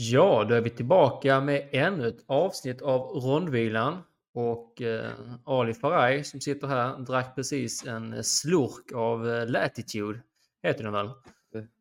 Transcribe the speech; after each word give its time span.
Ja, 0.00 0.44
då 0.48 0.54
är 0.54 0.60
vi 0.60 0.70
tillbaka 0.70 1.40
med 1.40 1.68
ännu 1.72 2.08
ett 2.08 2.24
avsnitt 2.26 2.82
av 2.82 3.00
Rondvilan. 3.00 3.98
Och 4.34 4.82
eh, 4.82 5.10
Ali 5.44 5.74
Faraj 5.74 6.24
som 6.24 6.40
sitter 6.40 6.66
här 6.66 6.98
drack 6.98 7.34
precis 7.34 7.86
en 7.86 8.24
slurk 8.24 8.92
av 8.94 9.28
eh, 9.30 9.46
Latitude. 9.46 10.20
Heter 10.62 10.84
den 10.84 10.92
väl? 10.92 11.10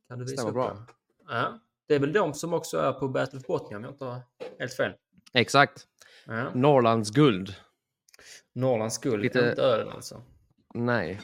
Kan 0.08 0.20
du 0.20 0.26
visa 0.26 0.36
Stämmer 0.36 0.50
upp 0.50 0.54
bra. 0.56 0.68
den? 0.74 0.86
Ja. 1.30 1.60
Det 1.88 1.96
är 1.96 2.00
väl 2.00 2.14
de 2.14 2.34
som 2.34 2.54
också 2.54 2.78
är 2.78 2.92
på 2.94 3.08
Battle 3.08 3.40
of 3.40 3.46
Botnia 3.46 3.78
om 3.78 3.84
jag 3.84 3.94
inte 3.94 4.06
har 4.06 4.20
helt 4.60 4.74
fel. 4.74 4.92
Exakt. 5.34 5.88
Ja. 6.26 6.50
Norrlands 6.54 7.12
guld. 7.12 7.56
Norrlands 8.54 8.98
guld, 8.98 9.24
Lite- 9.24 9.50
inte 9.50 9.62
ölen 9.62 9.90
alltså. 9.90 10.22
Nej. 10.74 11.22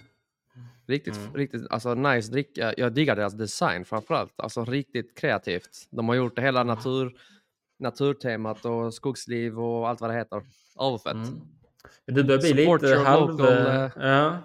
Riktigt, 0.88 1.18
Mm. 1.18 1.34
riktigt, 1.34 1.68
alltså 1.70 1.94
nice 1.94 2.32
dricka. 2.32 2.74
Jag 2.78 2.94
diggar 2.94 3.16
deras 3.16 3.34
design 3.34 3.86
framförallt. 3.86 4.34
Alltså 4.36 4.66
riktigt 4.66 5.18
kreativt. 5.18 5.88
De 5.90 6.08
har 6.10 6.16
gjort 6.16 6.36
det 6.36 6.42
hela 6.42 6.64
natur, 6.64 7.18
naturtemat 7.80 8.66
och 8.66 8.94
skogsliv 8.94 9.60
och 9.60 9.90
allt 9.90 10.02
vad 10.02 10.10
det 10.10 10.14
heter. 10.14 10.42
Överfett. 10.80 11.14
Mm. 11.14 11.42
Du 12.06 12.24
börjar 12.24 12.40
bli 12.40 12.50
Support 12.50 12.82
lite 12.82 12.96
halv... 12.98 13.30
local, 13.30 13.48
eh, 13.68 13.92
ja. 13.96 14.38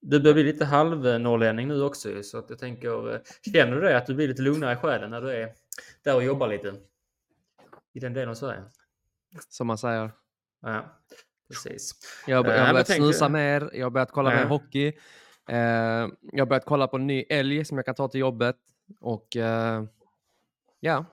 Du 0.00 0.20
börjar 0.20 0.34
bli 0.34 0.42
lite 0.44 0.64
halv-norrlänning 0.64 1.68
nu 1.68 1.82
också 1.82 2.22
så 2.22 2.38
att 2.38 2.50
jag 2.50 2.58
tänker... 2.58 3.14
eh, 3.14 3.20
Känner 3.52 3.74
du 3.74 3.80
det 3.80 3.96
att 3.96 4.06
du 4.06 4.14
blir 4.14 4.28
lite 4.28 4.42
lugnare 4.42 4.72
i 4.72 4.76
själen 4.76 5.10
när 5.10 5.20
du 5.20 5.30
är 5.30 5.52
där 6.04 6.14
och 6.14 6.24
jobbar 6.24 6.48
lite? 6.48 6.74
I 7.92 8.00
den 8.00 8.12
delen 8.12 8.28
av 8.28 8.34
Sverige? 8.34 8.62
Som 9.48 9.66
man 9.66 9.78
säger. 9.78 10.10
Ja, 10.62 10.84
precis. 11.48 11.92
Jag, 12.26 12.46
Eh, 12.46 12.52
jag 12.52 12.58
har 12.58 12.64
men 12.66 12.72
börjat 12.74 12.86
snusa 12.92 13.28
mer. 13.28 13.70
Jag 13.72 13.86
har 13.86 13.90
börjat 13.90 14.10
kolla 14.12 14.30
mer 14.30 14.40
Ja. 14.40 14.46
hockey. 14.46 14.86
Eh, 15.48 15.56
jag 16.32 16.38
har 16.38 16.46
börjat 16.46 16.64
kolla 16.64 16.86
på 16.86 16.96
en 16.96 17.06
ny 17.06 17.24
älg 17.28 17.64
som 17.64 17.78
jag 17.78 17.84
kan 17.86 17.94
ta 17.94 18.08
till 18.08 18.20
jobbet. 18.20 18.56
Och 19.00 19.36
eh, 19.36 19.84
ja, 20.80 21.04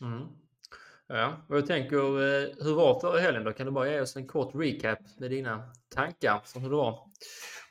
Mm. 0.00 0.22
Ja, 1.08 1.32
och 1.48 1.56
jag 1.56 1.66
tänker, 1.66 1.96
eh, 1.96 2.48
hur 2.64 2.74
var 2.74 3.00
förra 3.00 3.20
helgen 3.20 3.44
då? 3.44 3.52
Kan 3.52 3.66
du 3.66 3.72
bara 3.72 3.88
ge 3.90 4.00
oss 4.00 4.16
en 4.16 4.26
kort 4.26 4.50
recap 4.54 4.98
med 5.18 5.30
dina 5.30 5.62
tankar 5.94 6.40
om 6.54 6.62
hur 6.62 6.70
det 6.70 6.76
var? 6.76 6.98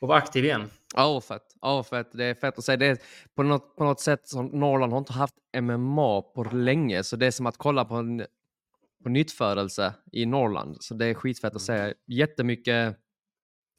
Och 0.00 0.08
vara 0.08 0.18
aktiv 0.18 0.44
igen. 0.44 0.70
Överfett. 0.96 1.42
Överfett. 1.62 2.08
Det 2.12 2.24
är 2.24 2.34
fett 2.34 2.58
att 2.58 2.64
säga. 2.64 2.76
Det 2.76 2.86
är 2.86 2.98
på 3.34 3.42
något, 3.42 3.76
på 3.76 3.84
något 3.84 4.00
sätt 4.00 4.28
som 4.28 4.46
Norrland 4.46 4.92
har 4.92 4.98
inte 4.98 5.12
haft 5.12 5.34
MMA 5.60 6.22
på 6.22 6.44
länge, 6.52 7.02
så 7.04 7.16
det 7.16 7.26
är 7.26 7.30
som 7.30 7.46
att 7.46 7.56
kolla 7.56 7.84
på 7.84 7.94
en 7.94 8.26
på 9.06 9.10
nyttfödelse 9.10 9.94
i 10.12 10.26
Norrland. 10.26 10.76
Så 10.80 10.94
det 10.94 11.06
är 11.06 11.14
skitfett 11.14 11.56
att 11.56 11.62
säga. 11.62 11.94
Jättemycket, 12.06 12.96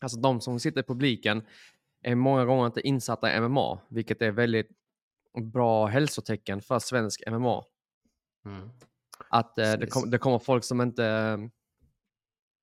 alltså 0.02 0.20
de 0.20 0.42
som 0.42 0.59
sitter 0.59 0.80
i 0.81 0.83
publiken 0.83 1.45
är 2.03 2.16
många 2.16 2.45
gånger 2.45 2.66
inte 2.66 2.88
insatta 2.88 3.36
i 3.36 3.39
MMA, 3.39 3.80
vilket 3.89 4.22
är 4.22 4.31
väldigt 4.31 4.70
bra 5.53 5.86
hälsotecken 5.86 6.61
för 6.61 6.80
svensk 6.80 7.23
MMA. 7.28 7.64
Mm. 8.45 8.70
Att 9.30 9.58
eh, 9.58 9.73
det, 9.73 9.88
kom, 9.88 10.09
det 10.09 10.17
kommer 10.17 10.39
folk 10.39 10.64
som 10.64 10.81
inte, 10.81 11.38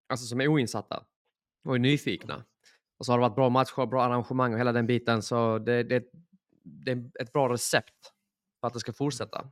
alltså 0.08 0.26
som 0.26 0.40
är 0.40 0.48
oinsatta 0.48 1.04
och 1.64 1.74
är 1.74 1.78
nyfikna. 1.78 2.44
Och 2.98 3.06
så 3.06 3.12
har 3.12 3.18
det 3.18 3.28
varit 3.28 3.36
bra 3.36 3.48
matcher, 3.48 3.86
bra 3.86 4.02
arrangemang 4.02 4.52
och 4.52 4.58
hela 4.58 4.72
den 4.72 4.86
biten. 4.86 5.22
Så 5.22 5.58
det, 5.58 5.82
det, 5.82 6.04
det 6.64 6.90
är 6.90 7.10
ett 7.20 7.32
bra 7.32 7.52
recept 7.52 8.12
för 8.60 8.66
att 8.66 8.74
det 8.74 8.80
ska 8.80 8.92
fortsätta. 8.92 9.50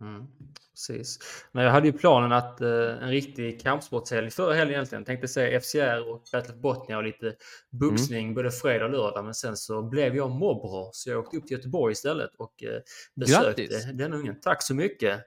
Mm, 0.00 0.26
precis. 0.70 1.18
Men 1.52 1.64
jag 1.64 1.70
hade 1.70 1.86
ju 1.86 1.92
planen 1.92 2.32
att 2.32 2.60
eh, 2.60 2.68
en 3.02 3.10
riktig 3.10 3.60
kampsportshelg 3.60 4.30
förra 4.30 4.54
helgen 4.54 4.74
egentligen. 4.74 5.04
Tänkte 5.04 5.28
se 5.28 5.60
FCR 5.60 6.10
och 6.10 6.24
Battle 6.32 6.54
Botnia 6.54 6.96
och 6.96 7.04
lite 7.04 7.34
boxning 7.70 8.34
både 8.34 8.50
fredag 8.50 8.84
och 8.84 8.90
lördag. 8.90 9.24
Men 9.24 9.34
sen 9.34 9.56
så 9.56 9.82
blev 9.82 10.16
jag 10.16 10.30
morbror 10.30 10.90
så 10.92 11.10
jag 11.10 11.18
åkte 11.18 11.36
upp 11.36 11.46
till 11.46 11.56
Göteborg 11.56 11.92
istället 11.92 12.30
och 12.38 12.62
eh, 12.62 12.80
besökte 13.14 13.62
Grattis! 13.62 13.86
den 13.92 14.12
ungen. 14.12 14.40
Tack 14.40 14.62
så 14.62 14.74
mycket! 14.74 15.20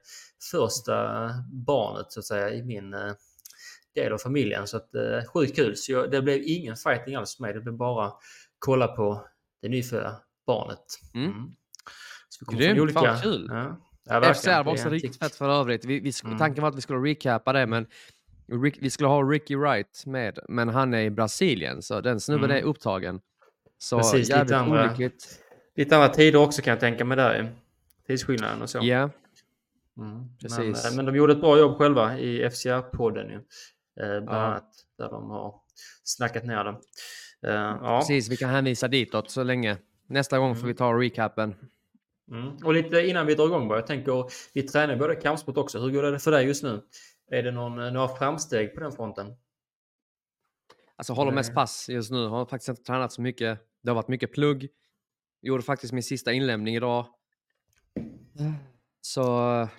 Första 0.51 1.29
barnet 1.51 2.11
så 2.11 2.19
att 2.19 2.25
säga 2.25 2.49
i 2.49 2.63
min 2.63 2.93
eh, 2.93 3.13
del 3.95 4.13
av 4.13 4.17
familjen. 4.17 4.67
Så 4.67 4.77
att 4.77 4.95
eh, 4.95 5.25
sjukt 5.33 5.55
kul. 5.55 5.77
Så 5.77 5.91
jag, 5.91 6.11
det 6.11 6.21
blev 6.21 6.41
ingen 6.45 6.75
fighting 6.75 7.15
alls 7.15 7.35
för 7.35 7.41
mig. 7.41 7.53
Det 7.53 7.61
blev 7.61 7.75
bara 7.75 8.11
kolla 8.59 8.87
på 8.87 9.27
det 9.61 9.69
nyfödda 9.69 10.21
barnet. 10.47 10.99
Mm. 11.13 11.33
Så 12.29 12.37
vi 12.39 12.45
kommer 12.45 12.75
Grymt, 12.75 12.91
från 12.91 13.03
fan 13.03 13.21
kul. 13.21 13.47
Ja. 13.49 13.86
Ja. 14.09 14.33
FCR 14.33 14.63
var 14.63 14.71
också 14.71 14.89
riktigt 14.89 15.19
fett 15.19 15.35
för 15.35 15.49
övrigt. 15.49 15.85
Vi, 15.85 15.99
vi, 15.99 16.11
Mm. 16.25 16.37
Tanken 16.37 16.61
var 16.61 16.69
att 16.69 16.75
vi 16.77 16.81
skulle 16.81 16.99
recapa 16.99 17.53
det, 17.53 17.65
men 17.65 17.85
Rick, 18.63 18.77
vi 18.81 18.89
skulle 18.89 19.07
ha 19.09 19.21
Ricky 19.23 19.55
Wright 19.55 20.03
med, 20.05 20.39
men 20.49 20.69
han 20.69 20.93
är 20.93 21.01
i 21.01 21.09
Brasilien, 21.09 21.81
så 21.81 22.01
den 22.01 22.19
snubben 22.19 22.51
Mm. 22.51 22.57
är 22.63 22.67
upptagen. 22.67 23.19
Så 23.77 23.97
Precis, 23.97 24.13
lite 24.19 24.31
jävligt 24.31 24.55
andra- 24.55 24.85
olyckligt. 24.85 25.39
Lite 25.75 25.95
andra 25.95 26.09
tider 26.09 26.39
också 26.39 26.61
kan 26.61 26.71
jag 26.71 26.79
tänka 26.79 27.05
mig 27.05 27.17
där. 27.17 27.55
Tidsskillnaden 28.07 28.61
och 28.61 28.69
så. 28.69 28.79
Ja, 28.81 29.09
Mm. 29.97 30.37
precis. 30.41 30.83
Men, 30.83 30.91
eh, 30.91 30.95
men 30.95 31.05
de 31.05 31.15
gjorde 31.15 31.33
ett 31.33 31.41
bra 31.41 31.57
jobb 31.59 31.77
själva 31.77 32.17
i 32.19 32.43
FCR-podden 32.49 33.29
ju. 33.29 33.35
Eh, 33.35 34.21
bland 34.23 34.29
Ja. 34.29 34.45
annat 34.45 34.69
där 34.97 35.09
de 35.09 35.29
har 35.29 35.55
snackat 36.03 36.45
ner 36.45 36.63
det. 36.63 36.69
Eh, 37.49 37.53
ja. 37.81 37.99
precis. 37.99 38.29
Vi 38.29 38.37
kan 38.37 38.49
hänvisa 38.49 38.87
ditåt 38.87 39.31
så 39.31 39.43
länge. 39.43 39.77
Nästa 40.09 40.39
gång 40.39 40.55
får 40.55 40.59
Mm. 40.63 40.67
vi 40.67 40.73
ta 40.77 40.93
recapen. 40.93 41.55
Mm. 42.31 42.57
Och 42.63 42.73
lite 42.73 43.07
innan 43.07 43.25
vi 43.25 43.35
drar 43.35 43.45
igång 43.45 43.67
bara. 43.67 43.79
Jag 43.79 43.87
tänker, 43.87 44.25
vi 44.53 44.63
tränar 44.63 44.95
både 44.95 45.15
kampsport 45.15 45.57
också. 45.57 45.79
Hur 45.79 45.91
går 45.91 46.03
det 46.03 46.19
för 46.19 46.31
dig 46.31 46.45
just 46.45 46.63
nu? 46.63 46.81
Är 47.31 47.43
det 47.43 47.51
någon, 47.51 47.79
eh, 47.79 47.91
några 47.91 48.07
framsteg 48.07 48.75
på 48.75 48.79
den 48.79 48.91
fronten? 48.91 49.35
Alltså 50.95 51.13
håller 51.13 51.31
mest 51.31 51.49
Nej. 51.49 51.55
pass 51.55 51.89
just 51.89 52.11
nu. 52.11 52.27
Har 52.27 52.45
faktiskt 52.45 52.69
inte 52.69 52.83
tränat 52.83 53.11
så 53.11 53.21
mycket. 53.21 53.59
Det 53.83 53.89
har 53.89 53.95
varit 53.95 54.07
mycket 54.07 54.33
plugg. 54.33 54.67
Gjorde 55.41 55.63
faktiskt 55.63 55.93
min 55.93 56.03
sista 56.03 56.33
inlämning 56.33 56.75
idag. 56.75 57.05
Så 59.01 59.23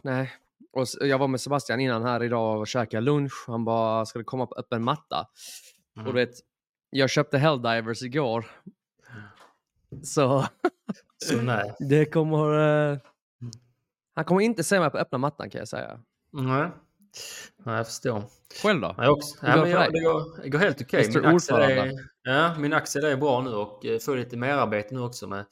nej. 0.03 0.33
Och 0.73 0.87
jag 1.01 1.19
var 1.19 1.29
med 1.29 1.41
Sebastian 1.41 1.81
innan 1.81 2.03
här 2.03 2.23
idag 2.23 2.61
och 2.61 2.67
käkade 2.67 3.01
lunch. 3.01 3.45
Han 3.47 3.65
bara, 3.65 4.07
ska 4.07 4.19
det 4.19 4.25
komma 4.25 4.47
på 4.47 4.55
öppen 4.55 4.85
matta? 4.85 5.27
Mm. 5.97 6.07
Och 6.07 6.15
du 6.15 6.21
vet, 6.21 6.35
jag 6.91 7.11
köpte 7.11 7.39
Helldivers 7.39 8.03
igår. 8.03 8.47
Så 10.03 10.47
Så 11.25 11.43
nej. 11.43 11.75
det 11.89 12.05
kommer... 12.05 12.59
eh, 12.93 12.99
han 14.15 14.25
kommer 14.25 14.41
inte 14.41 14.65
se 14.65 14.81
mig 14.81 14.91
på 14.91 14.99
öppna 14.99 15.19
mattan 15.19 15.51
kan 15.51 15.59
jag 15.59 15.69
säga. 15.69 16.01
Nej. 16.33 16.69
Nej, 17.65 17.77
jag 17.77 17.87
förstår. 17.87 18.23
Själv 18.63 18.81
då? 18.81 18.95
Jag 18.99 19.13
också. 19.13 19.47
Ja, 19.47 19.57
men 19.57 19.71
jag, 19.71 19.93
det, 19.93 20.01
går, 20.01 20.43
det 20.43 20.49
går 20.49 20.59
helt 20.59 20.81
okej. 20.81 21.05
Mr. 21.05 21.21
Min, 21.21 21.35
axel 21.37 21.57
är, 21.57 21.93
ja, 22.23 22.55
min 22.59 22.73
axel 22.73 23.05
är 23.05 23.17
bra 23.17 23.41
nu 23.41 23.51
och 23.51 23.87
eh, 23.87 23.99
får 23.99 24.17
lite 24.17 24.37
merarbete 24.37 24.95
nu 24.95 25.01
också 25.01 25.27
med 25.27 25.45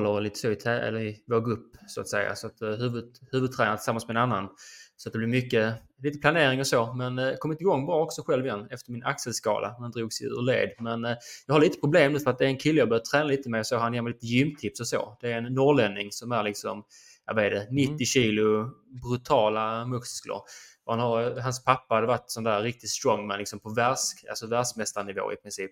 håller 0.00 0.20
lite 0.20 0.38
så 0.38 0.50
i, 0.50 0.54
tä- 0.54 0.80
eller 0.80 1.00
i 1.00 1.22
vår 1.26 1.40
grupp 1.40 1.76
så 1.88 2.00
att 2.00 2.08
säga. 2.08 2.34
Så 2.36 2.46
att 2.46 2.62
eh, 2.62 2.68
huvud, 2.68 3.04
huvudtränar 3.32 3.76
tillsammans 3.76 4.08
med 4.08 4.16
en 4.16 4.22
annan. 4.22 4.48
Så 4.96 5.08
att 5.08 5.12
det 5.12 5.18
blir 5.18 5.28
mycket, 5.28 5.74
lite 6.02 6.18
planering 6.18 6.60
och 6.60 6.66
så. 6.66 6.94
Men 6.94 7.18
eh, 7.18 7.34
kommit 7.38 7.60
igång 7.60 7.86
bra 7.86 8.02
också 8.02 8.22
själv 8.22 8.46
igen 8.46 8.66
efter 8.70 8.92
min 8.92 9.04
axelskala. 9.04 9.76
Den 9.80 9.90
drogs 9.90 10.22
ju 10.22 10.26
ur 10.26 10.42
led. 10.42 10.70
Men 10.78 11.04
eh, 11.04 11.16
jag 11.46 11.54
har 11.54 11.60
lite 11.60 11.80
problem 11.80 12.12
nu 12.12 12.20
för 12.20 12.30
att 12.30 12.38
det 12.38 12.44
är 12.44 12.48
en 12.48 12.58
kille 12.58 12.78
jag 12.78 12.88
börjat 12.88 13.04
träna 13.04 13.24
lite 13.24 13.50
med. 13.50 13.66
Så 13.66 13.76
han 13.76 13.94
ger 13.94 14.02
mig 14.02 14.12
lite 14.12 14.26
gymtips 14.26 14.80
och 14.80 14.88
så. 14.88 15.16
Det 15.20 15.32
är 15.32 15.38
en 15.38 15.54
norrlänning 15.54 16.12
som 16.12 16.32
är 16.32 16.42
liksom, 16.42 16.84
jag 17.26 17.34
vet 17.34 17.52
det, 17.52 17.68
90 17.70 18.06
kilo 18.06 18.70
brutala 19.02 19.86
muskler. 19.86 20.40
Han 20.86 21.00
har, 21.00 21.40
hans 21.40 21.64
pappa 21.64 21.94
hade 21.94 22.06
varit 22.06 22.24
sån 22.30 22.44
där 22.44 22.62
riktigt 22.62 22.90
strongman 22.90 23.38
liksom 23.38 23.60
på 23.60 23.70
världs, 23.74 24.12
alltså 24.28 24.46
världsmästarnivå 24.46 25.32
i 25.32 25.36
princip. 25.36 25.70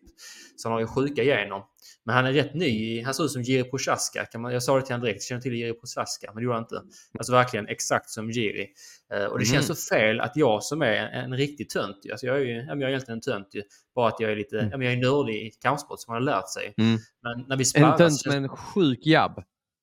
Så 0.57 0.69
han 0.69 0.73
har 0.73 0.81
ju 0.81 0.87
sjuka 0.87 1.23
gener. 1.23 1.63
Men 2.05 2.15
han 2.15 2.27
är 2.27 2.33
rätt 2.33 2.55
ny. 2.55 3.03
Han 3.03 3.15
ser 3.15 3.25
ut 3.25 3.31
som 3.31 3.43
Jiri 3.43 3.65
Prochaska. 3.71 4.25
Kan 4.25 4.41
man, 4.41 4.53
jag 4.53 4.63
sa 4.63 4.77
det 4.77 4.83
till 4.83 4.93
honom 4.95 5.05
direkt. 5.07 5.17
Jag 5.23 5.27
känner 5.27 5.41
till 5.43 5.55
Jiri 5.55 5.73
Prochaska, 5.73 6.27
men 6.27 6.37
det 6.37 6.43
gjorde 6.43 6.55
han 6.57 6.63
inte. 6.65 6.83
Alltså 7.19 7.33
verkligen 7.33 7.67
exakt 7.69 8.11
som 8.11 8.31
Jiri. 8.31 8.69
Eh, 9.15 9.25
och 9.25 9.39
det 9.39 9.45
känns 9.45 9.69
Mhm. 9.69 9.75
så 9.77 9.89
fel 9.95 10.21
att 10.21 10.33
jag 10.37 10.63
som 10.63 10.83
är 10.83 10.93
en, 10.93 11.25
en 11.25 11.37
riktig 11.37 11.71
tönt. 11.71 11.97
Alltså 12.11 12.27
jag 12.27 12.37
är 12.37 12.41
ju 12.41 12.55
jag 12.55 12.83
är 12.83 12.89
egentligen 12.89 13.17
en 13.19 13.21
tönt. 13.21 13.49
ju. 13.55 13.63
Bara 13.95 14.09
att 14.09 14.21
jag 14.21 14.33
är 14.33 14.37
lite, 14.37 14.59
Mm. 14.61 14.83
jag 14.83 14.93
är 14.93 14.97
nördig 14.97 15.35
i 15.47 15.51
kampsport 15.51 16.01
som 16.01 16.15
man 16.15 16.23
har 16.23 16.33
lärt 16.35 16.49
sig. 16.51 16.75
Mm. 16.79 16.99
Men 17.23 17.45
när 17.49 17.57
vi 17.57 17.63
En 17.63 17.67
sparrar 17.67 17.93
så 17.93 17.99
tönt 17.99 18.27
med 18.27 18.37
en 18.37 18.49
sjuk 18.49 19.07
jabb. 19.07 19.43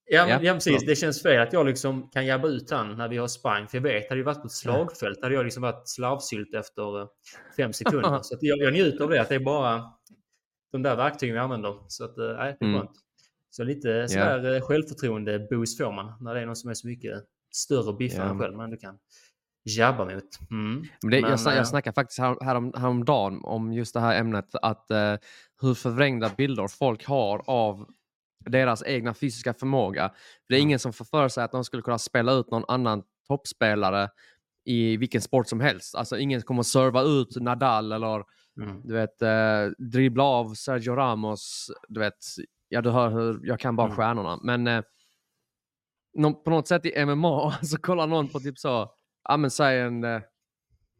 Ja, 0.09 0.25
men, 0.25 0.29
Ja, 0.29 0.39
ja, 0.41 0.53
precis. 0.53 0.85
Det 0.85 0.95
känns 0.95 1.23
fel 1.23 1.41
att 1.41 1.53
jag 1.53 1.65
liksom 1.65 2.09
kan 2.09 2.25
jabba 2.25 2.47
ut 2.47 2.71
han 2.71 2.97
när 2.97 3.07
vi 3.07 3.17
har 3.17 3.27
sprang. 3.27 3.67
För 3.67 3.77
jag 3.77 3.83
vet, 3.83 4.09
hade 4.09 4.15
vi 4.21 4.23
varit 4.25 4.41
på 4.41 4.45
ett 4.45 4.51
slagfält 4.51 5.21
hade 5.23 5.35
jag 5.35 5.43
liksom 5.45 5.63
varit 5.63 5.87
slarvsylt 5.89 6.53
efter 6.53 7.01
eh, 7.01 7.07
fem 7.57 7.73
sekunder. 7.73 8.19
så 8.23 8.37
jag, 8.41 8.59
jag 8.59 8.73
njuter 8.73 9.03
av 9.03 9.09
det, 9.09 9.21
att 9.21 9.29
det 9.29 9.35
är 9.35 9.39
bara 9.39 9.83
de 10.71 10.81
där 10.83 10.95
verktygen 10.95 11.33
vi 11.35 11.39
använder. 11.39 11.75
Så 11.87 12.05
att, 12.05 12.17
eh, 12.17 12.25
nej, 12.25 12.57
det 12.59 12.65
är 12.65 12.69
Mm. 12.69 12.79
skönt. 12.81 12.91
Så 13.49 13.63
lite 13.63 14.07
sådär 14.07 14.45
yeah. 14.45 14.61
självförtroende-boost 14.61 15.77
får 15.77 15.91
man 15.91 16.13
när 16.23 16.33
det 16.35 16.41
är 16.41 16.45
någon 16.45 16.55
som 16.55 16.69
är 16.69 16.73
så 16.73 16.87
mycket 16.87 17.23
större 17.55 17.89
och 17.89 17.97
biffigare 17.97 18.25
Ja. 18.25 18.31
än 18.31 18.39
själv. 18.39 18.55
Man 18.55 18.63
ändå 18.63 18.77
kan 18.77 18.97
jabba 19.77 20.05
mot. 20.05 20.23
Mm. 20.51 20.85
Men 21.01 21.11
det, 21.11 21.21
Men, 21.21 21.29
jag, 21.31 21.55
jag 21.55 21.67
snackade 21.67 21.93
faktiskt 21.93 22.19
här, 22.19 22.37
härom, 22.41 22.73
häromdagen 22.77 23.41
om 23.43 23.73
just 23.73 23.93
det 23.93 23.99
här 23.99 24.19
ämnet, 24.19 24.45
att 24.61 24.91
eh, 24.91 25.15
hur 25.61 25.73
förvrängda 25.73 26.31
bilder 26.37 26.67
folk 26.67 27.05
har 27.05 27.41
av 27.47 27.85
deras 28.49 28.83
egna 28.85 29.13
fysiska 29.13 29.53
förmåga. 29.53 30.11
Det 30.49 30.55
är 30.55 30.59
Mm. 30.59 30.67
ingen 30.67 30.79
som 30.79 30.93
får 30.93 31.05
för 31.05 31.27
sig 31.27 31.43
att 31.43 31.51
de 31.51 31.63
skulle 31.63 31.83
kunna 31.83 31.97
spela 31.97 32.31
ut 32.31 32.51
någon 32.51 32.65
annan 32.67 33.03
toppspelare 33.27 34.09
i 34.65 34.97
vilken 34.97 35.21
sport 35.21 35.47
som 35.47 35.59
helst. 35.59 35.95
Alltså 35.95 36.17
ingen 36.17 36.41
kommer 36.41 36.59
att 36.59 36.65
serva 36.67 37.01
ut 37.01 37.35
Nadal 37.41 37.91
eller 37.91 38.23
Mm. 38.61 38.81
du 38.83 38.93
vet, 38.93 39.21
eh, 39.21 39.65
dribbla 39.77 40.23
av 40.23 40.53
Sergio 40.53 40.95
Ramos. 40.95 41.71
Du 41.87 41.99
vet, 41.99 42.17
ja 42.69 42.81
du 42.81 42.89
hör 42.89 43.09
hur 43.09 43.39
jag 43.43 43.59
kan 43.59 43.75
bara 43.75 43.87
Mm. 43.87 43.97
stjärnorna. 43.97 44.39
Men 44.43 44.67
eh, 44.67 44.83
nå- 46.13 46.33
på 46.33 46.49
något 46.49 46.67
sätt 46.67 46.85
i 46.85 47.05
MMA 47.05 47.51
så 47.61 47.77
kollar 47.77 48.07
någon 48.07 48.27
på 48.27 48.39
typ 48.39 48.57
så 48.57 48.91
ja 49.29 49.37
men 49.37 49.51
säg 49.51 49.79
en, 49.79 50.03
eh, 50.03 50.21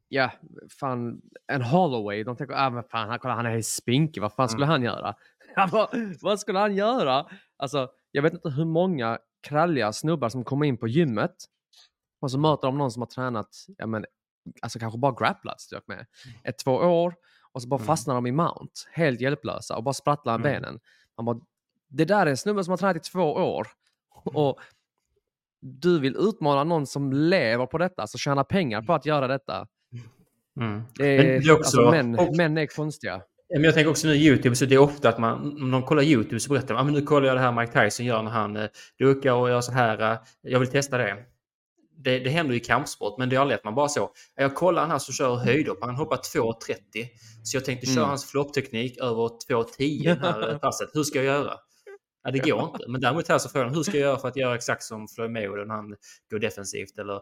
ja, 0.08 0.32
fan, 0.80 1.22
en 1.48 1.62
Holloway. 1.62 2.24
De 2.24 2.36
tänker, 2.36 2.56
ah 2.56 2.70
men 2.70 2.84
fan, 2.84 3.10
han, 3.10 3.20
kolla, 3.20 3.34
han 3.34 3.46
är 3.46 3.62
spinkig, 3.62 4.22
vad 4.22 4.34
fan 4.34 4.50
skulle 4.50 4.66
Mm. 4.66 4.72
han 4.72 4.84
göra? 4.84 5.16
Vad 6.22 6.40
skulle 6.40 6.60
han 6.60 6.76
göra? 6.76 7.26
Alltså, 7.58 7.90
jag 8.12 8.22
vet 8.22 8.34
inte 8.34 8.50
hur 8.50 8.66
många 8.66 9.20
kralliga 9.42 9.94
snubbar 9.94 10.30
som 10.30 10.44
kommer 10.44 10.66
in 10.66 10.78
på 10.78 10.88
gymmet 10.88 11.36
och 12.22 12.32
så 12.32 12.40
möter 12.40 12.68
de 12.68 12.78
någon 12.78 12.92
som 12.92 13.02
har 13.02 13.08
tränat, 13.08 13.50
ja 13.78 13.88
men, 13.88 14.06
alltså 14.62 14.80
kanske 14.80 15.00
bara 15.00 15.12
grapplat 15.20 15.62
stök 15.62 15.84
med, 15.88 16.06
ett, 16.44 16.58
två 16.58 16.72
år 16.72 17.16
och 17.52 17.62
så 17.62 17.68
bara 17.68 17.76
Mm. 17.76 17.86
fastnar 17.88 18.16
de 18.16 18.28
i 18.28 18.32
mount, 18.32 18.74
helt 18.92 19.22
hjälplösa 19.22 19.78
och 19.78 19.84
bara 19.84 19.94
sprattlar 19.94 20.36
Mm. 20.36 20.44
benen. 20.44 20.80
Man 21.18 21.26
bara, 21.26 21.40
det 21.90 22.06
där 22.06 22.26
är 22.26 22.30
en 22.30 22.38
snubbe 22.38 22.64
som 22.64 22.72
har 22.72 22.78
tränat 22.78 22.96
i 22.98 23.00
två 23.12 23.34
år 23.34 23.68
och 24.24 24.60
du 25.62 26.00
vill 26.00 26.16
utmana 26.20 26.64
någon 26.64 26.86
som 26.88 27.14
lever 27.14 27.66
på 27.66 27.78
detta, 27.78 28.02
alltså 28.02 28.18
tjänar 28.18 28.44
pengar 28.44 28.82
på 28.82 28.94
att 28.94 29.06
göra 29.06 29.28
detta. 29.28 29.68
Mm. 30.60 30.82
Det 30.96 31.04
Men 31.04 31.10
är, 31.10 31.18
det 31.18 31.36
är 31.36 31.52
också- 31.52 31.54
alltså, 31.82 31.92
män, 31.92 32.20
och- 32.20 32.38
män 32.38 32.58
är 32.58 32.66
konstiga. 32.68 33.22
Men 33.54 33.64
jag 33.64 33.74
tänker 33.74 33.90
också 33.90 34.08
nu 34.08 34.14
YouTube, 34.16 34.56
så 34.56 34.66
det 34.66 34.76
är 34.76 34.80
ofta 34.80 35.10
att 35.10 35.18
man, 35.18 35.62
om 35.64 35.72
de 35.72 35.84
kollar 35.84 36.04
YouTube 36.04 36.40
så 36.40 36.50
berättar 36.54 36.68
de, 36.74 36.80
ah, 36.80 36.84
men 36.84 36.94
nu 36.94 37.02
kollar 37.02 37.28
jag 37.28 37.38
det 37.38 37.42
här 37.42 37.52
Mike 37.52 37.84
Tyson 37.84 38.06
gör 38.06 38.24
när 38.24 38.32
han 38.32 38.56
eh, 38.58 38.68
duckar 39.00 39.34
och 39.34 39.50
gör 39.50 39.62
så 39.62 39.72
här, 39.72 40.12
eh, 40.12 40.18
jag 40.42 40.60
vill 40.60 40.70
testa 40.70 40.98
det. 40.98 41.16
Det, 42.04 42.20
det 42.20 42.30
händer 42.30 42.54
ju 42.54 42.60
i 42.60 42.64
kampsport, 42.64 43.18
men 43.20 43.30
det 43.30 43.36
är 43.36 43.40
aldrig 43.40 43.58
att 43.58 43.64
man 43.64 43.76
bara 43.76 43.88
så, 43.90 44.10
jag 44.36 44.56
kollar 44.56 44.82
han 44.82 44.92
här 44.92 45.00
som 45.00 45.14
kör 45.14 45.36
höjdhopp, 45.36 45.78
han 45.82 45.96
hoppar 45.96 46.18
2,30. 46.18 47.08
Så 47.44 47.58
jag 47.58 47.66
tänkte 47.66 47.86
köra 47.86 47.98
Mm. 47.98 48.10
hans 48.10 48.26
floppteknik 48.32 48.98
över 48.98 49.30
2,10 49.50 50.04
det 50.22 50.28
här 50.28 50.50
eh, 50.52 50.58
passet. 50.58 50.90
Hur 50.94 51.04
ska 51.04 51.18
jag 51.24 51.26
göra? 51.26 51.54
Ja, 52.24 52.32
det 52.32 52.40
går 52.40 52.64
inte. 52.64 52.86
Men 52.88 53.02
däremot 53.02 53.28
här 53.28 53.38
så 53.38 53.50
frågar 53.50 53.66
de, 53.66 53.76
hur 53.76 53.84
ska 53.84 53.92
jag 53.98 54.02
göra 54.08 54.18
för 54.20 54.28
att 54.28 54.36
göra 54.36 54.56
exakt 54.56 54.84
som 54.84 55.08
Floyd 55.08 55.32
Mayweather 55.32 55.66
när 55.66 55.76
han 55.76 55.96
går 56.32 56.40
defensivt 56.40 56.98
eller 56.98 57.16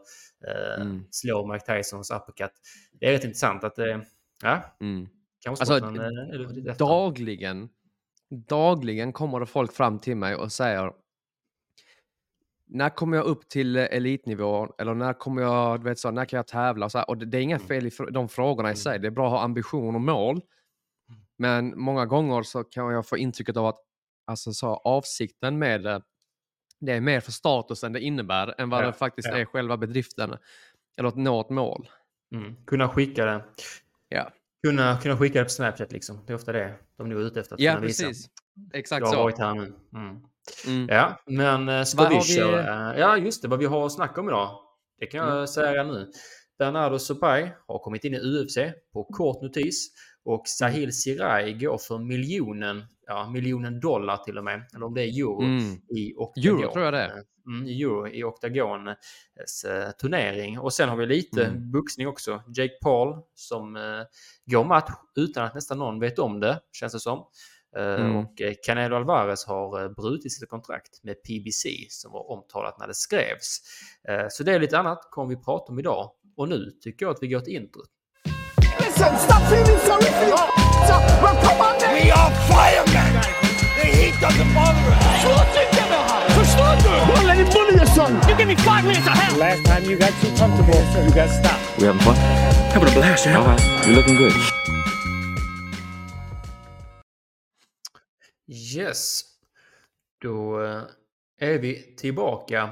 eh, 0.47 0.81
Mm. 0.81 1.03
slår 1.11 1.53
Mike 1.53 1.65
Tysons 1.77 2.11
uppercut. 2.11 2.51
Det 2.99 3.05
är 3.07 3.11
rätt 3.11 3.23
intressant 3.23 3.63
att, 3.63 3.79
eh, 3.79 3.99
ja, 4.43 4.61
Mm. 4.81 5.07
Alltså, 5.49 5.77
eh, 5.77 6.51
lite 6.53 6.71
efter. 6.71 6.85
dagligen, 6.85 7.69
dagligen 8.29 9.13
kommer 9.13 9.39
det 9.39 9.45
folk 9.45 9.71
fram 9.73 9.99
till 9.99 10.17
mig 10.17 10.35
och 10.35 10.51
säger 10.51 10.93
när 12.67 12.89
kommer 12.89 13.17
jag 13.17 13.25
upp 13.25 13.49
till 13.49 13.75
eh, 13.77 13.83
elitnivå 13.83 14.75
eller 14.77 14.93
när 14.93 15.13
kommer 15.13 15.41
jag, 15.41 15.83
vet 15.83 15.99
så, 15.99 16.11
när 16.11 16.25
kan 16.25 16.37
jag 16.37 16.47
tävla 16.47 16.85
och 16.85 16.91
så 16.91 16.97
här. 16.97 17.09
Och 17.09 17.17
det, 17.17 17.25
det 17.25 17.37
är 17.37 17.41
inga 17.41 17.55
Mm. 17.55 17.67
fel 17.67 17.87
i 17.87 17.91
de 18.11 18.29
frågorna 18.29 18.69
i 18.69 18.71
Mm. 18.71 18.75
sig. 18.77 18.99
Det 18.99 19.07
är 19.07 19.11
bra 19.11 19.25
att 19.25 19.31
ha 19.31 19.41
ambition 19.41 19.95
och 19.95 20.01
mål. 20.01 20.41
Men 21.37 21.79
många 21.79 22.05
gånger 22.05 22.43
så 22.43 22.63
kan 22.63 22.93
jag 22.93 23.07
få 23.07 23.17
intrycket 23.17 23.57
av 23.57 23.65
att 23.65 23.79
alltså, 24.27 24.53
så, 24.53 24.67
avsikten 24.75 25.59
med 25.59 25.83
det, 25.83 26.01
det 26.79 26.91
är 26.91 27.01
mer 27.01 27.19
för 27.19 27.31
statusen 27.31 27.93
det 27.93 27.99
innebär 28.01 28.61
än 28.61 28.69
vad 28.69 28.81
Ja, 28.83 28.87
det 28.87 28.93
faktiskt 28.93 29.27
ja. 29.31 29.37
är 29.37 29.45
själva 29.45 29.77
bedriften. 29.77 30.35
Eller 30.97 31.09
att 31.09 31.15
nå 31.15 31.41
ett 31.41 31.49
mål. 31.49 31.89
Mm. 32.35 32.55
Kunna 32.65 32.89
skicka 32.89 33.25
det. 33.25 33.45
Ja, 34.09 34.29
Kunna, 34.65 34.97
kunna 35.01 35.17
skicka 35.17 35.39
det 35.39 35.45
på 35.45 35.49
Snapchat 35.49 35.91
liksom. 35.91 36.19
Det 36.27 36.33
är 36.33 36.35
ofta 36.35 36.51
det 36.51 36.73
de 36.97 37.11
är 37.11 37.15
ute 37.15 37.39
efter. 37.39 37.55
Att 37.55 37.59
ja 37.61 37.73
kunna 37.73 37.85
visa. 37.87 38.07
precis. 38.07 38.27
Exakt 38.73 38.99
Jag 38.99 39.07
har 39.07 39.13
så. 39.13 39.23
varit 39.23 39.37
här 39.37 39.53
nu. 39.53 39.73
Mm. 39.95 40.17
Mm. 40.67 40.87
Ja, 40.89 41.21
men 41.27 41.69
eh, 41.69 41.85
Vad 41.95 42.09
vi 42.09 42.21
köra? 42.21 42.99
Ja, 42.99 43.17
just 43.17 43.41
det. 43.41 43.47
Vad 43.47 43.59
vi 43.59 43.65
har 43.65 43.85
att 43.85 43.91
snacka 43.91 44.21
om 44.21 44.27
idag. 44.29 44.59
Det 44.99 45.05
kan 45.05 45.19
jag 45.19 45.31
Mm. 45.35 45.47
säga 45.47 45.83
nu. 45.83 46.11
Bernardo 46.59 46.99
Sopai 46.99 47.51
har 47.67 47.79
kommit 47.79 48.03
in 48.03 48.13
i 48.13 48.17
UFC 48.19 48.57
på 48.93 49.03
kort 49.03 49.41
notis 49.41 49.87
och 50.25 50.47
Sahil 50.47 50.93
Sirai 50.93 51.53
går 51.53 51.77
för 51.77 51.97
miljonen, 51.97 52.83
ja, 53.07 53.29
miljonen 53.29 53.79
dollar 53.79 54.17
till 54.17 54.37
och 54.37 54.43
med, 54.43 54.65
eller 54.75 54.85
om 54.85 54.93
det 54.93 55.01
är 55.01 55.19
euro, 55.19 55.41
Mm. 55.43 55.75
i 55.89 56.13
Octagon. 56.17 56.59
Euro 56.59 56.71
tror 56.71 56.85
jag 56.85 56.93
det 56.93 56.99
är. 56.99 57.23
Mm, 57.47 57.67
euro 57.67 58.07
i 58.07 58.23
Octagons 58.23 59.63
eh, 59.65 59.91
turnering. 59.91 60.59
Och 60.59 60.73
sen 60.73 60.89
har 60.89 60.95
vi 60.95 61.05
lite 61.05 61.45
Mm. 61.45 61.71
boxning 61.71 62.07
också. 62.07 62.43
Jake 62.55 62.77
Paul 62.81 63.21
som 63.33 63.75
eh, 63.75 63.81
går 64.45 64.63
match 64.63 64.91
utan 65.15 65.45
att 65.45 65.55
nästan 65.55 65.77
någon 65.79 65.99
vet 65.99 66.19
om 66.19 66.39
det, 66.39 66.59
känns 66.71 66.93
det 66.93 66.99
som. 66.99 67.19
Eh, 67.77 67.83
Mm. 68.05 68.15
Och 68.15 68.41
eh, 68.41 68.53
Canelo 68.65 68.95
Alvarez 68.95 69.45
har 69.45 69.83
eh, 69.83 69.89
brutit 69.89 70.33
sitt 70.33 70.49
kontrakt 70.49 71.03
med 71.03 71.15
PBC 71.23 71.65
som 71.89 72.11
var 72.11 72.31
omtalat 72.31 72.79
när 72.79 72.87
det 72.87 72.93
skrevs. 72.93 73.61
Eh, 74.09 74.25
Så 74.29 74.43
det 74.43 74.53
är 74.53 74.59
lite 74.59 74.79
annat 74.79 75.07
kommer 75.11 75.35
vi 75.35 75.43
prata 75.43 75.71
om 75.71 75.79
idag. 75.79 76.11
Och 76.37 76.49
nu 76.49 76.71
tycker 76.81 77.05
jag 77.05 77.13
att 77.15 77.23
vi 77.23 77.27
går 77.27 77.39
till 77.39 77.55
intro. 77.55 77.81
Listen, 78.97 79.17
stop 79.17 79.41
feeling 79.49 79.79
sorry 79.79 80.05
for 80.05 80.25
your 80.25 80.47
Well, 81.21 81.35
come 81.43 81.59
on 81.59 81.77
then. 81.79 81.91
We 81.95 82.11
are 82.11 82.31
firemen! 82.47 83.11
The 83.75 83.87
heat 83.91 84.15
doesn't 84.21 84.53
bother 84.55 84.87
us! 84.91 85.23
Förstår 86.39 86.75
du? 86.83 87.13
Don't 87.13 87.27
let 87.27 87.37
him 87.37 87.47
bully 87.53 87.75
your 87.75 87.85
son. 87.87 88.13
You 88.29 88.37
give 88.37 88.47
me 88.47 88.55
five 88.55 88.83
minutes 88.85 89.07
of 89.07 89.13
hell. 89.13 89.37
Last 89.37 89.65
time 89.65 89.83
you 89.83 89.97
got 89.97 90.13
too 90.21 90.31
comfortable, 90.37 90.79
you 91.03 91.11
got 91.13 91.29
stopped. 91.29 91.77
We 91.77 91.87
having 91.87 92.01
fun? 92.01 92.15
Having 92.73 92.89
a 92.89 92.91
blast, 92.93 93.25
yeah. 93.25 93.39
All 93.39 93.47
right. 93.47 93.85
You're 93.85 93.95
looking 93.95 94.15
good. 94.15 94.33
Yes, 98.47 99.23
då 100.21 100.63
eh, 100.63 100.83
är 101.39 101.59
vi 101.59 101.95
tillbaka. 101.97 102.69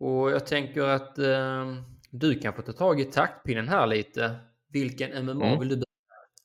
Och 0.00 0.30
jag 0.30 0.46
tänker 0.46 0.82
att 0.82 1.18
eh, 1.18 1.74
du 2.10 2.38
kan 2.38 2.52
få 2.52 2.62
ta 2.62 2.72
tag 2.72 3.00
i 3.00 3.04
taktpinnen 3.04 3.68
här 3.68 3.86
lite. 3.86 4.36
Vilken 4.80 5.24
MMA 5.24 5.46
Mm. 5.46 5.58
vill 5.58 5.68
du 5.68 5.76
börja 5.76 5.86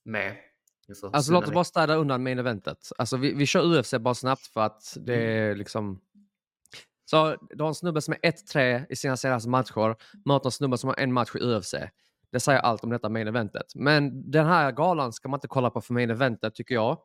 med? 0.06 0.36
Alltså 1.14 1.32
låt 1.34 1.44
oss 1.44 1.54
bara 1.54 1.64
städa 1.64 1.96
undan 1.96 2.24
main 2.24 2.40
eventet. 2.40 2.78
Alltså 2.98 3.18
vi, 3.18 3.34
vi 3.34 3.46
kör 3.46 3.80
UFC 3.80 3.94
bara 4.00 4.14
snabbt 4.14 4.48
för 4.48 4.62
att 4.62 4.98
det 5.00 5.16
är 5.16 5.56
liksom... 5.56 6.02
Så 7.06 7.36
du 7.50 7.64
har 7.64 7.68
en 7.68 7.76
snubbe 7.76 8.02
som 8.02 8.14
är 8.22 8.32
1-3 8.32 8.86
i 8.90 8.96
sina 8.96 9.18
senaste 9.18 9.50
matcher, 9.50 9.96
möter 10.26 10.48
en 10.48 10.52
snubbe 10.52 10.78
som 10.78 10.88
har 10.88 11.00
en 11.00 11.14
match 11.14 11.36
i 11.36 11.40
UFC. 11.40 11.76
Det 12.32 12.40
säger 12.40 12.60
allt 12.60 12.84
om 12.84 12.90
detta 12.90 13.10
main 13.10 13.28
eventet. 13.28 13.76
Men 13.76 14.32
den 14.32 14.46
här 14.46 14.72
galan 14.72 15.14
ska 15.14 15.30
man 15.30 15.38
inte 15.38 15.48
kolla 15.48 15.70
på 15.70 15.82
för 15.82 15.94
main 15.94 16.10
eventet 16.10 16.56
tycker 16.56 16.76
jag. 16.76 16.98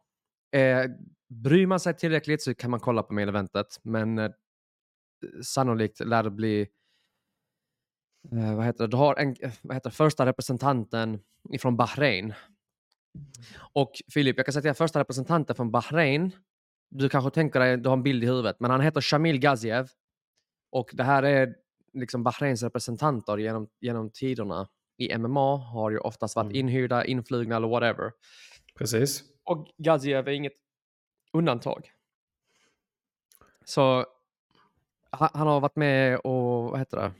Eh, 0.53 0.85
bryr 1.29 1.67
man 1.67 1.81
sig 1.81 1.97
tillräckligt 1.97 2.43
så 2.43 2.55
kan 2.55 2.71
man 2.71 2.81
kolla 2.81 3.03
på 3.03 3.15
main 3.15 3.29
eventet, 3.29 3.67
men 3.83 4.19
eh, 4.19 4.31
sannolikt 5.43 6.01
lär 6.01 6.23
det 6.23 6.31
bli 6.31 6.69
eh, 8.33 8.57
vad 8.57 8.65
heter 8.65 8.85
det? 8.85 8.91
Du 8.91 8.97
har 8.97 9.15
en, 9.15 9.37
eh, 9.41 9.53
vad 9.63 9.77
heter 9.77 9.91
det? 9.91 9.97
första 9.97 10.27
representanten 10.27 11.21
ifrån 11.53 11.77
Bahrain 11.77 12.35
och 13.73 13.93
Filip, 14.13 14.37
jag 14.37 14.47
kan 14.47 14.53
säga 14.53 14.61
till 14.63 14.69
er, 14.69 14.75
första 14.75 15.01
representanten 15.01 15.57
från 15.57 15.71
Bahrain, 15.71 16.31
du 16.91 17.09
kanske 17.09 17.31
tänker 17.31 17.61
dig, 17.61 17.77
du 17.77 17.89
har 17.89 17.97
en 17.97 18.03
bild 18.03 18.25
i 18.25 18.27
huvudet, 18.27 18.57
men 18.61 18.71
han 18.71 18.81
heter 18.81 19.01
Shamil 19.01 19.39
Gaziev. 19.39 19.89
Och 20.71 20.91
det 20.93 21.05
här 21.05 21.23
är 21.23 21.55
liksom 21.93 22.23
Bahrains 22.23 22.63
representanter 22.63 23.37
genom, 23.39 23.69
genom 23.81 24.11
tiderna 24.11 24.69
i 24.97 25.19
MMA 25.19 25.57
har 25.57 25.91
ju 25.91 25.99
oftast 25.99 26.37
varit 26.37 26.45
Mm. 26.47 26.57
inhyrda, 26.57 27.05
influgna 27.05 27.57
eller 27.57 27.69
whatever. 27.69 28.13
Precis. 28.79 29.23
Och 29.45 29.67
Gaziev 29.79 30.29
är 30.29 30.33
inget 30.33 30.53
undantag. 31.33 31.91
Så 33.65 34.07
han, 35.11 35.29
han 35.35 35.47
har 35.47 35.61
varit 35.61 35.77
med 35.77 36.19
och, 36.19 36.71
vad 36.71 36.79
heter 36.79 36.97
det? 36.97 37.13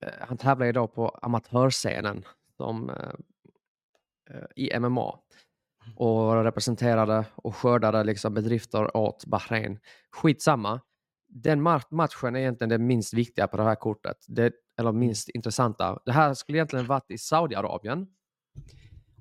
Eh, 0.00 0.12
Han 0.20 0.36
tävlar 0.36 0.66
idag 0.66 0.94
på 0.94 1.08
amatörscenen 1.22 2.24
som, 2.56 2.90
eh, 2.90 3.12
eh, 4.30 4.46
i 4.56 4.78
MMA 4.80 5.18
och 5.96 6.44
representerade 6.44 7.24
och 7.34 7.56
skördade 7.56 8.04
liksom 8.04 8.34
bedrifter 8.34 8.96
åt 8.96 9.26
Bahrain. 9.26 9.78
Skitsamma. 10.10 10.80
Den 11.28 11.68
ma- 11.68 11.82
matchen 11.90 12.36
är 12.36 12.40
egentligen 12.40 12.68
det 12.68 12.78
minst 12.78 13.14
viktiga 13.14 13.46
på 13.46 13.56
det 13.56 13.62
här 13.62 13.74
kortet. 13.74 14.16
Det, 14.28 14.52
eller 14.78 14.92
minst 14.92 15.28
intressanta. 15.28 15.98
Det 16.04 16.12
här 16.12 16.34
skulle 16.34 16.58
egentligen 16.58 16.86
varit 16.86 17.10
i 17.10 17.18
Saudiarabien. 17.18 18.06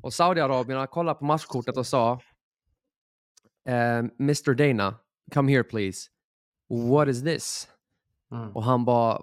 Och 0.01 0.13
Saudiarabierna 0.13 0.87
kollade 0.87 1.19
på 1.19 1.25
matchkortet 1.25 1.77
och 1.77 1.87
sa 1.87 2.21
eh, 3.67 3.97
Mr 4.19 4.53
Dana, 4.53 4.95
come 5.33 5.51
here 5.51 5.63
please. 5.63 6.09
What 6.69 7.07
is 7.07 7.23
this? 7.23 7.67
Mm. 8.31 8.55
Och 8.55 8.63
han 8.63 8.85
bara, 8.85 9.21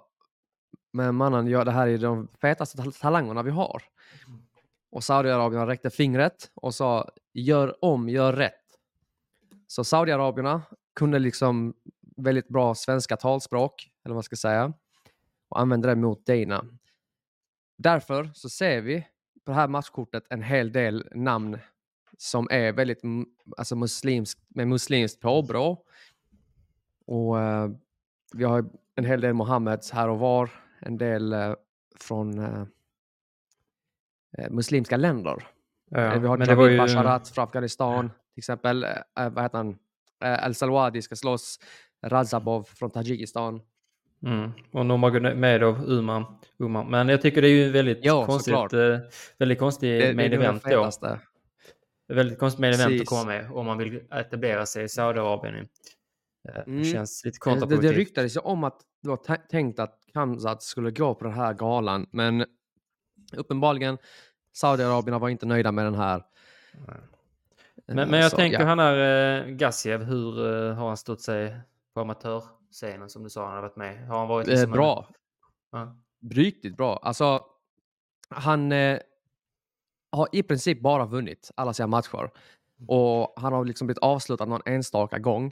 men 0.95 1.15
mannen, 1.15 1.47
ja, 1.47 1.63
det 1.63 1.71
här 1.71 1.87
är 1.87 1.97
de 1.97 2.27
fetaste 2.41 2.77
tal- 2.77 2.93
talangerna 2.93 3.43
vi 3.43 3.51
har. 3.51 3.83
Och 4.91 5.03
Saudiarabien 5.03 5.67
räckte 5.67 5.89
fingret 5.89 6.51
och 6.53 6.75
sa, 6.75 7.09
gör 7.33 7.85
om, 7.85 8.09
gör 8.09 8.33
rätt. 8.33 8.63
Så 9.67 9.83
Saudiarabierna 9.83 10.61
kunde 10.95 11.19
liksom 11.19 11.73
väldigt 12.17 12.47
bra 12.47 12.75
svenska 12.75 13.17
talspråk, 13.17 13.91
eller 14.03 14.13
vad 14.13 14.15
man 14.15 14.23
ska 14.23 14.35
säga, 14.35 14.73
och 15.49 15.59
använde 15.59 15.87
det 15.87 15.95
mot 15.95 16.25
Dana. 16.25 16.65
Därför 17.77 18.31
så 18.33 18.49
ser 18.49 18.81
vi 18.81 19.07
på 19.45 19.51
det 19.51 19.55
här 19.55 19.67
matchkortet 19.67 20.23
en 20.29 20.43
hel 20.43 20.71
del 20.71 21.09
namn 21.11 21.59
som 22.17 22.47
är 22.51 22.71
väldigt 22.71 23.01
alltså 23.57 23.75
muslimsk, 23.75 24.39
med 24.47 24.67
muslimskt 24.67 25.21
påbrå. 25.21 25.85
Och 27.05 27.39
eh, 27.39 27.69
vi 28.33 28.43
har 28.43 28.65
en 28.95 29.05
hel 29.05 29.21
del 29.21 29.33
Mohammeds 29.33 29.91
här 29.91 30.09
och 30.09 30.19
var, 30.19 30.64
en 30.79 30.97
del 30.97 31.33
eh, 31.33 31.53
från 31.99 32.39
eh, 32.39 32.61
eh, 34.37 34.49
muslimska 34.49 34.97
länder. 34.97 35.47
Ja, 35.89 36.19
vi 36.19 36.27
har 36.27 36.37
men 36.37 36.47
det 36.47 36.53
Javid 36.53 36.71
ju... 36.71 36.77
Basharat 36.77 37.29
från 37.29 37.43
Afghanistan, 37.43 38.09
till 38.33 38.39
exempel. 38.41 38.83
Eh, 38.83 38.89
vad 39.29 39.43
heter 39.43 39.57
han? 39.57 39.77
Eh, 40.23 40.45
El 40.45 40.55
Salwadi 40.55 41.01
ska 41.01 41.15
slåss. 41.15 41.59
Razabov 42.05 42.63
från 42.63 42.91
Tadzjikistan. 42.91 43.61
Mm. 44.25 44.51
Och 44.71 44.85
Nurmagomedov, 44.85 45.83
Uman, 45.85 46.25
Uman. 46.59 46.87
Men 46.89 47.09
jag 47.09 47.21
tycker 47.21 47.41
det 47.41 47.47
är 47.47 47.65
ju 47.65 47.71
väldigt 47.71 47.99
Ja, 48.01 48.25
konstigt, 48.25 48.53
såklart. 48.53 48.73
väldigt 49.37 49.59
konstigt 49.59 50.01
Det, 50.01 50.07
det 50.07 50.13
main 50.13 50.31
det 50.31 50.35
event 50.37 50.63
då. 50.63 50.91
Väldigt 52.13 52.39
konstigt 52.39 52.59
main 52.61 52.73
event 52.73 53.01
att 53.01 53.07
komma 53.07 53.25
med 53.25 53.51
om 53.51 53.65
man 53.65 53.77
vill 53.77 54.01
etablera 54.11 54.65
sig 54.65 54.83
i 54.83 54.89
Saudiarabien. 54.89 55.55
Eh, 55.55 55.65
Mm. 56.67 56.79
Det 56.79 56.85
känns 56.85 57.25
lite 57.25 57.35
Det, 57.35 57.35
det 57.35 57.39
kontraproduktivt. 57.51 57.95
ryktades 57.97 58.35
ju 58.35 58.39
om 58.39 58.63
att 58.63 58.81
det 59.07 59.09
var 59.09 59.17
tä- 59.35 59.47
tänkt 59.49 59.79
att 59.79 59.99
Kamzat 60.13 60.63
skulle 60.63 60.91
gå 60.91 61.15
på 61.15 61.23
den 61.25 61.33
här 61.33 61.53
galan, 61.53 62.07
men 62.11 62.45
uppenbarligen 63.33 63.97
Saudiarabien 64.53 65.19
var 65.19 65.29
inte 65.29 65.45
nöjda 65.45 65.71
med 65.71 65.85
den 65.85 65.95
här. 65.95 66.23
Men, 67.87 67.99
Eh, 67.99 68.07
men 68.07 68.19
jag 68.19 68.31
så, 68.31 68.37
tänker 68.37 68.59
ja. 68.59 68.65
han 68.65 68.79
här 68.79 68.97
eh, 69.47 69.47
Gassiev, 69.47 70.03
hur 70.03 70.53
eh, 70.69 70.73
har 70.75 70.87
han 70.87 70.97
stått 70.97 71.21
sig 71.21 71.59
på 71.93 72.01
amatörscenen 72.01 73.09
som 73.09 73.23
du 73.23 73.29
sa 73.29 73.45
han 73.45 73.53
har 73.55 73.61
varit 73.61 73.75
med? 73.75 74.07
Har 74.07 74.19
han 74.19 74.27
varit 74.27 74.47
Eh, 74.47 74.51
liksom 74.51 74.69
en- 74.71 74.77
bra. 74.77 75.07
Ja. 75.71 75.95
Riktigt 76.31 76.77
bra. 76.77 76.97
Alltså, 76.97 77.45
han 78.29 78.71
eh, 78.71 78.99
har 80.11 80.27
i 80.31 80.43
princip 80.43 80.81
bara 80.81 81.05
vunnit 81.05 81.51
alla 81.55 81.73
sina 81.73 81.87
matcher. 81.87 82.29
Och 82.87 83.33
han 83.35 83.53
har 83.53 83.65
liksom 83.65 83.87
blivit 83.87 84.03
avslutad 84.03 84.45
någon 84.45 84.61
enstaka 84.65 85.19
gång. 85.19 85.51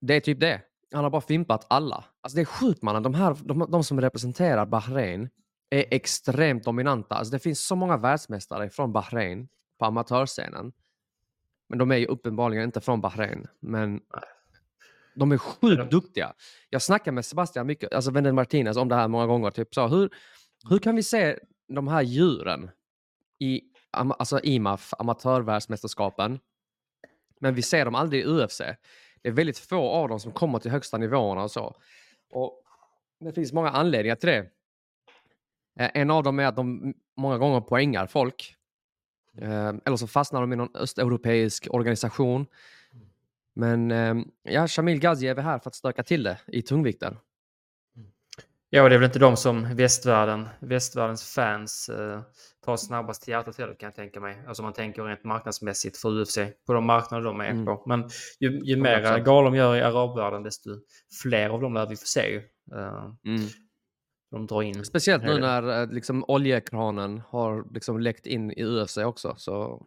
Det 0.00 0.14
är 0.14 0.20
typ 0.20 0.40
det. 0.40 0.62
Han 0.92 1.04
har 1.04 1.10
bara 1.10 1.20
fimpat 1.20 1.66
alla. 1.68 2.04
Alltså 2.20 2.36
det 2.36 2.42
är 2.42 2.44
sjukt 2.44 2.82
mannen. 2.82 3.02
De, 3.02 3.14
här, 3.14 3.36
de, 3.44 3.66
de 3.70 3.84
som 3.84 4.00
representerar 4.00 4.66
Bahrain 4.66 5.28
är 5.70 5.84
extremt 5.90 6.64
dominanta. 6.64 7.14
Alltså 7.14 7.32
det 7.32 7.38
finns 7.38 7.66
så 7.66 7.76
många 7.76 7.96
världsmästare 7.96 8.70
från 8.70 8.92
Bahrain 8.92 9.48
på 9.78 9.84
amatörscenen. 9.84 10.72
Men 11.68 11.78
de 11.78 11.90
är 11.90 11.96
ju 11.96 12.06
uppenbarligen 12.06 12.64
inte 12.64 12.80
från 12.80 13.00
Bahrain. 13.00 13.46
Men 13.60 14.00
de 15.16 15.32
är 15.32 15.38
sjukt 15.38 15.90
duktiga. 15.90 16.34
Jag 16.70 16.82
snackar 16.82 17.12
med 17.12 17.24
Sebastian 17.24 17.66
mycket, 17.66 17.94
alltså 17.94 18.10
Wendel 18.10 18.32
Martinez 18.32 18.76
om 18.76 18.88
det 18.88 18.94
här 18.94 19.08
många 19.08 19.26
gånger. 19.26 19.50
Typ 19.50 19.74
så, 19.74 19.86
hur, 19.86 20.10
hur 20.70 20.78
kan 20.78 20.96
vi 20.96 21.02
se 21.02 21.38
de 21.68 21.88
här 21.88 22.02
djuren 22.02 22.70
i 23.38 23.60
alltså 23.90 24.40
IMAF, 24.40 24.94
amatörvärldsmästerskapen, 24.98 26.38
men 27.40 27.54
vi 27.54 27.62
ser 27.62 27.84
dem 27.84 27.94
aldrig 27.94 28.22
i 28.22 28.26
UFC? 28.26 28.60
Det 29.26 29.30
är 29.30 29.34
väldigt 29.34 29.58
få 29.58 29.88
av 29.88 30.08
dem 30.08 30.20
som 30.20 30.32
kommer 30.32 30.58
till 30.58 30.70
högsta 30.70 30.98
nivåerna 30.98 31.42
och 31.42 31.50
så. 31.50 31.76
Och 32.30 32.62
det 33.20 33.32
finns 33.32 33.52
många 33.52 33.70
anledningar 33.70 34.16
till 34.16 34.28
det. 34.28 34.50
Eh, 35.80 35.90
en 35.94 36.10
av 36.10 36.22
dem 36.22 36.38
är 36.38 36.46
att 36.46 36.56
de 36.56 36.94
många 37.16 37.38
gånger 37.38 37.60
poängar 37.60 38.06
folk. 38.06 38.54
Eh, 39.38 39.72
eller 39.84 39.96
så 39.96 40.06
fastnar 40.06 40.40
de 40.40 40.52
i 40.52 40.56
någon 40.56 40.76
östeuropeisk 40.76 41.66
organisation. 41.70 42.46
Men 43.54 43.90
eh, 43.90 44.14
ja, 44.42 44.68
Shamil 44.68 45.00
Gaziev 45.00 45.38
är 45.38 45.42
här 45.42 45.58
för 45.58 45.70
att 45.70 45.74
stöka 45.74 46.02
till 46.02 46.22
det 46.22 46.38
i 46.46 46.62
tungvikten. 46.62 47.16
Ja, 48.70 48.82
och 48.82 48.88
det 48.88 48.94
är 48.94 48.98
väl 48.98 49.06
inte 49.06 49.18
de 49.18 49.36
som 49.36 49.76
västvärlden, 49.76 50.48
västvärldens 50.60 51.34
fans 51.34 51.88
eh, 51.88 52.20
tar 52.64 52.76
snabbast 52.76 53.22
till 53.22 53.32
hjärtat 53.32 53.58
heller 53.58 53.74
kan 53.74 53.86
jag 53.86 53.94
tänka 53.94 54.20
mig. 54.20 54.42
Alltså 54.46 54.62
man 54.62 54.72
tänker 54.72 55.02
rent 55.02 55.24
marknadsmässigt 55.24 55.96
för 55.96 56.20
UFC 56.20 56.38
på 56.66 56.72
de 56.72 56.84
marknader 56.86 57.24
de 57.24 57.40
är 57.40 57.50
Mm. 57.50 57.64
på. 57.66 57.82
Men 57.86 58.10
ju, 58.40 58.60
ju 58.64 58.76
100%. 58.76 59.24
galor 59.24 59.44
de 59.50 59.56
gör 59.56 59.76
i 59.76 59.82
arabvärlden 59.82 60.42
desto 60.42 60.70
fler 61.22 61.48
av 61.50 61.60
dem 61.60 61.74
lär 61.74 61.86
vi 61.86 61.96
få 61.96 62.06
se. 62.06 62.36
Eh, 62.72 63.10
de 64.30 64.46
drar 64.46 64.62
in. 64.62 64.84
Speciellt 64.84 65.24
nu 65.24 65.38
när 65.38 65.82
eh, 65.82 65.88
liksom, 65.90 66.24
oljekranen 66.28 67.22
har 67.28 67.74
liksom, 67.74 68.00
läckt 68.00 68.26
in 68.26 68.50
i 68.50 68.64
UFC 68.64 68.96
också. 68.98 69.34
Så 69.38 69.86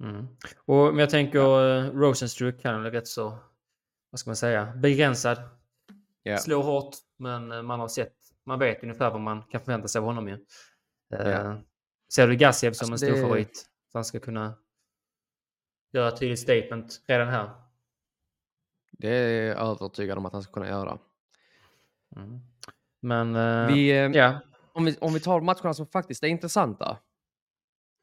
Mm. 0.00 0.26
Och, 0.64 0.86
men 0.86 0.98
jag 0.98 1.10
tänker 1.10 1.38
ja. 1.38 1.90
Rosenstruck 1.94 2.60
kan 2.62 2.82
väl 2.82 2.92
rätt 2.92 3.06
så, 3.06 3.38
vad 4.10 4.18
ska 4.20 4.30
man 4.30 4.36
säga, 4.36 4.72
begränsad. 4.76 5.38
Ja. 6.22 6.38
Slår 6.38 6.62
hårt, 6.62 6.96
men 7.18 7.52
eh, 7.52 7.62
man 7.62 7.80
har 7.80 7.88
sett, 7.88 8.14
man 8.44 8.58
vet 8.58 8.82
ungefär 8.82 9.10
vad 9.10 9.20
man 9.20 9.42
kan 9.42 9.60
förvänta 9.60 9.88
sig 9.88 9.98
av 9.98 10.04
honom 10.04 10.28
ju. 10.28 10.34
Eh, 11.14 11.28
Ja. 11.30 11.60
Ser 12.14 12.28
du 12.28 12.36
Gassiev 12.36 12.72
som 12.72 12.92
Alltså, 12.92 13.06
en 13.06 13.12
stor 13.12 13.16
det- 13.20 13.22
favorit? 13.28 13.66
Att 13.88 13.94
han 13.94 14.04
ska 14.04 14.20
kunna 14.20 14.54
göra 15.92 16.08
ett 16.08 16.18
tydligt 16.20 16.38
statement 16.40 17.02
redan 17.06 17.28
här. 17.28 17.50
det 18.92 19.08
är 19.08 19.46
jag 19.48 19.58
övertygad 19.58 20.18
om 20.18 20.26
att 20.26 20.32
han 20.32 20.42
ska 20.42 20.52
kunna 20.52 20.68
göra. 20.68 20.98
Mm. 22.16 22.40
Men 23.00 23.36
eh, 23.36 23.74
Vi, 23.74 23.90
eh, 23.90 23.96
ja, 23.96 24.40
om, 24.72 24.84
vi, 24.84 24.96
om 25.00 25.14
vi 25.14 25.20
tar 25.20 25.40
matcherna 25.40 25.74
som 25.74 25.86
faktiskt 25.86 26.22
är 26.22 26.26
intressanta. 26.28 26.98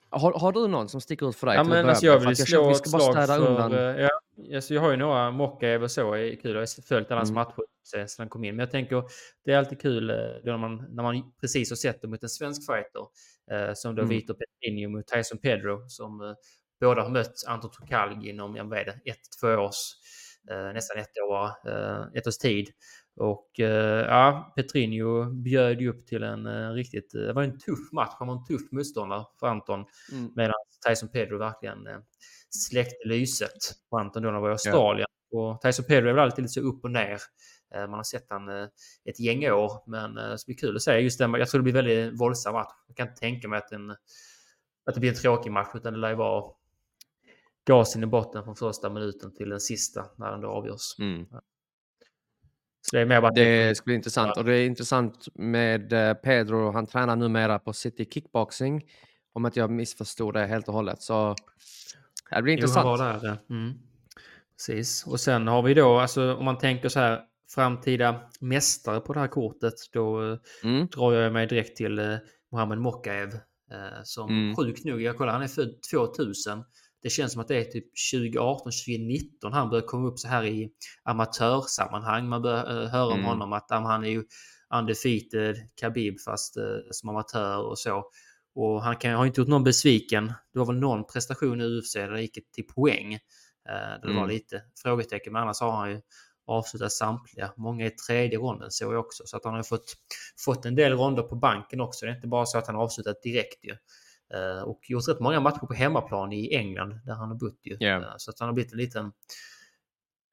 Har, 0.09 0.39
har 0.39 0.51
du 0.51 0.67
någon 0.67 0.89
som 0.89 1.01
sticker 1.01 1.29
ut 1.29 1.35
för 1.35 1.47
dig? 1.47 1.55
ja 1.55 1.63
men 1.63 1.89
alltså 1.89 2.05
jag 2.05 2.19
vill 2.19 2.29
att 2.29 2.37
slå 2.37 2.71
ett 2.71 2.89
slag 2.89 3.25
för... 3.27 3.47
undan. 3.47 3.71
Ja, 3.71 4.09
alltså 4.55 4.73
jag 4.73 4.81
har 4.81 4.91
ju 4.91 4.97
några 4.97 5.31
Mockaev 5.31 5.83
och 5.83 5.91
så 5.91 6.15
i 6.15 6.35
kul. 6.35 6.51
Jag 6.51 6.61
har 6.61 6.81
följt 6.81 7.11
alla 7.11 7.19
hans 7.19 7.29
Mm. 7.29 7.43
matcher 7.43 7.63
sedan 7.83 8.07
han 8.17 8.29
kom 8.29 8.43
in. 8.43 8.55
Men 8.55 8.63
jag 8.63 8.71
tänker 8.71 9.03
det 9.45 9.53
är 9.53 9.57
alltid 9.57 9.81
kul 9.81 10.09
eh, 10.09 10.15
när, 10.43 10.57
man, 10.57 10.85
när 10.89 11.03
man 11.03 11.31
precis 11.41 11.69
har 11.71 11.75
sett 11.75 12.01
dem 12.01 12.11
mot 12.11 12.23
en 12.23 12.29
svensk 12.29 12.61
fighter. 12.65 13.01
Eh, 13.51 13.73
som 13.73 13.95
då 13.95 14.01
Mm. 14.01 14.09
Vitor 14.09 14.33
Petrinho 14.33 14.89
mot 14.89 15.07
Tyson 15.07 15.37
Pedro. 15.37 15.89
Som 15.89 16.21
eh, 16.21 16.33
båda 16.79 17.01
har 17.01 17.09
mött 17.09 17.33
Anton 17.47 17.71
Turkalj 17.71 18.29
inom, 18.29 18.55
jag 18.55 18.69
vet 18.69 18.87
ett, 18.87 19.19
två 19.41 19.47
års, 19.47 19.75
eh, 20.51 20.73
nästan 20.73 20.97
ett 20.97 21.17
år, 21.29 21.45
eh, 21.71 22.05
ett 22.13 22.27
års 22.27 22.37
tid. 22.37 22.67
Och 23.15 23.59
eh, 23.59 24.05
ja, 24.05 24.53
Petrinho 24.55 25.25
bjöd 25.25 25.81
ju 25.81 25.89
upp 25.89 26.07
till 26.07 26.23
en 26.23 26.45
eh, 26.45 26.71
riktigt, 26.71 27.15
eh, 27.15 27.21
det 27.21 27.33
var 27.33 27.43
en 27.43 27.59
tuff 27.59 27.91
match, 27.91 28.13
han 28.19 28.27
var 28.27 28.35
en 28.35 28.45
tuff 28.45 28.71
motståndare 28.71 29.25
för 29.39 29.47
Anton. 29.47 29.85
Mm. 30.11 30.31
Medan 30.35 30.53
Tyson 30.87 31.09
Pedro 31.09 31.37
verkligen 31.37 31.87
eh, 31.87 31.97
släckte 32.49 33.07
lyset 33.07 33.51
på 33.89 33.97
Anton 33.97 34.23
då 34.23 34.27
när 34.27 34.33
han 34.33 34.41
var 34.41 34.49
i 34.49 34.51
Australien. 34.51 35.07
Och 35.31 35.61
Tyson 35.61 35.85
Pedro 35.85 36.09
är 36.09 36.13
väl 36.13 36.23
alltid 36.23 36.43
lite 36.43 36.53
så 36.53 36.61
upp 36.61 36.83
och 36.83 36.91
ner. 36.91 37.19
Eh, 37.75 37.81
man 37.81 37.93
har 37.93 38.03
sett 38.03 38.25
han 38.29 38.49
eh, 38.49 38.67
ett 39.05 39.19
gäng 39.19 39.51
år, 39.51 39.71
men 39.87 40.15
det 40.15 40.37
ska 40.37 40.49
bli 40.49 40.55
kul 40.55 40.75
att 40.75 40.81
se. 40.81 40.99
Just 40.99 41.19
den, 41.19 41.33
jag 41.33 41.49
tror 41.49 41.59
det 41.59 41.63
blir 41.63 41.73
väldigt 41.73 42.19
våldsam 42.19 42.53
match. 42.53 42.73
Jag 42.87 42.97
kan 42.97 43.07
inte 43.07 43.19
tänka 43.19 43.47
mig 43.47 43.57
att, 43.57 43.71
en, 43.71 43.91
att 44.85 44.93
det 44.93 44.99
blir 44.99 45.09
en 45.09 45.15
tråkig 45.15 45.51
match, 45.51 45.69
utan 45.73 45.93
det 45.93 45.99
lär 45.99 46.09
ju 46.09 46.15
vara 46.15 46.51
gasen 47.67 48.03
i 48.03 48.05
botten 48.05 48.43
från 48.43 48.55
första 48.55 48.89
minuten 48.89 49.35
till 49.35 49.49
den 49.49 49.59
sista 49.59 50.05
när 50.17 50.31
den 50.31 50.41
då 50.41 50.47
avgörs. 50.47 50.99
Mm. 50.99 51.25
Så 52.89 52.95
det 52.95 53.01
är 53.01 53.05
mer 53.05 53.21
bara... 53.21 53.31
Det 53.31 53.77
skulle 53.77 53.85
bli 53.91 53.95
intressant. 53.95 54.37
Och 54.37 54.45
det 54.45 54.53
är 54.57 54.65
intressant 54.65 55.27
med 55.33 55.93
eh, 55.93 56.13
Pedro. 56.13 56.71
Han 56.71 56.85
tränar 56.87 57.15
numera 57.15 57.59
på 57.59 57.73
City 57.73 58.05
Kickboxing. 58.13 58.83
Om 59.33 59.45
inte 59.45 59.59
jag 59.59 59.69
missförstod 59.71 60.33
det 60.33 60.45
helt 60.45 60.67
och 60.67 60.73
hållet. 60.73 61.01
Så 61.01 61.35
det 62.31 62.41
blir 62.41 62.53
Jo, 62.53 62.57
han 62.57 62.63
intressant. 62.63 62.85
var 62.85 62.97
där. 62.97 63.37
Mm. 63.49 63.73
Precis. 64.57 65.07
Och 65.07 65.19
sen 65.19 65.47
har 65.47 65.61
vi 65.61 65.73
då, 65.73 65.99
alltså 65.99 66.33
om 66.35 66.45
man 66.45 66.57
tänker 66.57 66.89
så 66.89 66.99
här, 66.99 67.21
framtida 67.55 68.21
mästare 68.39 68.99
på 68.99 69.13
det 69.13 69.19
här 69.19 69.27
kortet, 69.27 69.73
då 69.93 70.31
eh, 70.31 70.37
Mm. 70.63 70.87
drar 70.87 71.13
jag 71.13 71.33
mig 71.33 71.47
direkt 71.47 71.77
till 71.77 71.99
eh, 71.99 72.15
Mohamed 72.51 72.77
Mokaev. 72.77 73.33
Eh, 73.71 74.03
som 74.03 74.29
Mm. 74.29 74.55
sjukt 74.55 74.85
nog, 74.85 75.01
jag 75.01 75.17
kollar, 75.17 75.33
han 75.33 75.41
är 75.41 75.47
född 75.47 75.75
2000. 75.91 76.63
Det 77.05 77.11
känns 77.11 77.31
som 77.31 77.41
att 77.41 77.47
det 77.47 77.55
är 77.57 77.63
typ 77.63 77.85
2018, 78.11 78.63
2019 78.71 79.53
han 79.53 79.69
börjar 79.69 79.85
komma 79.87 80.07
upp 80.07 80.19
så 80.19 80.27
här 80.27 80.43
i 80.45 80.69
amatörsammanhang. 81.03 82.29
Man 82.29 82.41
börjar 82.41 82.83
eh, 82.83 82.89
höra 82.89 83.05
om 83.05 83.13
Mm. 83.13 83.25
honom 83.25 83.53
att 83.53 83.65
han 83.69 84.03
är 84.03 84.09
ju 84.09 84.23
undefeated 84.73 85.55
Khabib 85.81 86.19
fast 86.19 86.57
eh, 86.57 86.63
som 86.91 87.09
amatör 87.09 87.57
och 87.65 87.79
så. 87.79 88.03
Och 88.55 88.83
han 88.83 88.95
kan, 88.97 89.13
har 89.13 89.25
inte 89.25 89.41
gjort 89.41 89.47
någon 89.47 89.63
besviken. 89.63 90.33
Det 90.53 90.59
var 90.59 90.65
väl 90.65 90.75
någon 90.79 91.05
prestation 91.07 91.61
i 91.61 91.63
UFC 91.65 91.93
där 91.93 92.11
det 92.11 92.21
gick 92.21 92.51
till 92.51 92.67
poäng. 92.67 93.13
Eh, 93.13 93.19
det 94.01 94.07
var 94.07 94.13
Mm. 94.23 94.29
lite 94.29 94.61
frågetecken, 94.83 95.33
men 95.33 95.41
annars 95.41 95.59
har 95.61 95.71
han 95.71 95.91
ju 95.91 96.01
avslutat 96.47 96.91
samtliga. 96.91 97.53
Många 97.57 97.85
i 97.85 97.89
tredje 97.89 98.37
ronden 98.37 98.71
såg 98.71 98.93
jag 98.93 98.99
också. 98.99 99.23
Så 99.25 99.37
att 99.37 99.45
han 99.45 99.53
har 99.53 99.63
fått, 99.63 99.93
fått 100.45 100.65
en 100.65 100.75
del 100.75 100.93
ronder 100.93 101.23
på 101.23 101.35
banken 101.35 101.81
också. 101.81 102.05
Det 102.05 102.11
är 102.11 102.15
inte 102.15 102.27
bara 102.27 102.45
så 102.45 102.57
att 102.57 102.67
han 102.67 102.75
har 102.75 102.83
avslutat 102.83 103.21
direkt 103.23 103.65
ju. 103.65 103.75
Eh, 104.33 104.63
och 104.63 104.79
gjort 104.89 105.07
rätt 105.07 105.19
många 105.19 105.39
matcher 105.39 105.65
på 105.65 105.73
hemmaplan 105.73 106.33
i 106.33 106.55
England 106.55 106.99
där 107.05 107.13
han 107.13 107.29
har 107.29 107.35
bott 107.35 107.59
ju. 107.63 107.77
Eh, 108.03 108.13
så 108.17 108.31
att 108.31 108.39
han 108.39 108.47
har 108.49 108.53
blivit 108.53 108.71
en 108.71 108.77
liten 108.77 109.11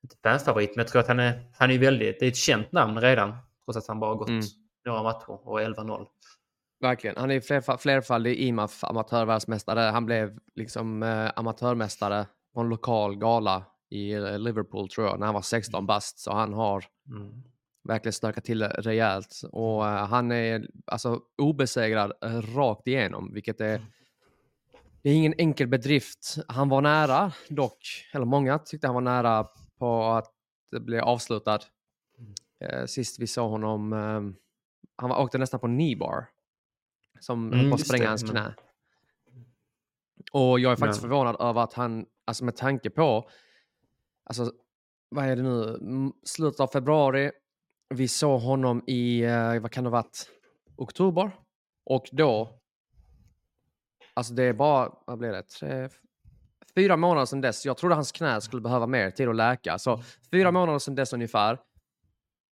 inte 0.02 0.16
fanfavorit, 0.22 0.70
men 0.76 0.78
jag 0.82 0.88
tror 0.88 1.00
att 1.00 1.08
han 1.08 1.20
är, 1.20 1.50
han 1.58 1.70
är 1.70 1.78
väldigt, 1.78 2.20
det 2.20 2.26
är 2.26 2.28
ett 2.30 2.36
känt 2.36 2.72
namn 2.72 3.00
redan. 3.00 3.36
Trots 3.64 3.76
att 3.78 3.86
han 3.88 4.00
bara 4.00 4.10
har 4.10 4.16
gått 4.16 4.28
Mm. 4.28 4.42
några 4.86 5.02
matcher 5.02 5.48
och 5.48 5.60
11-0. 5.60 6.06
Verkligen. 6.80 7.16
Han 7.16 7.30
är 7.30 7.40
flerfa- 7.40 7.76
flerfaldig 7.78 8.36
IMAF 8.36 8.84
amatörvärldsmästare. 8.84 9.80
Han 9.80 10.06
blev 10.06 10.38
liksom 10.54 11.02
eh, 11.02 11.30
amatörmästare 11.36 12.26
på 12.54 12.60
en 12.60 12.68
lokal 12.68 13.16
gala 13.16 13.64
i 13.90 14.14
Liverpool 14.38 14.88
tror 14.88 15.06
jag, 15.06 15.18
när 15.18 15.26
han 15.26 15.34
var 15.34 15.42
16 15.42 15.86
bast. 15.86 16.18
Så 16.18 16.32
han 16.32 16.52
har 16.52 16.84
Mm. 17.08 17.42
Verkligen 17.84 18.12
stökat 18.12 18.44
till 18.44 18.62
rejält. 18.62 19.40
Och 19.52 19.86
eh, 19.88 20.06
han 20.06 20.32
är 20.32 20.68
alltså 20.86 21.20
obesegrad 21.42 22.12
eh, 22.24 22.40
rakt 22.56 22.86
igenom, 22.86 23.32
vilket 23.34 23.60
är 23.60 23.86
det 25.02 25.10
är 25.10 25.14
ingen 25.14 25.34
enkel 25.38 25.68
bedrift. 25.68 26.36
Han 26.48 26.68
var 26.68 26.80
nära 26.80 27.32
dock, 27.48 28.08
eller 28.12 28.24
många 28.26 28.58
tyckte 28.58 28.86
han 28.86 28.94
var 28.94 29.00
nära 29.00 29.46
på 29.78 30.04
att 30.04 30.32
bli 30.80 31.00
avslutad. 31.00 31.58
Eh, 32.60 32.84
sist 32.86 33.18
vi 33.18 33.26
såg 33.26 33.50
honom, 33.50 33.92
eh, 33.92 33.98
han 34.96 35.10
var, 35.10 35.20
åkte 35.22 35.38
nästan 35.38 35.60
på 35.60 35.66
kneebar. 35.66 36.26
Som 37.20 37.46
Mm, 37.46 37.58
höll 37.60 37.68
på 37.68 37.74
att 37.74 37.86
spränga 37.86 38.02
det, 38.04 38.08
hans 38.08 38.30
knä. 38.30 38.54
Och 40.32 40.60
jag 40.60 40.72
är 40.72 40.76
faktiskt 40.76 41.02
Men- 41.02 41.10
förvånad 41.10 41.36
över 41.40 41.60
att 41.60 41.72
han, 41.72 42.06
alltså 42.24 42.44
med 42.44 42.56
tanke 42.56 42.90
på, 42.90 43.28
alltså 44.24 44.52
vad 45.08 45.24
är 45.24 45.36
det 45.36 45.42
nu, 45.42 45.74
Mm, 45.80 46.12
slutet 46.24 46.60
av 46.60 46.66
februari. 46.66 47.30
Vi 47.92 48.08
såg 48.08 48.40
honom 48.40 48.84
i, 48.86 49.22
eh, 49.22 49.60
vad 49.60 49.70
kan 49.70 49.84
det 49.84 49.90
ha 49.90 49.96
varit, 49.96 50.30
oktober. 50.76 51.30
Och 51.84 52.08
då, 52.12 52.60
alltså 54.14 54.34
det 54.34 54.42
är 54.42 54.52
bara, 54.52 54.92
vad 55.06 55.18
blir 55.18 55.32
det, 55.32 55.42
tre, 55.42 55.88
fyra 56.74 56.96
månader 56.96 57.26
sedan 57.26 57.40
dess. 57.40 57.66
Jag 57.66 57.76
trodde 57.76 57.94
hans 57.94 58.12
knä 58.12 58.40
skulle 58.40 58.62
behöva 58.62 58.86
mer 58.86 59.10
tid 59.10 59.28
att 59.28 59.36
läka. 59.36 59.78
Så 59.78 60.02
fyra 60.30 60.50
månader 60.50 60.78
sedan 60.78 60.94
dess 60.94 61.12
ungefär. 61.12 61.58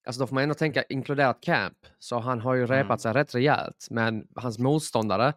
Alltså 0.07 0.19
då 0.19 0.27
får 0.27 0.33
man 0.33 0.43
ändå 0.43 0.55
tänka 0.55 0.83
inkluderat 0.83 1.41
camp. 1.41 1.77
Så 1.99 2.19
han 2.19 2.41
har 2.41 2.53
ju 2.53 2.65
repat 2.65 3.01
sig 3.01 3.13
rätt 3.13 3.35
rejält. 3.35 3.87
Men 3.89 4.27
hans 4.35 4.59
motståndare, 4.59 5.33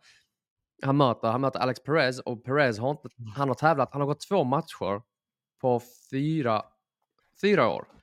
han 0.83 0.97
möter, 0.97 1.29
han 1.29 1.41
möter 1.41 1.61
Alex 1.61 1.83
Perez 1.83 2.21
och 2.21 2.45
Perez 2.45 2.79
har 2.79 2.91
inte, 2.91 3.09
han 3.37 3.49
har 3.49 3.55
tävlat, 3.55 3.89
han 3.93 4.01
har 4.01 4.07
gått 4.07 4.29
två 4.29 4.45
matcher 4.45 5.03
på 5.61 5.83
fyra, 6.11 6.63
fyra 7.43 7.69
år. 7.69 8.00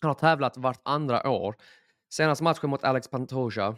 Han 0.00 0.08
har 0.08 0.14
tävlat 0.14 0.56
vart 0.56 0.80
andra 0.84 1.28
år. 1.30 1.56
Senast 2.10 2.40
matchen 2.42 2.70
mot 2.70 2.84
Alex 2.84 3.08
Pantoja, 3.08 3.76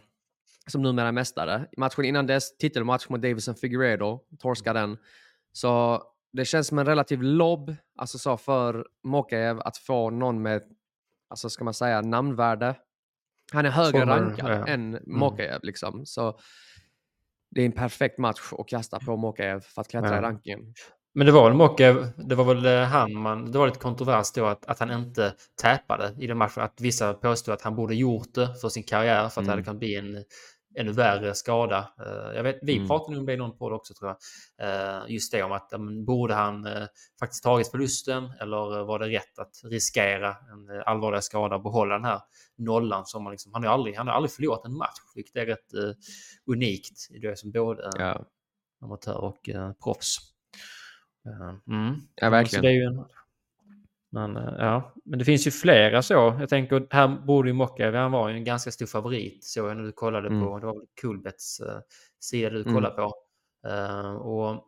som 0.67 0.81
numera 0.81 1.07
är 1.07 1.11
mästare. 1.11 1.65
Matchen 1.77 2.05
innan 2.05 2.27
dess, 2.27 2.57
titelmatch 2.57 3.09
mot 3.09 3.21
Davison 3.21 3.55
Figueredo, 3.55 4.19
torskade 4.39 4.79
den. 4.79 4.97
Så 5.51 6.03
det 6.33 6.45
känns 6.45 6.67
som 6.67 6.79
en 6.79 6.85
relativ 6.85 7.21
lobb, 7.21 7.75
alltså 7.95 8.17
så 8.17 8.37
för 8.37 8.87
Mokaev 9.03 9.59
att 9.59 9.77
få 9.77 10.09
någon 10.09 10.41
med, 10.41 10.61
alltså 11.29 11.49
ska 11.49 11.63
man 11.63 11.73
säga, 11.73 12.01
namnvärde. 12.01 12.75
Han 13.51 13.65
är 13.65 13.69
högre 13.69 13.99
Som 13.99 14.01
är- 14.01 14.05
rankad 14.19 14.51
ja. 14.51 14.67
än 14.67 14.99
Mokaev 15.07 15.59
liksom. 15.63 16.05
Så 16.05 16.39
det 17.51 17.61
är 17.61 17.65
en 17.65 17.71
perfekt 17.71 18.17
match 18.17 18.39
att 18.57 18.67
kasta 18.67 18.99
på 18.99 19.17
Mokaev 19.17 19.59
för 19.59 19.81
att 19.81 19.87
klättra 19.87 20.11
Ja. 20.11 20.17
i 20.17 20.21
rankingen. 20.21 20.73
Men 21.13 21.25
det 21.25 21.31
var 21.31 21.43
väl 21.49 21.57
Mokev, 21.57 22.07
det 22.17 22.35
var 22.35 22.43
väl 22.45 22.65
eh, 22.65 22.81
han 22.87 23.13
man, 23.13 23.51
det 23.51 23.57
var 23.57 23.67
lite 23.67 23.79
kontrovers 23.79 24.31
då 24.31 24.45
att, 24.45 24.65
att 24.65 24.79
han 24.79 24.91
inte 24.91 25.33
täpade 25.61 26.15
i 26.19 26.27
den 26.27 26.37
matchen. 26.37 26.63
Att 26.63 26.81
vissa 26.81 27.13
påstod 27.13 27.53
att 27.53 27.61
han 27.61 27.75
borde 27.75 27.95
gjort 27.95 28.33
det 28.33 28.55
för 28.61 28.69
sin 28.69 28.83
karriär 28.83 29.29
för 29.29 29.41
att 29.41 29.45
det 29.47 29.51
hade 29.51 29.53
Mm. 29.53 29.63
kunnat 29.63 29.79
bli 29.79 29.95
en 29.95 30.23
ännu 30.75 30.91
värre 30.91 31.35
skada. 31.35 31.77
Eh, 31.99 32.35
Jag 32.35 32.43
vet, 32.43 32.59
vi 32.61 32.75
Mm. 32.75 32.87
pratade 32.87 33.11
nog 33.11 33.19
om 33.19 33.25
det 33.25 33.33
i 33.33 33.37
någon 33.37 33.57
podd 33.57 33.73
också 33.73 33.93
tror 33.93 34.15
jag. 34.57 34.97
Eh, 34.99 35.03
Just 35.07 35.31
det 35.31 35.43
om 35.43 35.51
att 35.51 35.71
borde 36.05 36.33
han 36.33 36.67
faktiskt 37.19 37.43
tagit 37.43 37.71
förlusten 37.71 38.31
eller 38.41 38.83
var 38.83 38.99
det 38.99 39.07
rätt 39.07 39.39
att 39.39 39.51
riskera 39.63 40.29
en 40.29 40.81
allvarlig 40.85 41.23
skada 41.23 41.55
och 41.55 41.63
behålla 41.63 41.93
den 41.95 42.05
här 42.05 42.21
nollan 42.57 43.05
som 43.05 43.23
man 43.23 43.31
liksom, 43.31 43.53
han 43.53 43.63
har 43.63 43.73
aldrig, 43.73 43.95
han 43.95 44.07
har 44.07 44.13
aldrig 44.13 44.31
förlorat 44.31 44.65
en 44.65 44.77
match, 44.77 44.99
vilket 45.15 45.35
är 45.35 45.45
rätt 45.45 45.95
unikt 46.51 47.11
i 47.11 47.19
det 47.19 47.39
som 47.39 47.51
både 47.51 47.89
Ja, 47.97 48.25
amatör 48.81 49.17
och 49.17 49.49
proffs. 49.83 50.17
Eh, 51.25 51.73
mm. 51.75 51.95
ja 52.15 52.25
Så 52.27 52.31
verkligen. 52.31 52.63
det 52.63 52.69
är 52.69 52.73
ju 52.73 52.83
en... 52.83 53.05
Men, 54.11 54.37
eh, 54.37 54.53
ja. 54.57 54.93
Men 55.05 55.19
det 55.19 55.25
finns 55.25 55.47
ju 55.47 55.51
flera 55.51 56.01
så. 56.01 56.13
Jag 56.39 56.49
tänker, 56.49 56.87
här 56.89 57.07
borde 57.07 57.49
ju 57.49 57.53
Mocka, 57.53 57.91
han 57.91 58.11
var 58.11 58.29
ju 58.29 58.35
en 58.35 58.43
ganska 58.43 58.71
stor 58.71 58.85
favorit 58.85 59.43
så 59.43 59.59
jag 59.59 59.77
när 59.77 59.83
du 59.83 59.91
kollade 59.91 60.27
Mm. 60.27 60.41
på, 60.41 60.59
det 60.59 60.65
var 60.65 60.73
väl 60.73 60.87
Coolbets 61.01 61.61
uh, 61.61 61.79
sida 62.19 62.49
du 62.49 62.61
Mm. 62.61 62.73
kollade 62.73 62.95
på. 62.95 63.13
Eh, 63.67 64.11
och 64.15 64.65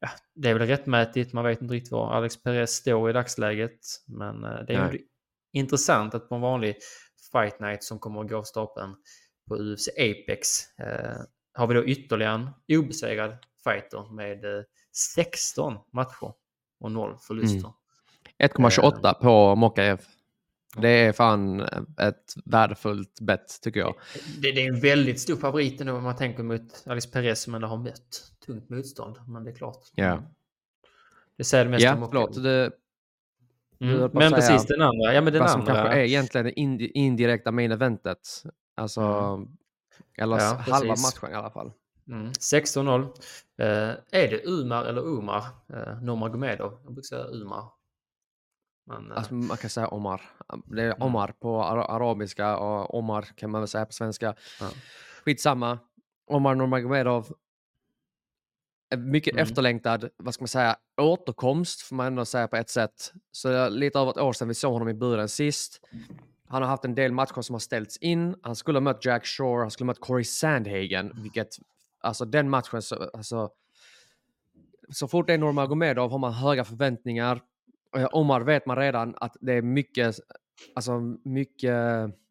ja, 0.00 0.08
det 0.34 0.48
är 0.50 0.54
väl 0.54 0.68
rättmätigt, 0.68 1.32
man 1.32 1.44
vet 1.44 1.62
inte 1.62 1.74
riktigt 1.74 1.92
var 1.92 2.12
Alex 2.12 2.42
Perez 2.42 2.70
står 2.70 3.10
i 3.10 3.12
dagsläget. 3.12 3.78
Men 4.06 4.44
eh, 4.44 4.64
det 4.66 4.72
är 4.74 4.84
ju 4.84 4.90
Nej. 4.90 5.06
intressant 5.52 6.14
att 6.14 6.28
på 6.28 6.34
en 6.34 6.40
vanlig 6.40 6.76
fight 7.32 7.60
night 7.60 7.84
som 7.84 7.98
kommer 7.98 8.20
att 8.20 8.28
gå 8.28 8.36
av 8.36 8.42
stapeln 8.42 8.94
på 9.48 9.56
UFC 9.56 9.88
Apex 9.88 10.48
eh, 10.78 11.16
har 11.54 11.66
vi 11.66 11.74
då 11.74 11.84
ytterligare 11.84 12.34
en 12.34 12.78
obesegrad 12.78 13.36
fighter 13.72 14.12
med 14.14 14.44
eh, 14.44 14.62
16 14.92 15.74
matcher 15.92 16.32
och 16.80 16.92
noll 16.92 17.16
förluster. 17.20 17.72
1,28 18.38 19.14
på 19.14 19.54
Mokaev. 19.54 20.00
Det 20.76 20.88
är 20.88 21.12
fan 21.12 21.60
ett 21.98 22.34
värdefullt 22.44 23.20
bett 23.20 23.58
tycker 23.62 23.80
jag. 23.80 23.94
Det, 24.42 24.52
det 24.52 24.64
är 24.64 24.68
en 24.74 24.80
väldigt 24.80 25.20
stor 25.20 25.36
favorit 25.36 25.80
nu 25.80 25.90
om 25.92 26.02
man 26.02 26.16
tänker 26.16 26.42
mot 26.42 26.82
Alex 26.86 27.10
Perez 27.10 27.40
som 27.42 27.54
ändå 27.54 27.66
har 27.68 27.76
mött 27.76 28.32
tungt 28.46 28.68
motstånd. 28.70 29.16
Men 29.28 29.44
det 29.44 29.50
är 29.50 29.54
klart. 29.54 29.82
Ja. 29.94 30.22
Det 31.36 31.44
säger 31.44 31.64
det 31.64 31.70
mesta 31.70 31.84
Ja, 31.86 31.94
om 31.94 32.00
Mokaev. 32.00 32.26
förlåt. 32.32 32.42
Det, 32.42 32.70
Mm. 33.80 34.10
Men 34.12 34.32
precis 34.32 34.66
den 34.66 34.82
andra. 34.82 35.14
Ja, 35.14 35.20
men 35.20 35.32
den 35.32 35.42
vad 35.42 35.50
som 35.50 35.60
andra. 35.60 35.74
kanske 35.74 35.94
är 35.94 36.04
egentligen 36.04 36.46
indi- 36.46 36.90
indirekta 36.94 37.50
main 37.52 37.72
eventet. 37.72 38.18
Alltså, 38.74 39.00
eller 40.18 40.36
Mm. 40.36 40.46
Ja, 40.46 40.60
s- 40.60 40.68
halva 40.68 40.94
precis. 40.94 41.20
matchen 41.22 41.30
i 41.34 41.34
alla 41.38 41.50
fall. 41.50 41.72
Mm. 42.08 42.32
16-0. 42.32 43.02
Eh, 43.58 43.66
är 44.10 44.28
det 44.30 44.40
Umar 44.44 44.84
eller 44.84 45.02
Umar? 45.02 45.42
Eh, 45.68 46.02
Nurmagomedov. 46.02 46.78
Jag 46.84 46.92
brukar 46.94 47.06
säga 47.06 47.24
Umar. 47.24 47.64
Men, 48.86 49.10
eh, 49.10 49.16
Alltså, 49.18 49.34
man 49.34 49.56
kan 49.56 49.70
säga 49.70 49.88
Omar. 49.88 50.22
Det 50.64 50.82
Mm. 50.82 50.96
är 50.96 51.02
Omar 51.02 51.32
på 51.40 51.62
ara- 51.64 51.84
arabiska 51.84 52.56
och 52.58 52.94
Omar 52.98 53.22
kan 53.22 53.50
man 53.50 53.60
väl 53.60 53.68
säga 53.68 53.86
på 53.86 53.92
svenska. 53.92 54.34
Ja. 54.60 54.70
Skitsamma. 55.24 55.78
Omar 56.26 56.54
Nurmagomedov. 56.54 57.32
är 58.90 58.96
Mycket 58.96 59.32
Mm. 59.32 59.42
efterlängtad, 59.42 60.08
vad 60.16 60.34
ska 60.34 60.42
man 60.42 60.48
säga, 60.48 60.76
återkomst 61.00 61.82
får 61.82 61.96
man 61.96 62.06
ändå 62.06 62.24
säga 62.24 62.48
på 62.48 62.56
ett 62.56 62.70
sätt. 62.70 63.12
Så 63.32 63.68
lite 63.68 63.98
över 63.98 64.10
ett 64.10 64.16
år 64.18 64.32
sedan 64.32 64.48
vi 64.48 64.54
såg 64.54 64.72
honom 64.72 64.88
i 64.88 64.94
buren 64.94 65.28
sist. 65.28 65.80
Han 66.46 66.62
har 66.62 66.68
haft 66.68 66.84
en 66.84 66.94
del 66.94 67.12
matcher 67.12 67.40
som 67.42 67.54
har 67.54 67.60
ställts 67.60 67.96
in. 67.96 68.36
Han 68.42 68.56
skulle 68.56 68.76
ha 68.76 68.80
mött 68.80 69.04
Jack 69.04 69.26
Shore, 69.26 69.60
han 69.60 69.70
skulle 69.70 69.84
ha 69.86 69.90
mött 69.90 70.00
Corey 70.00 70.24
Sandhagen, 70.24 71.12
vilket, 71.22 71.56
alltså 72.00 72.24
den 72.24 72.50
matchen, 72.50 72.82
så, 72.82 73.10
alltså, 73.12 73.50
så 74.90 75.08
fort 75.08 75.26
det 75.26 75.32
är 75.34 75.38
Nurmagomedov 75.38 76.10
har 76.10 76.18
man 76.18 76.32
höga 76.32 76.64
förväntningar. 76.64 77.42
Omar 78.12 78.40
vet 78.40 78.66
man 78.66 78.76
redan 78.76 79.14
att 79.16 79.36
det 79.40 79.52
är 79.52 79.62
mycket, 79.62 80.16
alltså 80.74 81.00
mycket 81.24 81.74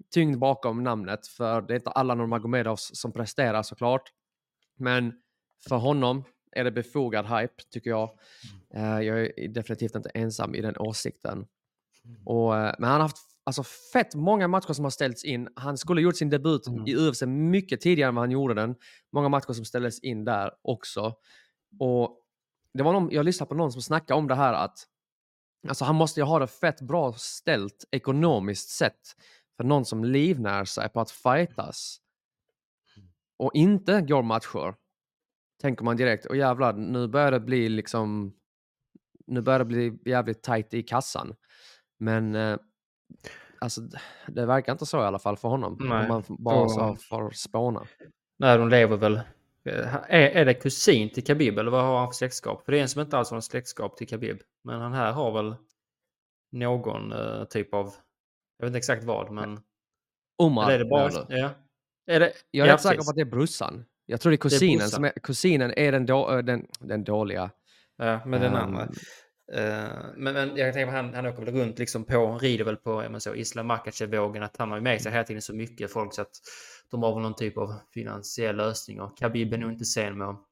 tyngd 0.10 0.40
bakom 0.40 0.84
namnet, 0.84 1.28
för 1.28 1.62
det 1.62 1.74
är 1.74 1.76
inte 1.76 1.90
alla 1.90 2.16
Nurmagomedovs 2.16 2.90
som 2.94 3.12
presterar 3.12 3.64
såklart. 3.64 4.14
Men 4.76 5.14
för 5.68 5.76
honom 5.76 6.24
är 6.52 6.64
det 6.64 6.72
befogad 6.72 7.26
hype, 7.26 7.64
tycker 7.70 7.90
jag. 7.90 8.10
Eh, 8.74 9.00
Jag 9.02 9.20
är 9.20 9.48
definitivt 9.48 9.96
inte 9.96 10.10
ensam 10.10 10.56
i 10.56 10.62
den 10.62 10.78
åsikten. 10.78 11.48
Och, 12.26 12.58
eh, 12.58 12.76
men 12.80 12.90
han 12.90 13.02
har 13.02 13.02
haft 13.02 13.18
alltså, 13.48 13.64
fett 13.94 14.16
många 14.16 14.48
matcher 14.48 14.74
som 14.74 14.86
har 14.86 14.90
ställts 14.90 15.24
in. 15.24 15.50
Han 15.56 15.78
skulle 15.78 16.00
ha 16.02 16.04
gjort 16.04 16.16
sin 16.18 16.30
debut 16.30 16.68
Mm. 16.68 16.88
i 16.88 16.96
UFC 16.96 17.22
mycket 17.26 17.82
tidigare 17.82 18.10
än 18.10 18.16
vad 18.16 18.22
han 18.22 18.32
gjorde 18.32 18.54
den. 18.54 18.76
Många 19.14 19.30
matcher 19.30 19.54
som 19.54 19.66
ställdes 19.66 20.00
in 20.00 20.26
där 20.26 20.52
också. 20.62 21.14
Och 21.80 22.24
det 22.74 22.84
var 22.84 22.94
någon, 22.94 23.10
jag 23.12 23.26
lyssnade 23.26 23.48
på 23.50 23.56
någon 23.56 23.72
som 23.72 23.82
snackade 23.82 24.18
om 24.18 24.28
det 24.28 24.36
här 24.36 24.54
att 24.54 24.80
alltså, 25.68 25.86
han 25.86 25.96
måste 25.96 26.20
ju 26.20 26.24
ha 26.24 26.40
det 26.40 26.48
fett 26.48 26.82
bra 26.82 27.14
ställt 27.14 27.86
ekonomiskt 27.92 28.70
sett 28.70 29.16
för 29.58 29.64
någon 29.64 29.86
som 29.86 30.04
livnär 30.04 30.66
sig 30.66 30.90
på 30.90 31.00
att 31.02 31.12
fightas 31.12 31.98
och 33.38 33.52
inte 33.54 34.02
går 34.02 34.24
matcher. 34.24 34.76
Tänker 35.62 35.84
man 35.86 35.98
direkt, 35.98 36.26
och 36.26 36.38
jävlar, 36.38 36.74
nu 36.74 37.08
börjar 37.08 37.32
det 37.32 37.40
bli 37.40 37.70
liksom 37.70 38.34
nu 39.28 39.42
börjar 39.42 39.60
det 39.60 39.66
bli 39.66 40.00
jävligt 40.06 40.44
tajt 40.44 40.74
i 40.74 40.84
kassan. 40.84 41.36
Men 42.00 42.36
eh, 42.36 42.58
alltså, 43.60 43.82
det 44.28 44.46
verkar 44.46 44.72
inte 44.72 44.86
så 44.86 44.98
i 44.98 45.06
alla 45.06 45.20
fall 45.20 45.38
för 45.38 45.48
honom. 45.50 45.78
Nej. 45.80 46.02
Om 46.02 46.08
man 46.08 46.24
bara 46.40 46.62
Och- 46.62 46.72
så 46.72 46.96
får 46.96 47.32
spåna. 47.32 47.84
Nej, 48.40 48.58
de 48.58 48.70
lever 48.70 48.98
väl... 48.98 49.16
eh, 49.66 49.96
Är, 49.96 50.30
är 50.30 50.46
det 50.46 50.54
kusin 50.54 51.10
till 51.10 51.24
Khabib 51.26 51.60
eller 51.60 51.72
vad 51.72 51.84
har 51.84 51.98
han 52.00 52.08
för 52.08 52.14
släktskap? 52.16 52.66
För 52.66 52.72
det 52.72 52.78
är 52.78 52.82
en 52.82 52.90
som 52.90 53.02
inte 53.02 53.18
alls 53.18 53.30
har 53.30 53.38
något 53.38 53.44
släktskap 53.44 53.98
till 53.98 54.08
Khabib. 54.08 54.38
Men 54.64 54.82
han 54.82 54.94
här 54.94 55.12
har 55.12 55.32
väl 55.32 55.56
någon 56.52 57.12
eh, 57.12 57.44
typ 57.44 57.74
av... 57.74 57.94
Jag 58.58 58.66
vet 58.66 58.70
inte 58.70 58.78
exakt 58.78 59.04
vad, 59.04 59.32
men... 59.32 59.60
Omar, 60.38 60.64
eller 60.64 60.76
är 60.76 60.80
det 60.80 60.90
bara... 60.90 61.26
Ja. 61.30 61.50
Är 62.08 62.20
det, 62.20 62.34
Jag 62.52 62.68
är 62.68 62.72
rätt 62.72 62.82
säker 62.82 63.04
på 63.04 63.10
att 63.10 63.16
det 63.16 63.22
är 63.22 63.26
brorsan. 63.26 63.86
Jag 64.06 64.22
tror 64.22 64.32
det 64.32 64.36
är 64.36 64.38
kusinen 64.38 64.78
brorsan. 64.78 64.90
som 64.90 65.04
är, 65.04 65.10
kusinen 65.24 65.74
är 65.78 65.92
den, 65.92 66.06
då, 66.06 66.42
den, 66.42 66.68
den 66.80 67.04
dåliga. 67.04 67.50
Ja, 67.98 68.20
men 68.26 68.42
den 68.42 68.54
Ehm, 68.56 68.64
andra. 68.64 68.90
Eh, 69.54 69.88
men, 70.16 70.34
men 70.34 70.58
jag 70.58 70.74
tänker 70.74 70.86
på 70.86 70.92
han, 70.98 71.14
han 71.14 71.26
åker 71.26 71.46
väl 71.46 71.54
runt 71.56 71.80
liksom 71.80 72.04
på, 72.06 72.38
rider 72.42 72.66
väl 72.66 72.76
på 72.78 73.04
ja, 73.04 73.10
men 73.10 73.22
så, 73.22 73.36
Islam 73.36 73.68
Makachev-vågen, 73.68 74.44
att 74.44 74.58
han 74.58 74.72
har 74.72 74.80
med 74.80 75.02
sig 75.02 75.12
hela 75.12 75.24
tiden 75.24 75.42
så 75.42 75.56
mycket 75.56 75.92
folk 75.92 76.14
så 76.14 76.22
att 76.22 76.32
de 76.92 77.04
har 77.04 77.14
väl 77.14 77.22
någon 77.24 77.36
typ 77.36 77.58
av 77.58 77.74
finansiell 77.94 78.56
lösning 78.56 79.02
och 79.02 79.18
Khabib 79.18 79.54
är 79.54 79.58
nog 79.58 79.72
inte 79.72 79.86
sen 79.86 80.18
med 80.18 80.28
att 80.28 80.44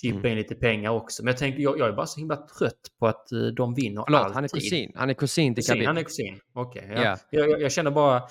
chippa 0.00 0.16
Mm. 0.18 0.30
in 0.32 0.38
lite 0.38 0.54
pengar 0.54 0.90
också. 0.90 1.24
Men 1.24 1.30
jag 1.32 1.38
tänker, 1.38 1.60
jag, 1.62 1.78
jag 1.78 1.88
är 1.88 1.92
bara 1.92 2.06
så 2.06 2.20
himla 2.20 2.36
trött 2.36 2.80
på 2.98 3.06
att 3.06 3.32
eh, 3.32 3.38
de 3.40 3.74
vinner 3.74 4.02
Förlåt, 4.06 4.20
alltid. 4.20 4.34
han 4.34 4.44
är 4.44 4.48
kusin. 4.48 4.92
Han 4.94 5.10
är 5.10 5.14
kusin 5.14 5.54
till 5.54 5.62
Kusin, 5.64 5.74
Khabib. 5.74 5.86
han 5.86 5.98
är 5.98 6.02
kusin. 6.02 6.40
Okej. 6.54 6.90
ja. 6.94 7.02
Ja. 7.02 7.16
jag, 7.30 7.50
jag, 7.50 7.60
jag 7.62 7.72
känner 7.72 7.90
bara 7.90 8.16
eh, 8.16 8.22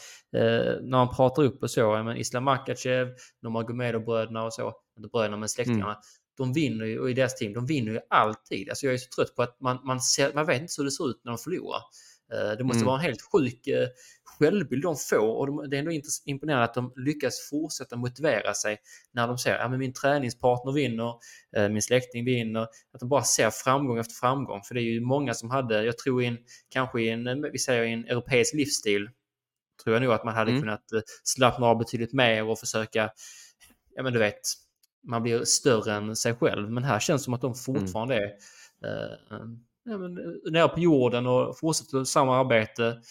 när 0.81 0.97
han 0.97 1.15
pratar 1.15 1.43
upp 1.43 1.63
och 1.63 1.71
så, 1.71 2.03
men 2.03 2.17
Islam 2.17 2.43
Makachev, 2.43 3.07
Nurmagomedov-bröderna 3.41 4.43
och 4.45 4.53
så, 4.53 4.73
inte 4.97 5.09
bröderna 5.09 5.37
men 5.37 5.49
släktingarna, 5.49 5.83
Mm. 5.91 6.01
De 6.37 6.53
vinner 6.53 6.85
ju, 6.85 6.99
och 6.99 7.09
i 7.09 7.13
deras 7.13 7.35
team, 7.35 7.53
de 7.53 7.65
vinner 7.65 7.91
ju 7.91 7.99
alltid. 8.09 8.69
Alltså 8.69 8.85
jag 8.85 8.93
är 8.93 8.97
så 8.97 9.09
trött 9.15 9.35
på 9.35 9.41
att 9.43 9.61
man, 9.61 9.79
man, 9.83 10.01
ser, 10.01 10.33
man 10.33 10.45
vet 10.45 10.61
inte 10.61 10.73
hur 10.77 10.83
det 10.85 10.91
ser 10.91 11.09
ut 11.09 11.21
när 11.23 11.31
de 11.31 11.37
förlorar. 11.37 11.81
Eh, 12.33 12.57
det 12.57 12.63
måste 12.63 12.77
Mm. 12.77 12.85
vara 12.85 12.95
en 12.95 13.01
helt 13.05 13.21
sjuk, 13.21 13.67
eh, 13.67 13.87
självbild 14.23 14.83
de 14.83 14.95
får 14.95 15.37
och 15.37 15.47
de, 15.47 15.69
det 15.69 15.77
är 15.77 15.79
ändå 15.79 15.91
imponerande 16.25 16.63
att 16.65 16.73
de 16.73 16.93
lyckas 16.95 17.49
fortsätta 17.49 17.95
motivera 17.95 18.53
sig 18.53 18.77
när 19.11 19.27
de 19.27 19.37
ser 19.37 19.55
att 19.55 19.79
min 19.79 19.93
träningspartner 19.93 20.71
vinner, 20.71 21.13
eh, 21.57 21.69
min 21.69 21.81
släkting 21.81 22.25
vinner, 22.25 22.61
att 22.93 22.99
de 22.99 23.09
bara 23.09 23.23
ser 23.23 23.49
framgång 23.49 23.97
efter 23.97 24.13
framgång. 24.13 24.61
För 24.63 24.75
det 24.75 24.81
är 24.81 24.83
ju 24.83 25.01
många 25.01 25.33
som 25.33 25.49
hade, 25.49 25.83
jag 25.83 25.97
tror 25.97 26.23
i 26.23 26.25
en, 26.25 26.37
kanske 26.69 27.01
i 27.01 27.09
en, 27.09 27.41
vi 27.51 27.59
säger 27.59 27.83
i 27.83 27.93
en 27.93 28.05
europeisk 28.05 28.53
livsstil, 28.53 29.09
tror 29.83 29.95
jag 29.95 30.03
nog 30.03 30.13
att 30.13 30.23
man 30.25 30.35
hade 30.35 30.51
Mm. 30.51 30.61
kunnat 30.61 30.83
slappna 31.23 31.65
av 31.67 31.77
betydligt 31.77 32.13
mer 32.13 32.43
och 32.43 32.59
försöka, 32.59 33.09
ja 33.95 34.03
men 34.03 34.13
du 34.13 34.19
vet, 34.19 34.39
man 35.03 35.23
blir 35.23 35.43
större 35.43 35.93
än 35.93 36.15
sig 36.15 36.35
själv. 36.35 36.71
Men 36.71 36.83
här 36.83 36.99
känns 36.99 37.21
det 37.21 37.23
som 37.25 37.33
att 37.33 37.41
de 37.41 37.55
fortfarande 37.55 38.15
är 38.15 38.25
eh, 38.85 39.17
ja, 39.83 39.97
men, 39.97 40.17
eh, 40.17 40.51
nere 40.51 40.67
på 40.67 40.79
jorden 40.79 41.27
och 41.27 41.59
fortsätter 41.59 42.03
samma 42.03 42.37
arbete. 42.39 43.01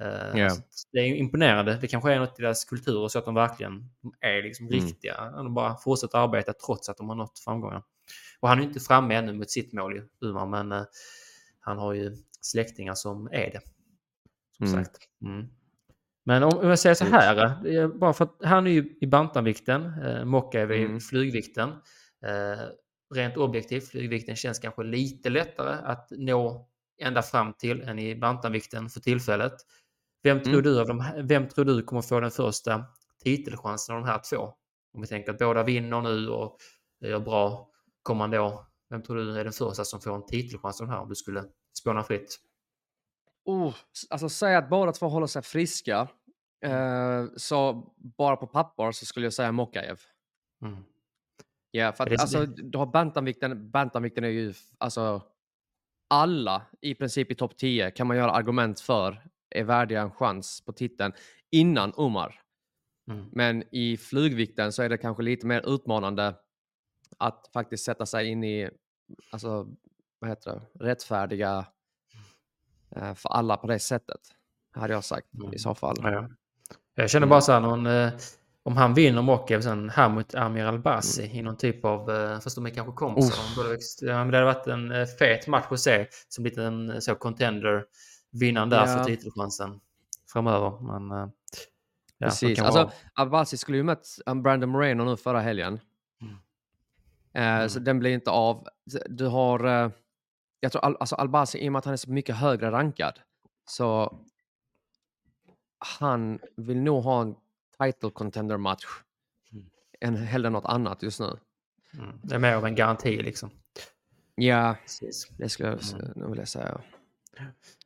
Eh, 0.00 0.34
så 0.48 0.88
Det 0.92 0.98
är 0.98 1.14
imponerande. 1.14 1.78
Det 1.80 1.86
kanske 1.88 2.12
är 2.12 2.18
något 2.20 2.38
i 2.38 2.42
deras 2.42 2.64
kultur 2.64 3.08
så 3.08 3.18
att 3.18 3.24
de 3.24 3.34
verkligen 3.34 3.90
är 4.20 4.42
liksom 4.42 4.66
Mm. 4.66 4.80
riktiga. 4.80 5.30
De 5.30 5.54
bara 5.54 5.76
fortsätter 5.76 6.18
arbeta 6.18 6.52
trots 6.52 6.88
att 6.88 6.96
de 6.96 7.08
har 7.08 7.16
nått 7.16 7.38
framgångar. 7.38 7.82
Och 8.40 8.48
han 8.48 8.58
är 8.58 8.62
inte 8.62 8.80
framme 8.80 9.14
ännu 9.14 9.32
mot 9.32 9.50
sitt 9.50 9.72
mål 9.72 10.02
Umar, 10.20 10.46
men 10.46 10.72
eh, 10.72 10.84
han 11.60 11.78
har 11.78 11.92
ju 11.92 12.16
släktingar 12.40 12.94
som 12.94 13.26
är 13.26 13.50
det. 13.50 13.60
Som 14.56 14.66
Mm. 14.66 14.84
sagt. 14.84 14.96
Mm. 15.22 15.46
Men 16.28 16.42
om, 16.42 16.58
om 16.58 16.68
jag 16.68 16.78
säger 16.78 16.94
så 16.94 17.04
här, 17.04 17.66
eh, 17.66 17.88
bara 17.88 18.12
för 18.12 18.24
att 18.24 18.36
han 18.44 18.66
är 18.66 18.70
ju 18.70 18.96
i 19.00 19.06
bantamvikten, 19.06 20.02
eh, 20.04 20.24
Mocka 20.24 20.60
är 20.60 20.72
i 20.72 20.84
Mm. 20.84 21.00
flygvikten. 21.00 21.68
Eh, 22.26 22.60
rent 23.14 23.36
objektivt, 23.36 23.88
flygvikten 23.88 24.36
känns 24.36 24.58
kanske 24.58 24.82
lite 24.82 25.30
lättare 25.30 25.76
att 25.84 26.08
nå 26.10 26.68
ända 27.02 27.22
fram 27.22 27.52
till 27.52 27.82
än 27.82 27.98
i 27.98 28.16
bantamvikten 28.16 28.88
för 28.88 29.00
tillfället. 29.00 29.52
Vem 30.22 30.40
tror, 30.42 30.52
Mm. 30.52 30.64
du 30.64 30.80
av 30.80 30.86
de, 30.86 31.04
vem 31.22 31.48
tror 31.48 31.64
du 31.64 31.82
kommer 31.82 32.02
få 32.02 32.20
den 32.20 32.30
första 32.30 32.84
titelchansen 33.24 33.94
av 33.94 34.00
de 34.02 34.08
här 34.08 34.20
två? 34.30 34.52
Om 34.94 35.00
vi 35.00 35.06
tänker 35.06 35.32
att 35.32 35.38
båda 35.38 35.62
vinner 35.64 36.00
nu 36.00 36.28
och 36.28 36.56
gör 37.04 37.20
bra 37.20 37.68
kommande 38.02 38.38
år. 38.40 38.60
Vem 38.90 39.02
tror 39.02 39.16
du 39.16 39.38
är 39.40 39.44
den 39.44 39.52
första 39.52 39.84
som 39.84 40.00
får 40.00 40.14
en 40.14 40.26
titelchans 40.26 40.80
av 40.80 40.86
de 40.86 40.92
här 40.92 41.00
om 41.00 41.08
du 41.08 41.14
skulle 41.14 41.44
spåna 41.78 42.02
fritt? 42.04 42.36
Oh, 43.48 43.74
alltså 44.10 44.28
säg 44.28 44.54
att 44.56 44.70
båda 44.70 44.92
två 44.92 45.08
håller 45.08 45.26
sig 45.26 45.42
friska. 45.42 46.08
Eh, 46.64 47.24
så 47.36 47.72
bara 47.96 48.36
på 48.36 48.46
papper 48.46 48.92
så 48.92 49.06
skulle 49.06 49.26
jag 49.26 49.32
säga 49.32 49.52
Mokajev. 49.52 50.00
Mm. 50.62 50.84
Ja, 51.70 51.92
för 51.92 52.06
Är 52.06 52.10
det 52.10 52.22
att 52.22 52.30
så- 52.30 52.38
alltså, 52.38 52.62
du 52.62 52.78
har 52.78 52.86
bantamvikten. 52.86 53.70
Bantamvikten 53.70 54.24
är 54.24 54.28
ju 54.28 54.54
alltså 54.78 55.22
alla 56.10 56.62
i 56.80 56.94
princip 56.94 57.30
i 57.30 57.34
topp 57.34 57.56
10 57.58 57.90
kan 57.90 58.06
man 58.06 58.16
göra 58.16 58.30
argument 58.30 58.80
för 58.80 59.22
är 59.50 59.64
värdiga 59.64 60.00
en 60.02 60.10
chans 60.10 60.60
på 60.64 60.72
titeln 60.72 61.12
innan 61.50 61.92
Omar. 61.96 62.42
Mm. 63.10 63.26
Men 63.32 63.64
i 63.70 63.96
flygvikten 63.96 64.72
så 64.72 64.82
är 64.82 64.88
det 64.88 64.98
kanske 64.98 65.22
lite 65.22 65.46
mer 65.46 65.74
utmanande 65.74 66.34
att 67.18 67.50
faktiskt 67.52 67.84
sätta 67.84 68.06
sig 68.06 68.26
in 68.26 68.44
i, 68.44 68.70
alltså, 69.30 69.68
vad 70.18 70.30
heter 70.30 70.50
det, 70.54 70.84
rättfärdiga 70.84 71.66
för 73.14 73.28
alla 73.28 73.56
på 73.56 73.66
det 73.66 73.78
sättet. 73.78 74.20
Hade 74.72 74.92
jag 74.92 75.04
sagt 75.04 75.34
Mm. 75.34 75.52
i 75.54 75.58
så 75.58 75.74
fall. 75.74 75.96
Ja, 76.02 76.12
ja. 76.12 76.28
Jag 76.94 77.10
känner 77.10 77.26
Mm. 77.26 77.30
bara 77.30 77.40
så 77.40 77.52
här, 77.52 77.60
någon, 77.60 77.86
eh, 77.86 78.12
om 78.62 78.76
han 78.76 78.94
vinner 78.94 79.22
Mokev 79.22 79.60
sen 79.60 79.90
här 79.90 80.08
mot 80.08 80.34
Amir 80.34 80.64
Albasi 80.64 81.38
i 81.38 81.42
någon 81.42 81.56
typ 81.56 81.84
av, 81.84 82.10
eh, 82.10 82.40
fast 82.40 82.56
de 82.56 82.66
är 82.66 82.70
kanske 82.70 82.92
kompisar. 82.92 83.62
De 83.62 83.68
växt- 83.68 84.02
Ja, 84.02 84.18
men 84.24 84.28
det 84.30 84.36
hade 84.38 84.52
varit 84.54 84.66
en 84.66 84.92
eh, 84.92 85.06
fet 85.18 85.46
match 85.46 85.66
att 85.70 85.80
se 85.80 86.06
som 86.28 86.42
blivit 86.42 86.58
en 86.58 86.90
eh, 86.90 86.98
så 86.98 87.14
contender. 87.14 87.84
Vinnaren 88.32 88.68
där 88.68 88.86
Ja. 88.86 88.86
för 88.86 89.04
titelchansen 89.04 89.80
framöver. 90.32 90.80
Men, 90.80 91.10
eh, 91.18 91.28
ja, 92.18 92.26
Precis. 92.26 92.60
Alltså, 92.60 92.82
vara- 92.82 92.92
Albasi 93.14 93.56
skulle 93.56 93.76
ju 93.78 93.82
mött 93.84 94.06
Brandon 94.42 94.68
Moreno 94.70 95.04
nu 95.04 95.16
förra 95.16 95.40
helgen. 95.40 95.80
Eh, 97.34 97.66
Så 97.66 97.78
den 97.78 97.98
blir 97.98 98.10
inte 98.10 98.30
av. 98.30 98.66
Du 99.08 99.26
har, 99.26 99.64
eh, 99.84 99.90
jag 100.60 100.72
tror 100.72 100.84
Al- 100.84 100.96
alltså 101.00 101.14
Albasi, 101.16 101.58
i 101.58 101.68
och 101.68 101.72
med 101.72 101.78
att 101.78 101.84
han 101.84 101.92
är 101.92 101.96
så 101.96 102.10
mycket 102.10 102.36
högre 102.36 102.70
rankad, 102.70 103.18
så 103.70 104.18
han 105.78 106.38
vill 106.56 106.80
nog 106.80 107.02
ha 107.04 107.20
en 107.22 107.34
title 107.82 108.10
contender 108.10 108.56
match 108.56 108.84
än 110.00 110.16
hellre 110.16 110.50
något 110.50 110.64
annat 110.64 111.02
just 111.02 111.20
nu. 111.20 111.36
mm, 111.98 112.20
det 112.22 112.34
är 112.34 112.38
mer 112.38 112.54
av 112.54 112.66
en 112.66 112.74
garanti 112.74 113.22
liksom. 113.22 113.50
Ja, 114.34 114.76
Precis. 114.82 115.28
det 115.38 115.48
skulle 115.48 115.68
jag 115.68 115.80
Mm. 116.00 116.12
nog 116.16 116.30
vilja 116.30 116.46
säga. 116.46 116.80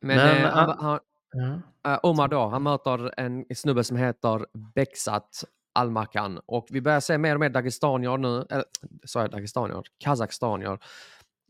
Men, 0.01 0.17
Men, 0.17 0.37
eh, 0.45 0.49
han, 0.51 0.77
han, 0.79 0.99
Ja. 1.35 1.59
Eh, 1.93 1.99
Omar 2.03 2.27
då, 2.27 2.47
han 2.47 2.63
möter 2.63 3.19
en 3.19 3.45
snubbe 3.55 3.83
som 3.83 3.97
heter 3.97 4.45
Beksat 4.75 5.43
Almakan 5.73 6.39
och 6.45 6.67
vi 6.69 6.81
börjar 6.81 6.99
se 6.99 7.17
mer 7.17 7.33
och 7.33 7.39
mer 7.39 7.49
dagestanier 7.49 8.17
nu, 8.17 8.45
eller 8.49 8.65
sa 9.05 9.21
jag 9.21 9.31
dagestanier? 9.31 9.83
Kazakstanier. 9.97 10.79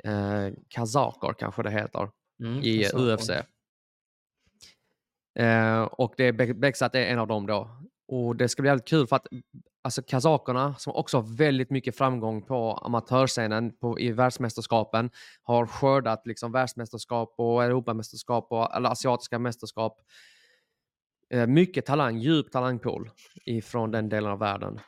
Eh, 0.04 0.54
kazaker 0.70 1.34
kanske 1.34 1.64
det 1.64 1.72
heter 1.72 2.10
Mm, 2.40 2.60
i 2.64 2.86
UFC. 3.14 3.30
Eh, 5.40 5.82
och 5.84 6.14
det 6.18 6.24
är 6.28 6.32
Be- 6.34 6.54
Beksat 6.54 6.96
är 6.96 7.00
en 7.06 7.20
av 7.20 7.28
dem 7.28 7.46
då. 7.48 7.70
Och 8.08 8.36
det 8.36 8.50
ska 8.50 8.62
bli 8.62 8.70
jävligt 8.70 8.88
kul 8.88 9.08
för 9.08 9.16
att 9.16 9.28
alltså 9.82 10.02
kazakerna 10.04 10.76
som 10.76 10.94
också 10.96 11.18
har 11.18 11.36
väldigt 11.38 11.70
mycket 11.70 11.98
framgång 11.98 12.42
på 12.42 12.74
amatörscenen 12.74 13.78
på, 13.78 14.00
i 14.00 14.12
världsmästerskapen 14.12 15.10
har 15.44 15.66
skördat 15.68 16.22
liksom 16.28 16.52
världsmästerskap 16.52 17.34
och 17.38 17.64
Europamästerskap 17.64 18.48
och 18.52 18.76
eller 18.76 18.90
asiatiska 18.90 19.40
mästerskap. 19.40 20.02
Eh, 21.30 21.48
mycket 21.48 21.86
talang, 21.86 22.18
djup 22.18 22.52
talangpool 22.52 23.10
ifrån 23.46 23.92
den 23.92 24.10
delen 24.10 24.32
av 24.32 24.40
världen. 24.40 24.80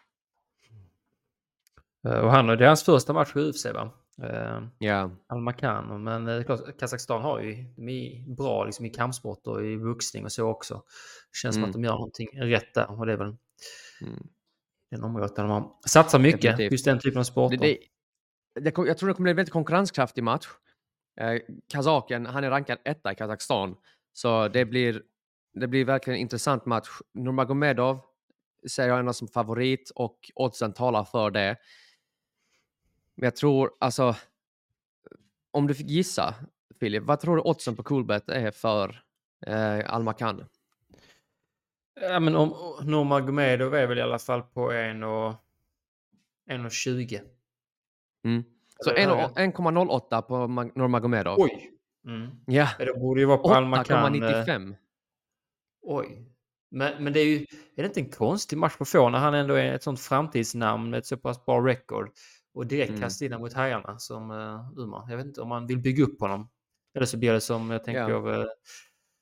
Eh, 2.07 2.19
Och 2.19 2.31
han, 2.31 2.47
det 2.47 2.53
är 2.63 2.67
hans 2.67 2.83
första 2.83 3.13
match 3.13 3.35
i 3.35 3.39
UFC 3.39 3.65
va? 3.65 3.91
Eh, 4.23 4.61
Ja, 4.79 5.11
Almakan, 5.27 6.03
men 6.03 6.27
eh, 6.27 6.43
klart, 6.43 6.79
Kazakstan 6.79 7.21
har 7.21 7.39
ju, 7.41 7.53
de 7.75 7.89
är 7.89 8.35
bra 8.35 8.65
liksom, 8.65 8.85
i 8.85 8.89
kampsport 8.89 9.47
och 9.47 9.65
i 9.65 9.77
boxning 9.77 10.23
och 10.25 10.31
så 10.31 10.47
också. 10.47 10.83
Känns 11.41 11.55
som 11.55 11.63
Mm. 11.63 11.69
att 11.69 11.73
de 11.73 11.83
gör 11.83 11.91
någonting 11.93 12.27
rätt 12.33 12.73
där 12.73 12.91
och 12.99 13.05
det 13.05 13.13
är 13.13 13.17
väl 13.17 13.35
Mm. 14.01 14.27
den 14.91 15.03
området 15.03 15.35
där 15.35 15.43
de 15.43 15.51
har 15.51 15.71
satsat 15.87 16.21
mycket, 16.21 16.41
Definitivt. 16.41 16.71
just 16.71 16.85
den 16.85 16.99
typen 16.99 17.19
av 17.19 17.23
sporter. 17.23 17.57
Det, 17.57 17.77
det, 18.55 18.61
det, 18.61 18.73
jag 18.87 18.97
tror 18.97 19.07
det 19.07 19.13
kommer 19.13 19.23
bli 19.23 19.29
en 19.31 19.35
väldigt 19.35 19.53
konkurrenskraftig 19.53 20.23
match. 20.23 20.47
Eh, 21.21 21.39
Kazaken, 21.69 22.25
han 22.25 22.43
är 22.43 22.49
rankad 22.49 22.77
etta 22.85 23.11
i 23.11 23.15
Kazakstan. 23.15 23.75
Så 24.13 24.47
det 24.47 24.65
blir, 24.65 25.01
det 25.53 25.67
blir 25.67 25.85
verkligen 25.85 26.15
en 26.15 26.21
intressant 26.21 26.65
match. 26.65 26.87
Nurmagomedov 27.13 27.99
ser 28.71 28.87
jag 28.87 28.99
ändå 28.99 29.13
som 29.13 29.27
favorit 29.27 29.91
och 29.95 30.19
oddsen 30.35 30.73
talar 30.73 31.03
för 31.03 31.31
det. 31.31 31.57
Men 33.15 33.23
jag 33.25 33.35
tror, 33.35 33.71
alltså, 33.79 34.15
om 35.51 35.67
du 35.67 35.75
fick 35.75 35.89
gissa, 35.89 36.35
Filip, 36.79 37.03
vad 37.03 37.19
tror 37.19 37.35
du 37.35 37.41
oddsen 37.41 37.75
på 37.75 37.83
Coolbet 37.83 38.29
är 38.29 38.51
för 38.51 39.01
eh, 39.47 39.93
Almakan? 39.93 40.45
Ja, 42.01 42.19
men 42.19 42.35
om 42.35 42.49
Nurmagomedov 42.83 43.75
är 43.75 43.87
väl 43.87 43.97
i 43.97 44.01
alla 44.01 44.19
fall 44.19 44.41
på 44.41 44.71
1,20. 44.71 47.19
Mm. 48.25 48.43
Så 48.79 48.89
Eller 48.91 49.15
högre. 49.15 49.43
1 49.43 49.55
1,08 49.55 50.21
på 50.21 50.35
Mag- 50.47 50.71
Nurmagomedov. 50.75 51.35
Oj! 51.39 51.71
Mm. 52.07 52.29
Ja, 52.45 52.69
Ja, 52.79 52.85
Det 52.85 52.93
borde 52.99 53.19
ju 53.21 53.25
vara 53.25 53.37
på 53.37 53.53
Almakan. 53.53 54.15
eh, 54.23 54.29
8,95. 54.29 54.75
Oj. 55.81 56.31
Men, 56.71 57.03
men 57.03 57.13
det 57.13 57.19
är 57.19 57.25
ju, 57.25 57.37
är 57.75 57.83
det 57.83 57.85
inte 57.85 57.99
en 57.99 58.09
konstig 58.09 58.57
match 58.57 58.77
på 58.77 58.85
få 58.85 59.09
när 59.09 59.19
han 59.19 59.33
ändå 59.33 59.53
är 59.53 59.73
ett 59.73 59.83
sånt 59.83 59.99
framtidsnamn 59.99 60.89
med 60.89 60.97
ett 60.97 61.05
så 61.05 61.17
pass 61.17 61.45
bra 61.45 61.59
record 61.67 62.11
och 62.55 62.67
direkt 62.67 62.89
Mm. 62.89 63.01
kasta 63.01 63.25
in 63.25 63.31
honom 63.31 63.43
mot 63.45 63.53
hajarna 63.53 63.99
som 63.99 64.31
uh, 64.31 64.71
Umar. 64.77 65.05
Jag 65.09 65.17
vet 65.17 65.25
inte 65.25 65.41
om 65.41 65.49
man 65.49 65.67
vill 65.67 65.79
bygga 65.79 66.03
upp 66.03 66.19
honom. 66.19 66.49
Eller 66.93 67.05
så 67.05 67.17
blir 67.17 67.33
det 67.33 67.41
som 67.41 67.69
jag 67.69 67.83
tänker 67.83 68.09
Ja. 68.09 68.41
eh, 68.41 68.45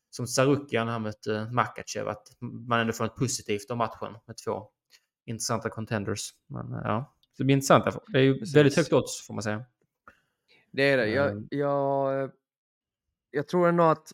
som 0.09 0.27
Sarukian 0.27 0.87
han 0.87 1.01
mötte 1.01 1.31
uh, 1.31 1.51
Makachev 1.51 2.07
att 2.07 2.27
man 2.41 2.79
ändå 2.79 2.93
får 2.93 3.03
något 3.03 3.15
positivt 3.15 3.71
av 3.71 3.77
matchen 3.77 4.17
med 4.27 4.37
två 4.45 4.69
intressanta 5.25 5.69
contenders. 5.69 6.29
Men 6.47 6.73
eh, 6.73 6.79
ja, 6.83 7.15
det 7.37 7.43
blir 7.43 7.53
intressant. 7.55 7.97
Det 8.07 8.17
är 8.19 8.23
ju 8.23 8.39
Precis. 8.39 8.55
väldigt 8.55 8.75
högt 8.75 8.93
odds 8.93 9.27
får 9.27 9.33
man 9.33 9.43
säga. 9.43 9.65
Det 10.71 10.83
är 10.83 10.97
det. 10.97 11.07
Jag, 11.09 11.31
Mm. 11.31 11.47
jag, 11.51 12.31
jag 13.31 13.47
tror 13.47 13.67
ändå 13.69 13.83
att, 13.83 14.11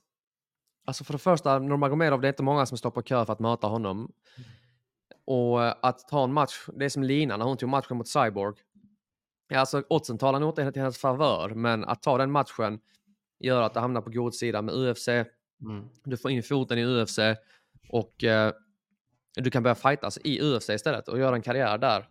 alltså 0.85 1.03
för 1.03 1.13
det 1.13 1.19
första, 1.19 1.59
Nurmagomedov, 1.59 2.21
det 2.21 2.27
är 2.27 2.29
inte 2.29 2.43
många 2.43 2.65
som 2.65 2.77
står 2.77 2.91
på 2.91 3.01
kö 3.01 3.25
för 3.25 3.33
att 3.33 3.39
möta 3.39 3.67
honom. 3.67 4.11
Och 5.25 5.63
eh, 5.63 5.75
att 5.81 5.99
ta 6.07 6.23
en 6.23 6.33
match, 6.33 6.65
det 6.73 6.85
är 6.85 6.89
som 6.89 7.03
Lina 7.03 7.37
när 7.37 7.45
hon 7.45 7.57
tog 7.57 7.69
matchen 7.69 7.97
mot 7.97 8.07
Cyborg. 8.07 8.55
Ja, 9.51 9.59
alltså 9.59 9.83
oddsen 9.89 10.17
talar 10.17 10.39
nog 10.39 10.49
inte 10.49 10.71
till 10.71 10.81
hennes 10.81 10.97
favör, 10.97 11.49
men 11.49 11.85
att 11.85 12.03
ta 12.03 12.17
den 12.17 12.31
matchen 12.31 12.79
gör 13.39 13.61
att 13.61 13.73
du 13.73 13.79
hamnar 13.79 14.01
på 14.01 14.09
god 14.09 14.35
sida 14.35 14.61
med 14.61 14.75
UFC. 14.75 15.07
Mm. 15.07 15.89
Du 16.03 16.17
får 16.17 16.31
in 16.31 16.43
foten 16.43 16.77
i 16.77 16.85
UFC 16.85 17.19
och 17.89 18.23
eh, 18.23 18.53
du 19.35 19.51
kan 19.51 19.63
börja 19.63 19.75
fightas 19.75 20.19
i 20.23 20.41
UFC 20.41 20.69
istället 20.69 21.07
och 21.07 21.19
göra 21.19 21.35
en 21.35 21.41
karriär 21.41 21.77
där. 21.77 22.07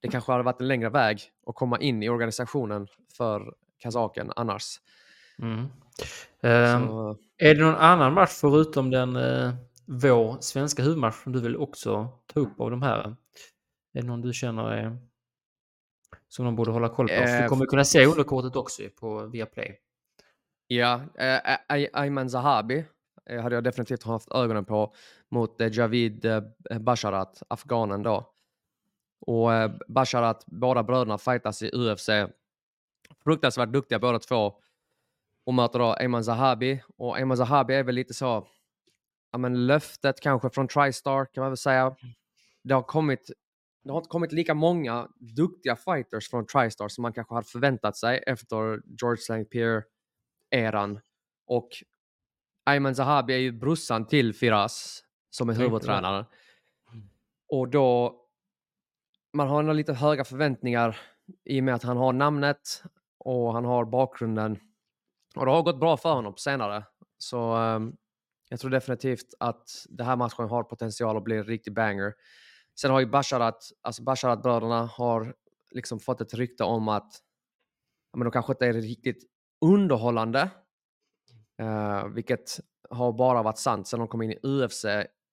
Det 0.00 0.08
kanske 0.08 0.32
hade 0.32 0.44
varit 0.44 0.60
en 0.60 0.68
längre 0.68 0.90
väg 0.90 1.20
att 1.46 1.54
komma 1.54 1.78
in 1.78 2.02
i 2.02 2.08
organisationen 2.08 2.86
för 3.16 3.54
kazaken 3.78 4.32
annars. 4.36 4.80
Mm. 5.38 5.66
Ehm, 6.40 6.86
Så, 6.86 7.16
Är 7.38 7.54
det 7.54 7.60
någon 7.60 7.74
annan 7.74 8.14
match 8.14 8.30
förutom 8.32 8.90
den 8.90 9.16
uh, 9.16 9.54
vår 9.86 10.36
svenska 10.40 10.82
huvudmatch 10.82 11.22
som 11.22 11.32
du 11.32 11.40
vill 11.40 11.56
också 11.56 12.08
ta 12.26 12.40
upp 12.40 12.60
av 12.60 12.70
de 12.70 12.82
här? 12.82 13.16
Är 13.92 14.00
det 14.00 14.06
någon 14.06 14.20
du 14.20 14.32
känner 14.32 14.72
är 14.72 14.98
som 16.36 16.44
de 16.44 16.56
borde 16.56 16.70
hålla 16.70 16.88
koll 16.88 17.08
på? 17.08 17.14
Eh, 17.14 17.42
du 17.42 17.48
kommer 17.48 17.66
kunna 17.66 17.84
se 17.84 18.06
underkortet 18.06 18.56
också 18.56 18.82
på 19.00 19.26
Viaplay. 19.26 19.78
Ja, 20.66 21.00
eh, 21.18 21.56
Ay- 21.68 21.88
Ayman 21.92 22.30
Zahabi 22.30 22.84
eh, 23.30 23.42
hade 23.42 23.54
jag 23.54 23.64
definitivt 23.64 24.02
haft 24.02 24.32
ögonen 24.32 24.64
på 24.64 24.94
mot 25.30 25.60
eh, 25.60 25.68
Javid 25.72 26.24
eh, 26.24 26.42
Basharat, 26.80 27.42
afghanen 27.48 28.02
då. 28.02 28.30
Och 29.26 29.54
eh, 29.54 29.70
Basharat, 29.88 30.44
båda 30.46 30.82
bröderna 30.82 31.18
fightas 31.18 31.62
i 31.62 31.70
UFC. 31.72 32.08
Fruktansvärt 33.24 33.68
duktiga 33.72 33.98
båda 33.98 34.18
två. 34.18 34.54
Och 35.46 35.54
möter 35.54 35.78
då 35.78 35.92
Ayman 35.92 36.24
Zahabi. 36.24 36.82
Och 36.96 37.16
Ayman 37.16 37.36
Zahabi 37.36 37.74
är 37.74 37.82
väl 37.82 37.94
lite 37.94 38.14
så, 38.14 38.46
ja 39.32 39.38
men 39.38 39.66
löftet 39.66 40.20
kanske 40.20 40.50
från 40.50 40.68
TriStar 40.68 41.24
kan 41.24 41.42
man 41.42 41.50
väl 41.50 41.56
säga. 41.56 41.96
Det 42.64 42.74
har 42.74 42.82
kommit, 42.82 43.30
det 43.84 43.90
har 43.90 43.98
inte 43.98 44.08
kommit 44.08 44.32
lika 44.32 44.54
många 44.54 45.08
duktiga 45.18 45.76
fighters 45.76 46.30
från 46.30 46.46
TriStar 46.46 46.88
som 46.88 47.02
man 47.02 47.12
kanske 47.12 47.34
hade 47.34 47.46
förväntat 47.46 47.96
sig 47.96 48.24
efter 48.26 48.82
George 49.00 49.20
St. 49.20 49.44
Pierre 49.44 49.82
eran. 50.50 51.00
Och 51.46 51.68
Ayman 52.64 52.94
Zahabi 52.94 53.34
är 53.34 53.38
ju 53.38 53.52
brorsan 53.52 54.06
till 54.06 54.34
Firas 54.34 55.04
som 55.30 55.48
är 55.48 55.52
Tänkte 55.52 55.64
huvudtränare. 55.64 56.26
Och 57.48 57.68
då, 57.68 58.20
man 59.32 59.48
har 59.48 59.60
ändå 59.60 59.72
lite 59.72 59.92
höga 59.92 60.24
förväntningar 60.24 61.00
i 61.44 61.60
och 61.60 61.64
med 61.64 61.74
att 61.74 61.82
han 61.82 61.96
har 61.96 62.12
namnet 62.12 62.82
och 63.18 63.52
han 63.52 63.64
har 63.64 63.84
bakgrunden. 63.84 64.58
Och 65.36 65.46
det 65.46 65.52
har 65.52 65.62
gått 65.62 65.80
bra 65.80 65.96
för 65.96 66.12
honom 66.12 66.32
på 66.32 66.38
senare. 66.38 66.84
Så 67.18 67.54
ehm, 67.54 67.96
jag 68.48 68.60
tror 68.60 68.70
definitivt 68.70 69.34
att 69.40 69.68
det 69.88 70.04
här 70.04 70.16
matchen 70.16 70.48
har 70.48 70.62
potential 70.62 71.16
att 71.16 71.24
bli 71.24 71.36
en 71.36 71.44
riktig 71.44 71.74
banger. 71.74 72.14
Sen 72.80 72.90
har 72.90 73.00
ju 73.00 73.06
Basharat, 73.06 73.70
alltså 73.82 74.02
Basharat-bröderna 74.02 74.86
har 74.86 75.34
liksom 75.70 76.00
fått 76.00 76.20
ett 76.20 76.34
rykte 76.34 76.64
om 76.64 76.88
att 76.88 77.12
men 78.16 78.24
de 78.24 78.30
kanske 78.30 78.52
inte 78.52 78.66
är 78.66 78.72
riktigt 78.72 79.24
underhållande. 79.60 80.50
Eh, 81.58 82.06
vilket 82.08 82.60
har 82.90 83.12
bara 83.12 83.42
varit 83.42 83.58
sant 83.58 83.88
sen 83.88 83.98
de 83.98 84.08
kom 84.08 84.22
in 84.22 84.30
i 84.30 84.38
UFC 84.42 84.84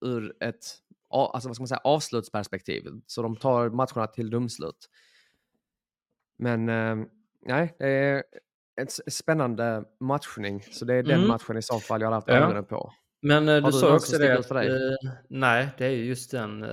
ur 0.04 0.36
ett 0.40 0.64
alltså, 1.10 1.48
vad 1.48 1.54
ska 1.56 1.62
man 1.62 1.68
säga, 1.68 1.80
avslutsperspektiv. 1.84 2.84
Så 3.06 3.22
de 3.22 3.36
tar 3.36 3.68
matcherna 3.70 4.06
till 4.06 4.30
domslut. 4.30 4.88
Men 6.38 6.68
eh, 6.68 7.06
nej, 7.46 7.76
det 7.78 7.86
är 7.88 8.24
en 8.76 8.86
spännande 9.12 9.84
matchning. 10.00 10.62
Så 10.62 10.84
det 10.84 10.94
är 10.94 11.02
den 11.02 11.14
Mm. 11.16 11.28
matchen 11.28 11.56
i 11.56 11.62
så 11.62 11.80
fall 11.80 12.00
jag 12.00 12.08
har 12.08 12.14
haft 12.14 12.28
Ja. 12.28 12.34
ögonen 12.34 12.64
på. 12.64 12.92
Men 13.22 13.48
eh, 13.48 13.54
du 13.54 13.60
du 13.60 13.72
sa 13.72 13.94
också 13.94 14.18
det 14.18 14.38
att... 14.38 14.46
för 14.46 14.54
dig? 14.54 14.68
eh, 14.68 15.10
nej, 15.28 15.68
det 15.78 15.86
är 15.86 15.90
ju 15.90 16.04
just 16.04 16.30
den... 16.30 16.64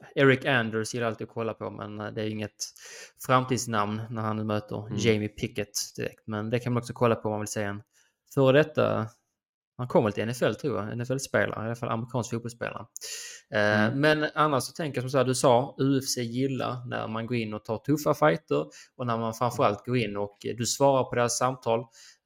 eh, 0.00 0.22
Eric 0.22 0.44
Anders 0.44 0.94
gillar 0.94 1.06
alltid 1.06 1.26
att 1.28 1.34
kolla 1.34 1.54
på, 1.54 1.70
men 1.70 2.00
eh, 2.00 2.06
det 2.12 2.22
är 2.22 2.26
inget 2.28 2.56
framtidsnamn 3.26 4.02
när 4.10 4.22
han 4.22 4.46
möter 4.46 4.86
Mm. 4.86 4.98
Jamie 4.98 5.28
Pickett 5.28 5.72
direkt. 5.96 6.26
Men 6.26 6.50
det 6.50 6.58
kan 6.58 6.72
man 6.72 6.80
också 6.80 6.92
kolla 6.92 7.14
på 7.14 7.28
om 7.28 7.30
man 7.32 7.40
vill 7.40 7.48
se 7.48 7.62
en 7.62 7.82
före 8.34 8.58
detta... 8.58 9.06
Han 9.76 9.88
kommer 9.88 10.04
väl 10.04 10.12
till 10.12 10.26
NFL 10.26 10.54
tror 10.54 10.76
jag, 10.78 10.98
NFL-spelare, 10.98 11.62
i 11.64 11.66
alla 11.66 11.74
fall 11.76 11.88
amerikansk 11.88 12.30
fotbollsspelare. 12.30 12.86
Eh, 13.54 13.84
Mm. 13.84 14.00
Men 14.00 14.30
annars 14.34 14.62
så 14.64 14.72
tänker 14.72 14.96
jag 14.98 15.02
som 15.02 15.10
så 15.10 15.18
här, 15.18 15.24
du 15.24 15.34
sa, 15.34 15.74
UFC 15.78 16.16
gillar 16.16 16.88
när 16.88 17.08
man 17.08 17.26
går 17.26 17.36
in 17.36 17.54
och 17.54 17.64
tar 17.64 17.78
tuffa 17.78 18.14
fighter 18.14 18.66
och 18.96 19.06
när 19.06 19.18
man 19.18 19.34
framförallt 19.34 19.86
går 19.86 19.96
in 19.96 20.16
och 20.16 20.38
eh, 20.46 20.56
du 20.56 20.66
svarar 20.66 21.04
på 21.04 21.14
deras 21.14 21.38
samtal 21.38 21.80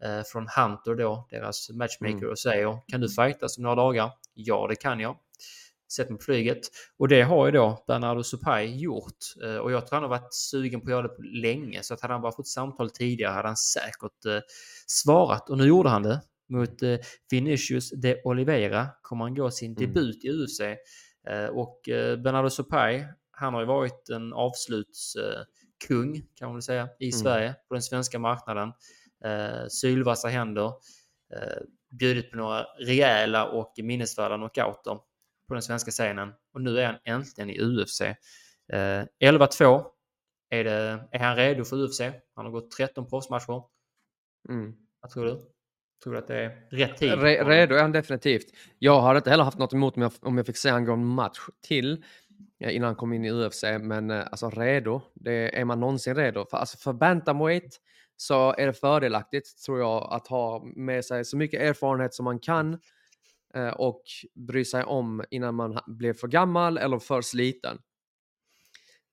eh, 0.04 0.22
från 0.32 0.48
Hunter 0.56 0.94
då, 0.94 1.26
deras 1.30 1.70
matchmaker 1.70 2.16
Mm. 2.16 2.30
och 2.30 2.38
säger 2.38 2.78
kan 2.88 3.00
du 3.00 3.08
fightas 3.08 3.58
om 3.58 3.62
några 3.62 3.76
dagar? 3.76 4.10
Ja, 4.34 4.66
det 4.68 4.76
kan 4.76 5.00
jag. 5.00 5.16
Sätt 5.92 6.08
mig 6.10 6.18
på 6.18 6.24
flyget. 6.24 6.60
Och 6.98 7.08
det 7.08 7.22
har 7.22 7.46
ju 7.46 7.52
då 7.52 7.84
Bernardo 7.86 8.22
Supay 8.22 8.76
gjort. 8.82 9.18
Eh, 9.44 9.56
Och 9.56 9.72
jag 9.72 9.86
tror 9.86 9.96
han 9.96 10.02
har 10.02 10.10
varit 10.20 10.34
sugen 10.34 10.80
på 10.80 10.86
att 10.86 10.90
göra 10.90 11.02
det 11.02 11.08
på 11.08 11.22
länge. 11.22 11.82
Så 11.82 11.94
att 11.94 12.00
hade 12.00 12.14
han 12.14 12.22
bara 12.22 12.32
fått 12.32 12.48
samtal 12.48 12.90
tidigare 12.90 13.32
hade 13.32 13.48
han 13.48 13.56
säkert 13.56 14.24
eh, 14.26 14.40
svarat. 14.86 15.50
Och 15.50 15.58
nu 15.58 15.64
gjorde 15.66 15.88
han 15.88 16.02
det. 16.02 16.20
Mot 16.48 16.82
eh, 16.82 16.96
Vinicius 17.30 17.90
de 17.90 18.16
Oliveira 18.24 18.86
kommer 19.02 19.24
han 19.24 19.34
gå 19.34 19.50
sin 19.50 19.70
Mm. 19.76 19.80
debut 19.86 20.24
i 20.24 20.28
UFC. 20.30 20.60
Eh, 20.60 21.46
och 21.52 21.80
Bernardo 22.24 22.50
Supay, 22.50 23.04
han 23.30 23.54
har 23.54 23.60
ju 23.60 23.66
varit 23.66 24.08
en 24.08 24.32
avslutskung 24.32 26.22
kan 26.34 26.48
man 26.48 26.54
väl 26.54 26.62
säga 26.62 26.88
i 26.98 27.12
Sverige 27.12 27.54
på 27.68 27.74
den 27.74 27.82
svenska 27.82 28.18
marknaden. 28.18 28.72
Sylvassa 29.68 30.28
händer. 30.28 30.72
Bjudit 31.90 32.30
på 32.30 32.36
några 32.36 32.62
rejäla 32.62 33.48
och 33.50 33.72
minnesvärda 33.82 34.36
knockouter 34.36 34.98
på 35.54 35.56
den 35.56 35.62
svenska 35.62 35.90
scenen. 35.90 36.32
Och 36.54 36.60
nu 36.60 36.78
är 36.78 36.86
han 36.86 36.96
äntligen 37.04 37.50
i 37.50 37.60
UFC. 37.60 38.00
Eh, 38.00 38.14
11-2. 39.24 39.84
Är, 40.50 40.64
det, 40.64 41.08
är 41.12 41.18
han 41.18 41.36
redo 41.36 41.64
för 41.64 41.76
UFC? 41.76 42.00
Han 42.34 42.44
har 42.44 42.50
gått 42.50 42.70
13 42.70 43.08
proffsmatcher. 43.08 43.62
Mm. 44.48 44.74
Vad 45.00 45.10
tror 45.10 45.24
du? 45.24 45.40
Tror 46.04 46.12
du 46.12 46.18
att 46.18 46.26
det 46.26 46.38
är 46.38 46.66
rätt 46.70 46.96
tid? 46.96 47.12
Re- 47.12 47.44
redo 47.44 47.74
är 47.74 47.82
han 47.82 47.92
definitivt. 47.92 48.46
Jag 48.78 49.00
hade 49.00 49.16
inte 49.16 49.30
heller 49.30 49.44
haft 49.44 49.58
något 49.58 49.72
emot 49.72 49.96
om 49.96 50.02
jag, 50.02 50.12
om 50.20 50.36
jag 50.36 50.46
fick 50.46 50.56
se 50.56 50.70
han 50.70 50.84
gå 50.84 50.92
en 50.92 51.04
match 51.04 51.38
till 51.62 52.04
eh, 52.60 52.76
innan 52.76 52.86
han 52.86 52.96
kom 52.96 53.12
in 53.12 53.24
i 53.24 53.32
UFC, 53.32 53.62
men 53.80 54.10
eh, 54.10 54.26
alltså 54.26 54.50
redo, 54.50 55.02
det 55.14 55.58
är 55.58 55.64
man 55.64 55.80
någonsin 55.80 56.14
redo. 56.14 56.46
För, 56.50 56.56
alltså, 56.56 56.78
för 56.78 56.92
bantamweight 56.92 57.80
så 58.16 58.54
är 58.58 58.66
det 58.66 58.72
fördelaktigt 58.72 59.62
tror 59.64 59.78
jag 59.78 60.12
att 60.12 60.26
ha 60.26 60.64
med 60.76 61.04
sig 61.04 61.24
så 61.24 61.36
mycket 61.36 61.60
erfarenhet 61.60 62.14
som 62.14 62.24
man 62.24 62.38
kan 62.38 62.78
och 63.76 64.02
bry 64.34 64.64
sig 64.64 64.84
om 64.84 65.24
innan 65.30 65.54
man 65.54 65.80
blir 65.86 66.12
för 66.12 66.28
gammal 66.28 66.78
eller 66.78 66.98
för 66.98 67.20
sliten. 67.20 67.78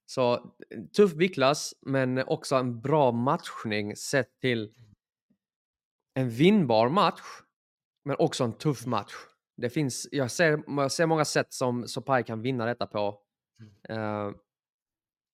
Så 0.06 0.34
eh, 0.34 0.84
tuff 0.95 1.13
viktklass, 1.13 1.73
men 1.82 2.17
också 2.17 2.56
en 2.56 2.82
bra 2.82 3.12
matchning 3.12 3.95
sett 3.95 4.39
till 4.39 4.73
en 6.13 6.30
vinnbar 6.30 6.89
match, 6.89 7.21
men 8.06 8.15
också 8.19 8.43
en 8.43 8.54
tuff 8.54 8.86
match. 8.86 9.13
Det 9.58 9.69
finns, 9.69 10.08
jag 10.12 10.32
ser, 10.32 10.63
jag 10.67 10.91
ser 10.91 11.06
många 11.06 11.25
sätt 11.25 11.54
som 11.54 11.88
Sopai 11.88 12.23
kan 12.23 12.41
vinna 12.41 12.65
detta 12.65 12.88
på. 12.88 13.21
Eh, 13.89 14.32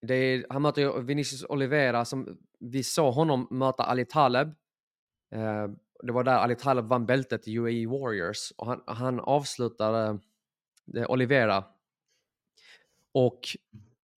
det 0.06 0.14
är, 0.14 0.46
han 0.50 0.62
möter 0.62 1.00
Vinicius 1.00 1.44
Oliveira 1.44 2.04
som 2.04 2.38
vi 2.60 2.84
såg 2.84 3.14
honom 3.14 3.48
möta 3.50 3.82
Ali 3.82 4.04
Taleb. 4.04 4.48
Eh, 5.34 5.68
det 6.02 6.12
var 6.12 6.24
där 6.24 6.38
Ali 6.38 6.56
Taleb 6.56 6.84
vann 6.84 7.06
bältet 7.06 7.48
i 7.48 7.58
UAE 7.58 7.86
Warriors 7.86 8.52
och 8.56 8.66
han, 8.66 8.82
han 8.86 9.20
avslutade 9.20 10.18
eh, 10.96 11.10
Oliveira. 11.10 11.64
Och 13.12 13.40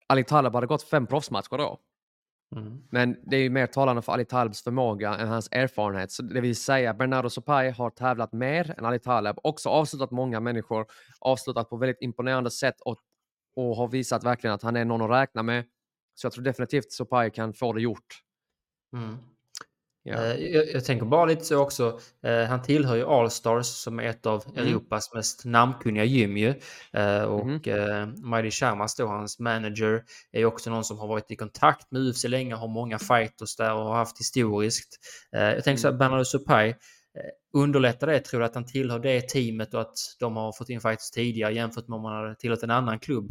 Ali 0.06 0.24
Taleb 0.24 0.54
hade 0.54 0.66
gått 0.66 0.82
fem 0.82 1.06
proffsmatcher 1.06 1.58
då. 1.58 1.80
Mm. 2.56 2.82
Men 2.90 3.16
det 3.22 3.36
är 3.36 3.40
ju 3.40 3.50
mer 3.50 3.66
talande 3.66 4.02
för 4.02 4.12
Ali 4.12 4.24
Talebs 4.24 4.62
förmåga 4.62 5.14
än 5.14 5.28
hans 5.28 5.48
erfarenhet. 5.52 6.12
Så 6.12 6.22
det 6.22 6.40
vill 6.40 6.56
säga, 6.56 6.94
Bernardo 6.94 7.30
Sopay 7.30 7.70
har 7.70 7.90
tävlat 7.90 8.32
mer 8.32 8.74
än 8.78 8.84
Ali 8.84 8.98
Taleb, 8.98 9.38
också 9.42 9.68
avslutat 9.68 10.10
många 10.10 10.40
människor, 10.40 10.86
avslutat 11.18 11.70
på 11.70 11.76
väldigt 11.76 12.02
imponerande 12.02 12.50
sätt 12.50 12.80
och, 12.80 12.98
och 13.56 13.76
har 13.76 13.88
visat 13.88 14.24
verkligen 14.24 14.54
att 14.54 14.62
han 14.62 14.76
är 14.76 14.84
någon 14.84 15.02
att 15.02 15.10
räkna 15.10 15.42
med. 15.42 15.64
Så 16.14 16.26
jag 16.26 16.32
tror 16.32 16.44
definitivt 16.44 16.92
Sopay 16.92 17.30
kan 17.30 17.52
få 17.52 17.72
det 17.72 17.80
gjort. 17.80 18.22
Mm. 18.92 19.16
Eh, 20.06 20.34
Jag, 20.52 20.68
jag 20.72 20.84
tänker 20.84 21.06
bara 21.06 21.24
lite 21.24 21.44
så 21.44 21.58
också. 21.58 22.00
Eh, 22.24 22.42
han 22.44 22.62
tillhör 22.62 22.96
ju 22.96 23.04
Allstars 23.04 23.66
som 23.66 23.98
är 24.00 24.04
ett 24.04 24.26
av 24.26 24.44
Mm. 24.56 24.66
Europas 24.68 25.14
mest 25.14 25.44
namnkunniga 25.44 26.04
gym 26.04 26.36
ju. 26.36 26.54
Eh, 26.92 27.22
och 27.22 27.46
Mhm. 27.46 27.60
eh, 27.66 28.06
Mighty 28.30 28.50
Sharmas 28.50 28.96
då, 28.96 29.06
hans 29.06 29.38
manager, 29.38 30.02
är 30.32 30.44
också 30.44 30.70
någon 30.70 30.84
som 30.84 30.98
har 30.98 31.08
varit 31.08 31.30
i 31.30 31.36
kontakt 31.36 31.90
med 31.90 32.02
UFC 32.02 32.24
länge, 32.28 32.54
har 32.54 32.68
många 32.68 32.98
fighters 32.98 33.56
där 33.56 33.74
och 33.74 33.84
har 33.84 33.96
haft 33.96 34.20
historiskt. 34.20 34.88
Eh, 35.36 35.42
jag 35.42 35.64
tänker 35.64 35.80
så 35.80 35.88
Mm. 35.88 36.00
här, 36.00 36.08
Bernardo 36.08 36.24
Supay, 36.24 36.68
eh, 36.68 36.74
underlättar 37.54 38.06
det, 38.06 38.20
tror 38.20 38.40
du 38.40 38.46
att 38.46 38.54
han 38.54 38.66
tillhör 38.66 38.98
det 38.98 39.20
teamet 39.28 39.74
och 39.74 39.80
att 39.80 39.94
de 40.20 40.36
har 40.36 40.52
fått 40.52 40.68
in 40.68 40.80
fighters 40.80 41.10
tidigare 41.10 41.54
jämfört 41.54 41.88
med 41.88 41.96
om 41.96 42.02
man 42.02 42.12
hade 42.22 42.34
tillhört 42.36 42.62
en 42.62 42.70
annan 42.70 42.98
klubb 42.98 43.30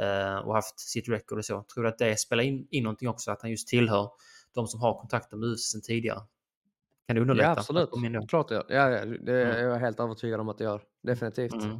eh, 0.00 0.36
och 0.36 0.54
haft 0.54 0.80
sitt 0.80 1.08
record 1.08 1.38
och 1.38 1.44
så? 1.44 1.64
Tror 1.74 1.82
du 1.84 1.88
att 1.88 1.98
det 1.98 2.20
spelar 2.20 2.42
in, 2.42 2.66
in 2.70 2.82
någonting 2.84 3.08
också, 3.08 3.30
att 3.30 3.42
han 3.42 3.50
just 3.50 3.68
tillhör 3.68 4.08
de 4.54 4.66
som 4.66 4.80
har 4.80 5.00
kontakter 5.00 5.36
med 5.36 5.48
UFC 5.48 5.60
sedan 5.72 5.82
tidigare? 5.82 6.20
Kan 7.06 7.16
det 7.16 7.22
underlätta? 7.22 7.48
Ja, 7.50 7.56
absolut. 7.58 8.28
Klart 8.28 8.48
det 8.48 8.54
gör. 8.54 8.64
Ja, 8.68 8.90
ja, 8.90 9.04
det 9.04 9.32
är 9.32 9.46
Mm. 9.60 9.64
jag 9.70 9.78
helt 9.78 10.00
övertygad 10.00 10.40
om 10.40 10.48
att 10.48 10.58
det 10.58 10.64
gör. 10.64 10.82
Definitivt. 11.02 11.52
Mm. 11.54 11.78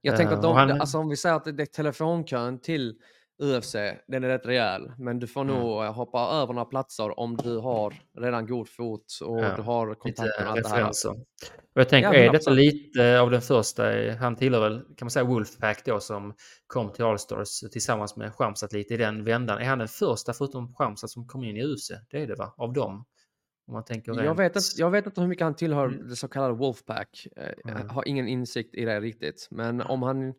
Jag 0.00 0.16
tänker 0.16 0.32
att 0.32 0.38
Eh, 0.38 0.50
de, 0.50 0.56
han- 0.56 0.70
alltså 0.80 0.98
om 0.98 1.08
vi 1.08 1.16
säger 1.16 1.36
att 1.36 1.44
det 1.44 1.62
är 1.62 1.66
telefonkön 1.66 2.58
till 2.60 3.00
UFC, 3.42 3.74
den 4.06 4.24
är 4.24 4.28
rätt 4.28 4.46
rejäl. 4.46 4.92
Men 4.98 5.18
du 5.18 5.26
får 5.26 5.40
Mm. 5.40 5.54
nog 5.56 5.84
eh, 5.84 5.92
hoppa 5.92 6.18
över 6.32 6.52
några 6.54 6.64
platser 6.64 7.20
om 7.20 7.36
du 7.36 7.58
har 7.58 7.94
redan 8.18 8.46
god 8.46 8.68
fot 8.68 9.04
och 9.24 9.38
Ja, 9.44 9.56
du 9.56 9.62
har 9.62 9.94
kontakter 9.94 10.44
med 10.44 10.50
allt 10.52 10.62
det 10.62 10.68
här. 10.68 10.76
referenser. 10.76 11.10
Och 11.10 11.80
jag 11.80 11.88
tänker, 11.88 12.12
Ja, 12.14 12.18
är 12.18 12.32
detta 12.32 12.50
100%. 12.50 12.54
lite 12.54 13.20
av 13.20 13.30
den 13.30 13.42
första, 13.42 13.82
han 14.20 14.36
tillhör 14.36 14.60
väl, 14.60 14.78
kan 14.80 15.06
man 15.06 15.10
säga 15.10 15.24
Wolfpack 15.24 15.84
då 15.84 16.00
som 16.00 16.34
kom 16.66 16.92
till 16.92 17.04
Allstars 17.04 17.60
tillsammans 17.72 18.16
med 18.16 18.34
Shamsat 18.34 18.72
lite 18.72 18.94
i 18.94 18.96
den 18.96 19.24
vändan. 19.24 19.58
Är 19.58 19.64
han 19.64 19.78
den 19.78 19.88
första 19.88 20.32
förutom 20.32 20.74
Shamsat 20.74 21.10
som 21.10 21.26
kom 21.26 21.44
in 21.44 21.56
i 21.56 21.64
UFC? 21.64 21.90
Det 22.10 22.22
är 22.22 22.26
det 22.26 22.34
va? 22.34 22.54
Av 22.56 22.72
dem? 22.72 23.04
Om 23.66 23.74
man 23.74 23.84
tänker 23.84 24.22
Jag 24.24 24.34
vet, 24.36 24.56
inte, 24.56 24.66
jag 24.76 24.90
vet 24.90 25.06
inte 25.06 25.20
hur 25.20 25.28
mycket 25.28 25.44
han 25.44 25.54
tillhör 25.54 25.86
Mm. 25.86 26.08
det 26.08 26.16
så 26.16 26.28
kallade 26.28 26.54
Wolfpack. 26.54 27.26
Eh, 27.36 27.42
Jag 27.64 27.76
Mm. 27.76 27.88
har 27.88 28.08
ingen 28.08 28.28
insikt 28.28 28.74
i 28.74 28.84
det 28.84 29.00
riktigt. 29.00 29.48
Men 29.50 29.80
om 29.80 30.02
han, 30.02 30.34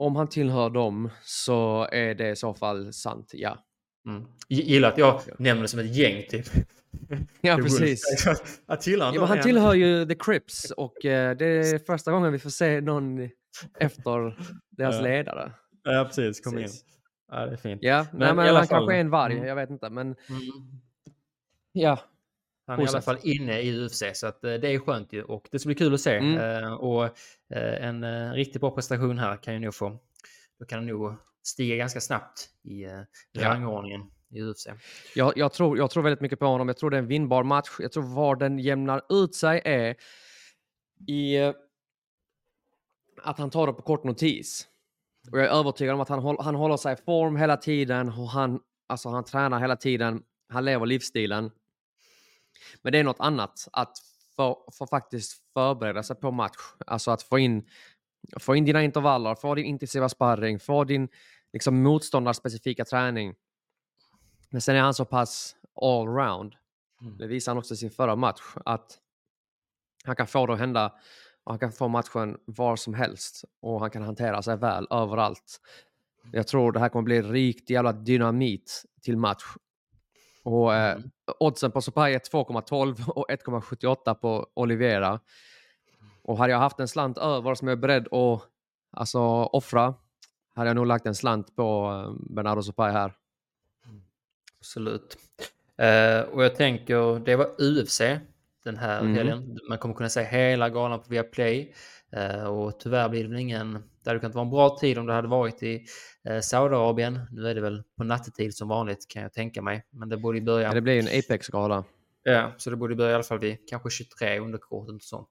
om 0.00 0.16
han 0.16 0.28
tillhör 0.28 0.70
dem 0.70 1.10
så 1.22 1.88
är 1.92 2.14
det 2.14 2.30
i 2.30 2.36
så 2.36 2.54
fall 2.54 2.92
sant, 2.92 3.30
ja. 3.34 3.58
Mm. 4.06 4.24
Gillar 4.48 4.88
att 4.88 4.98
jag 4.98 5.20
nämner 5.38 5.62
det 5.62 5.68
som 5.68 5.80
ett 5.80 5.96
gäng 5.96 6.24
typ. 6.30 6.46
Ja, 7.40 7.56
precis. 7.56 8.26
Att 8.66 8.80
tillhör 8.80 9.12
Ja, 9.14 9.24
han 9.24 9.42
tillhör 9.42 9.74
ju 9.74 10.06
The 10.06 10.14
Crips 10.14 10.70
och 10.70 11.04
eh, 11.04 11.36
det 11.36 11.44
är 11.46 11.78
första 11.78 12.12
gången 12.12 12.32
vi 12.32 12.38
får 12.38 12.50
se 12.50 12.80
någon 12.80 13.30
efter 13.78 14.36
deras 14.70 14.94
Ja. 14.96 15.00
ledare. 15.02 15.52
Ja, 15.84 16.04
precis. 16.04 16.40
Kom 16.40 16.58
in. 16.58 16.64
Precis. 16.64 16.84
Ja, 17.32 17.46
det 17.46 17.52
är 17.52 17.56
fint. 17.56 17.78
Ja, 17.82 18.06
Men 18.12 18.18
nej, 18.20 18.34
men 18.34 18.46
han 18.46 18.66
fall- 18.66 18.66
kanske 18.78 18.96
är 18.96 19.00
en 19.00 19.10
varg, 19.10 19.32
Mm. 19.34 19.46
jag 19.48 19.56
vet 19.56 19.70
inte. 19.70 19.90
Men 19.90 20.06
Mm. 20.06 20.16
ja, 21.72 22.00
Han 22.70 22.80
är 22.80 22.84
i 22.84 22.88
alla 22.88 23.02
fall 23.02 23.18
inne 23.22 23.60
i 23.60 23.84
UFC 23.84 24.02
så 24.14 24.26
att 24.26 24.44
eh, 24.44 24.54
det 24.54 24.68
är 24.68 24.78
skönt 24.78 25.12
ju 25.12 25.22
och 25.22 25.48
det 25.50 25.58
ska 25.58 25.66
bli 25.66 25.74
kul 25.74 25.94
att 25.94 26.00
se. 26.00 26.16
Mm. 26.16 26.64
Eh, 26.64 26.72
och 26.72 27.04
eh, 27.54 27.84
en 27.84 28.34
riktigt 28.34 28.60
bra 28.60 28.70
prestation 28.70 29.18
här 29.18 29.36
kan 29.36 29.54
ju 29.54 29.60
nog 29.60 29.74
få, 29.74 29.98
då 30.58 30.64
kan 30.66 30.78
han 30.78 30.86
nog 30.86 31.14
stiga 31.42 31.76
ganska 31.76 32.00
snabbt 32.00 32.48
i 32.62 32.84
eh, 32.84 32.90
Ja. 33.32 33.48
rangordningen 33.48 34.00
i 34.30 34.42
UFC. 34.42 34.66
jag, 35.14 35.32
jag, 35.36 35.52
tror, 35.52 35.78
jag 35.78 35.90
tror 35.90 36.02
väldigt 36.02 36.20
mycket 36.20 36.38
på 36.38 36.46
honom. 36.46 36.68
Jag 36.68 36.76
tror 36.76 36.90
det 36.90 36.96
är 36.96 36.98
en 36.98 37.06
vinnbar 37.06 37.42
match. 37.42 37.70
Jag 37.78 37.92
tror 37.92 38.14
var 38.14 38.36
den 38.36 38.58
jämnar 38.58 39.02
ut 39.08 39.34
sig 39.34 39.62
är 39.64 39.96
i 41.06 41.38
att 43.22 43.38
han 43.38 43.50
tar 43.50 43.66
det 43.66 43.72
på 43.72 43.82
kort 43.82 44.04
notis. 44.04 44.66
Och 45.32 45.38
jag 45.38 45.46
är 45.46 45.50
övertygad 45.50 45.94
om 45.94 46.00
att 46.00 46.08
han, 46.08 46.18
håll, 46.18 46.36
han 46.40 46.54
håller 46.54 46.76
sig 46.76 46.92
i 46.92 46.96
form 46.96 47.36
hela 47.36 47.56
tiden 47.56 48.08
och 48.08 48.28
han, 48.28 48.60
alltså 48.86 49.08
han 49.08 49.24
tränar 49.24 49.60
hela 49.60 49.76
tiden. 49.76 50.22
Han 50.48 50.64
lever 50.64 50.86
livsstilen. 50.86 51.50
Men 52.82 52.92
det 52.92 52.98
är 52.98 53.04
något 53.04 53.20
annat 53.20 53.68
att 53.72 53.98
få, 54.36 54.72
få 54.72 54.86
faktiskt 54.86 55.52
förbereda 55.52 56.02
sig 56.02 56.16
på 56.16 56.30
match. 56.30 56.58
Alltså 56.86 57.10
att 57.10 57.22
få 57.22 57.38
in, 57.38 57.68
få 58.40 58.56
in 58.56 58.64
dina 58.64 58.82
intervaller, 58.82 59.34
få 59.34 59.54
din 59.54 59.64
intensiva 59.64 60.08
sparring, 60.08 60.60
få 60.60 60.84
din 60.84 61.08
liksom, 61.52 61.82
motståndarspecifika 61.82 62.84
träning. 62.84 63.34
Men 64.50 64.60
sen 64.60 64.76
är 64.76 64.80
han 64.80 64.94
så 64.94 65.04
pass 65.04 65.56
allround. 65.82 66.54
Mm. 67.00 67.18
Det 67.18 67.26
visar 67.26 67.52
han 67.52 67.58
också 67.58 67.74
i 67.74 67.76
sin 67.76 67.90
förra 67.90 68.16
match. 68.16 68.42
Att 68.64 68.98
han 70.04 70.16
kan 70.16 70.26
få 70.26 70.46
det 70.46 70.52
att 70.52 70.58
hända 70.58 70.92
han 71.44 71.58
kan 71.58 71.72
få 71.72 71.88
matchen 71.88 72.38
var 72.44 72.76
som 72.76 72.94
helst. 72.94 73.44
Och 73.60 73.80
han 73.80 73.90
kan 73.90 74.02
hantera 74.02 74.42
sig 74.42 74.56
väl 74.56 74.86
överallt. 74.90 75.60
Jag 76.32 76.46
tror 76.46 76.72
det 76.72 76.80
här 76.80 76.88
kommer 76.88 77.02
bli 77.02 77.22
rikt 77.22 77.70
jävla 77.70 77.92
dynamit 77.92 78.84
till 79.02 79.16
match. 79.16 79.44
Och 80.42 80.74
eh, 80.74 80.92
Mm. 80.96 81.10
oddsen 81.38 81.70
på 81.72 81.82
Sopai 81.82 82.14
är 82.14 82.18
2,12 82.18 83.08
och 83.10 83.26
1,78 83.30 84.14
på 84.14 84.46
Olivera. 84.54 85.20
Och 86.22 86.38
hade 86.38 86.52
jag 86.52 86.58
haft 86.58 86.80
en 86.80 86.88
slant 86.88 87.18
över 87.18 87.54
som 87.54 87.68
jag 87.68 87.76
är 87.76 87.80
beredd 87.80 88.06
att 88.12 88.42
alltså, 88.90 89.20
offra 89.44 89.94
hade 90.54 90.68
jag 90.70 90.74
nog 90.76 90.86
lagt 90.86 91.06
en 91.06 91.14
slant 91.14 91.56
på 91.56 91.90
eh, 92.06 92.34
Bernardo 92.34 92.62
Sopai 92.62 92.92
här. 92.92 93.12
Absolut. 94.60 95.16
Eh, 95.76 96.20
och 96.20 96.44
jag 96.44 96.56
tänker, 96.56 97.18
det 97.24 97.36
var 97.36 97.46
UFC 97.58 98.00
den 98.64 98.76
här 98.76 99.02
Mhm. 99.02 99.14
helgen. 99.14 99.58
Man 99.68 99.78
kommer 99.78 99.94
kunna 99.94 100.08
se 100.08 100.22
hela 100.22 100.68
galan 100.68 101.00
på 101.00 101.08
Viaplay. 101.08 101.74
Uh, 102.16 102.44
och 102.44 102.80
tyvärr 102.80 103.08
blir 103.08 103.22
det 103.22 103.28
väl 103.28 103.38
ingen... 103.38 103.72
Det 104.04 104.10
hade 104.10 104.20
kunnat 104.20 104.34
vara 104.34 104.44
en 104.44 104.50
bra 104.50 104.78
tid 104.80 104.98
om 104.98 105.06
det 105.06 105.12
hade 105.12 105.28
varit 105.28 105.62
i 105.62 105.84
uh, 106.30 106.40
Saudiarabien. 106.40 107.20
Nu 107.30 107.48
är 107.48 107.54
det 107.54 107.60
väl 107.60 107.82
på 107.96 108.04
nattetid 108.04 108.54
som 108.56 108.68
vanligt 108.68 109.08
kan 109.08 109.22
jag 109.22 109.32
tänka 109.32 109.62
mig. 109.62 109.86
Men 109.90 110.08
det 110.08 110.16
borde 110.16 110.40
börja... 110.40 110.68
Ja, 110.68 110.74
det 110.74 110.80
blir 110.80 110.94
ju 110.94 111.00
en 111.00 111.18
Apex-gala. 111.18 111.84
Ja, 112.22 112.52
så 112.56 112.70
det 112.70 112.76
borde 112.76 112.94
börja 112.94 113.10
i 113.10 113.14
alla 113.14 113.22
fall 113.22 113.38
vid 113.38 113.56
kanske 113.68 113.90
23 113.90 114.38
underkortet 114.38 114.94
och 114.94 115.02
sånt. 115.02 115.30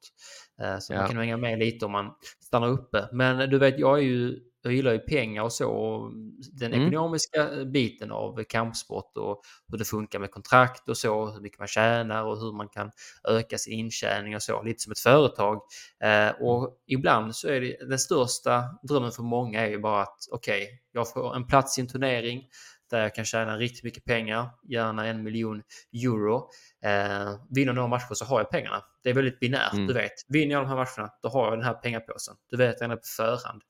Eh, 0.61 0.79
Så 0.79 0.93
Ja. 0.93 0.99
man 0.99 1.07
kan 1.07 1.17
hänga 1.17 1.37
med 1.37 1.59
lite 1.59 1.85
om 1.85 1.91
man 1.91 2.13
stannar 2.39 2.67
uppe. 2.67 3.09
Men 3.11 3.49
du 3.49 3.57
vet, 3.57 3.79
jag 3.79 3.97
är 3.97 4.03
ju 4.03 4.39
jag 4.61 4.73
gillar 4.73 4.91
ju 4.91 4.99
pengar 4.99 5.43
och 5.43 5.53
så. 5.53 5.69
och 5.71 6.11
Den 6.59 6.73
Mm. 6.73 6.87
ekonomiska 6.87 7.49
biten 7.65 8.11
av 8.11 8.43
kampsport 8.43 9.17
och 9.17 9.41
hur 9.71 9.77
det 9.77 9.85
funkar 9.85 10.19
med 10.19 10.31
kontrakt 10.31 10.89
och 10.89 10.97
så. 10.97 11.25
Hur 11.31 11.41
mycket 11.41 11.59
man 11.59 11.67
tjänar 11.67 12.23
och 12.23 12.37
hur 12.39 12.53
man 12.53 12.69
kan 12.69 12.91
öka 13.29 13.57
sin 13.57 13.73
intjäning 13.73 14.35
och 14.35 14.43
så. 14.43 14.63
Lite 14.63 14.79
som 14.79 14.91
ett 14.91 14.99
företag. 14.99 15.61
Eh, 16.03 16.29
Och 16.41 16.77
ibland 16.87 17.35
så 17.35 17.47
är 17.47 17.61
det 17.61 17.77
den 17.89 17.99
största 17.99 18.63
drömmen 18.87 19.11
för 19.11 19.23
många 19.23 19.65
är 19.65 19.69
ju 19.69 19.79
bara 19.79 20.01
att 20.01 20.17
okej, 20.31 20.81
jag 20.91 21.11
får 21.13 21.35
en 21.35 21.47
plats 21.47 21.77
i 21.77 21.81
en 21.81 21.87
turnering 21.87 22.47
där 22.89 23.01
jag 23.01 23.15
kan 23.15 23.25
tjäna 23.25 23.57
riktigt 23.57 23.83
mycket 23.83 24.03
pengar, 24.05 24.49
gärna 24.69 25.07
en 25.07 25.23
miljon 25.23 25.61
euro. 26.05 26.49
Eh, 26.85 27.33
vinner 27.49 27.73
några 27.73 27.87
matcher 27.87 28.13
så 28.13 28.25
har 28.25 28.39
jag 28.39 28.49
pengarna. 28.51 28.83
Det 29.03 29.09
är 29.09 29.13
väldigt 29.13 29.39
binärt, 29.39 29.73
Mm. 29.73 29.87
du 29.87 29.93
vet. 29.93 30.11
Vinner 30.27 30.53
jag 30.55 30.63
de 30.63 30.67
här 30.69 30.75
matcherna, 30.75 31.13
då 31.21 31.29
har 31.29 31.43
jag 31.45 31.53
den 31.57 31.65
här 31.65 31.73
pengapåsen. 31.73 32.35
Du 32.49 32.57
vet 32.57 32.81
redan 32.81 32.97
på 32.97 33.03
förhand. 33.17 33.61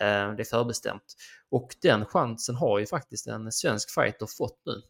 Eh, 0.00 0.36
det 0.36 0.42
är 0.42 0.44
förbestämt. 0.50 1.14
Och 1.50 1.68
den 1.82 2.04
chansen 2.04 2.54
har 2.54 2.78
ju 2.78 2.86
faktiskt 2.86 3.26
en 3.26 3.52
svensk 3.52 3.90
fighter 3.94 4.26
fått 4.38 4.62
nu. 4.66 4.82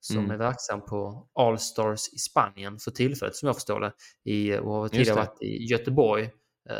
Som 0.00 0.18
Mm. 0.18 0.30
är 0.30 0.36
verksam 0.36 0.84
på 0.84 1.28
Allstars 1.34 2.08
i 2.12 2.18
Spanien 2.18 2.78
för 2.78 2.90
tillfället, 2.90 3.36
som 3.36 3.46
jag 3.46 3.56
förstår 3.56 3.80
det. 3.80 3.92
I, 4.24 4.58
och 4.58 4.72
har 4.72 4.88
tidigare 4.88 5.16
varit 5.16 5.42
i 5.42 5.64
Göteborg. 5.64 6.24
Eh, 6.70 6.76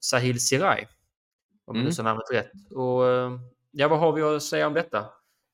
Sahil 0.00 0.40
Sirai. 0.40 0.82
Om 0.84 0.88
jag 1.66 1.76
Mm. 1.76 1.84
nu 1.86 1.92
sa 1.92 2.02
namnet 2.02 2.30
rätt. 2.32 2.50
Och 2.74 3.06
eh, 3.08 3.38
ja, 3.70 3.88
vad 3.88 3.98
har 3.98 4.12
vi 4.12 4.22
att 4.22 4.42
säga 4.42 4.66
om 4.66 4.74
detta? 4.74 5.06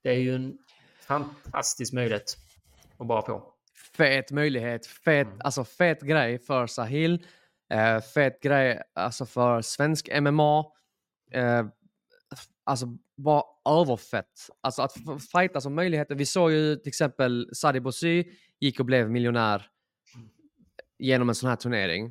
Det 0.03 0.09
är 0.09 0.19
ju 0.19 0.35
en 0.35 0.59
fantastisk 1.07 1.93
möjlighet 1.93 2.37
att 2.99 3.07
bara 3.07 3.23
få. 3.27 3.54
Fet 3.97 4.31
möjlighet, 4.31 4.87
fet, 4.87 5.27
Mm. 5.27 5.39
alltså 5.45 5.65
fet 5.65 6.01
grej 6.03 6.39
för 6.39 6.67
Sahil. 6.67 7.27
Eh, 7.73 8.01
fet 8.01 8.43
grej 8.43 8.83
alltså 8.95 9.27
för 9.27 9.63
svensk 9.63 10.09
MMA. 10.21 10.65
Eh, 11.33 11.67
alltså 12.65 12.87
bara 13.17 13.43
överfett. 13.81 14.27
Alltså 14.61 14.83
att 14.83 14.93
fighta 15.33 15.61
som 15.61 15.75
möjligheter. 15.75 16.15
Vi 16.15 16.27
såg 16.27 16.53
ju 16.53 16.77
till 16.77 16.89
exempel 16.89 17.49
Sadi 17.53 17.81
Bossy 17.81 18.25
gick 18.61 18.81
och 18.81 18.87
blev 18.87 19.11
miljonär 19.11 19.67
genom 20.99 21.29
en 21.29 21.35
sån 21.35 21.49
här 21.49 21.57
turnering. 21.57 22.03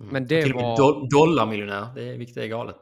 Mm. 0.00 0.12
Men 0.12 0.26
det 0.26 0.52
var- 0.52 0.76
do- 0.76 1.08
dollarmiljonär, 1.10 1.94
det 1.94 2.02
är, 2.08 2.18
vilket 2.18 2.36
är 2.36 2.46
galet. 2.46 2.78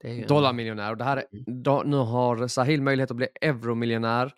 Det 0.00 0.08
är 0.08 0.12
ju 0.12 0.22
en- 0.22 0.28
Dollarmiljonär. 0.28 0.90
Och 0.90 0.96
det 0.96 1.04
här, 1.04 1.16
är- 1.16 1.24
Mm. 1.32 1.62
då, 1.62 1.82
nu 1.86 1.96
har 1.96 2.48
Sahil 2.48 2.82
möjlighet 2.82 3.10
att 3.10 3.16
bli 3.16 3.28
euromiljonär. 3.40 4.32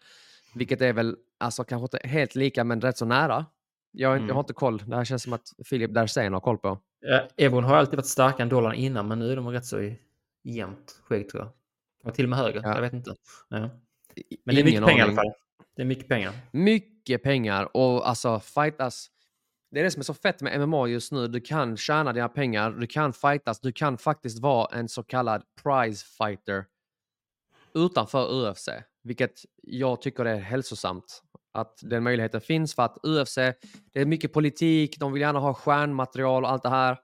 Vilket 0.55 0.81
är 0.81 0.93
väl, 0.93 1.17
alltså 1.43 1.65
kanske 1.65 1.85
inte 1.97 2.09
helt 2.09 2.35
lika 2.35 2.65
men 2.65 2.81
rätt 2.81 2.99
så 2.99 3.05
nära. 3.05 3.47
Jag, 3.93 4.09
har 4.09 4.17
inte- 4.17 4.23
jag 4.23 4.25
Mm. 4.25 4.37
har 4.37 4.43
inte 4.43 4.53
koll. 4.53 4.79
Det 4.79 4.97
här 4.97 5.05
känns 5.05 5.23
som 5.23 5.33
att 5.33 5.53
Filip 5.65 5.95
Dersén 5.95 6.33
har 6.33 6.41
koll 6.41 6.59
på. 6.59 6.79
Ja, 7.01 7.29
euron 7.37 7.65
har 7.65 7.77
alltid 7.77 7.97
varit 7.97 8.07
starkare 8.07 8.43
än 8.43 8.49
dollarn 8.49 8.75
innan, 8.75 9.09
men 9.09 9.19
nu 9.19 9.33
är 9.33 9.37
de 9.37 9.49
rätt 9.49 9.65
så 9.67 9.95
jämnt 10.45 11.01
skägg 11.05 11.29
tror 11.29 11.43
jag. 11.43 11.51
Och 12.09 12.15
till 12.15 12.25
och 12.25 12.29
med 12.29 12.39
högre, 12.39 12.61
Ja. 12.65 12.75
jag 12.75 12.81
vet 12.81 12.93
inte. 12.93 13.15
Ja. 13.49 13.59
Men 13.59 13.71
det 14.55 14.61
är 14.61 14.65
mycket 14.65 14.71
Ingen 14.71 14.85
pengar 14.85 14.99
i 14.99 15.03
alla 15.09 15.15
fall. 15.15 15.33
Det 15.77 15.83
är 15.83 15.87
mycket 15.87 16.09
pengar. 16.09 16.33
Mycket 16.53 17.23
pengar 17.23 17.77
och 17.77 18.09
alltså 18.09 18.41
fightas. 18.41 19.09
Det 19.71 19.81
är 19.81 19.85
det 19.85 19.91
som 19.91 20.01
är 20.01 20.05
så 20.05 20.15
fett 20.15 20.41
med 20.43 20.61
MMA 20.69 20.87
just 20.89 21.13
nu. 21.13 21.29
Du 21.29 21.41
kan 21.41 21.77
tjäna 21.77 22.13
dina 22.13 22.29
pengar, 22.29 22.71
du 22.71 22.87
kan 22.87 23.13
fightas, 23.13 23.61
du 23.61 23.73
kan 23.73 23.99
faktiskt 23.99 24.39
vara 24.39 24.77
en 24.79 24.89
så 24.89 25.03
kallad 25.03 25.43
prize 25.63 26.05
fighter 26.19 26.65
utanför 27.75 28.51
UFC, 28.51 28.69
vilket 29.03 29.41
jag 29.63 30.03
tycker 30.03 30.25
är 30.25 30.37
hälsosamt. 30.39 31.23
Att 31.53 31.79
den 31.83 32.03
möjligheten 32.03 32.41
finns 32.41 32.75
för 32.75 32.83
att 32.83 32.99
UFC, 33.03 33.35
det 33.93 34.01
är 34.01 34.07
mycket 34.07 34.33
politik, 34.33 34.97
de 34.99 35.13
vill 35.13 35.23
gärna 35.23 35.39
ha 35.39 35.55
stjärnmaterial 35.55 36.45
och 36.45 36.51
allt 36.51 36.63
det 36.63 36.69
här. 36.69 36.99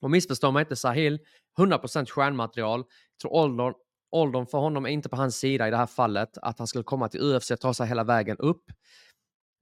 Och 0.00 0.10
missförstå 0.10 0.50
mig 0.50 0.60
inte, 0.60 0.76
Sahil, 0.76 1.18
100% 1.58 2.06
stjärnmaterial. 2.06 2.80
Jag 2.80 3.20
tror 3.20 3.32
åldern, 3.32 3.74
åldern 4.10 4.46
för 4.46 4.58
honom 4.58 4.86
är 4.86 4.90
inte 4.90 5.08
på 5.08 5.16
hans 5.16 5.36
sida 5.36 5.68
i 5.68 5.70
det 5.70 5.76
här 5.76 5.86
fallet. 5.86 6.38
Att 6.42 6.58
han 6.58 6.66
skulle 6.66 6.84
komma 6.84 7.08
till 7.08 7.20
UFC 7.20 7.50
och 7.50 7.60
ta 7.60 7.74
sig 7.74 7.86
hela 7.86 8.04
vägen 8.04 8.36
upp. 8.36 8.62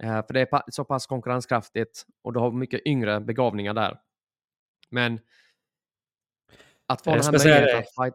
Eh, 0.02 0.26
för 0.26 0.32
det 0.34 0.40
är 0.40 0.70
så 0.70 0.84
pass 0.84 1.06
konkurrenskraftigt 1.06 2.04
och 2.24 2.32
du 2.32 2.40
har 2.40 2.52
mycket 2.52 2.86
yngre 2.86 3.20
begåvningar 3.20 3.74
där. 3.74 3.98
Men 4.90 5.20
att 6.86 7.04
få 7.04 7.10
Jag 7.10 7.18
den 7.18 7.24
här 7.24 7.32
möjligheten 7.32 7.78
att 7.78 7.94
fight... 7.94 8.14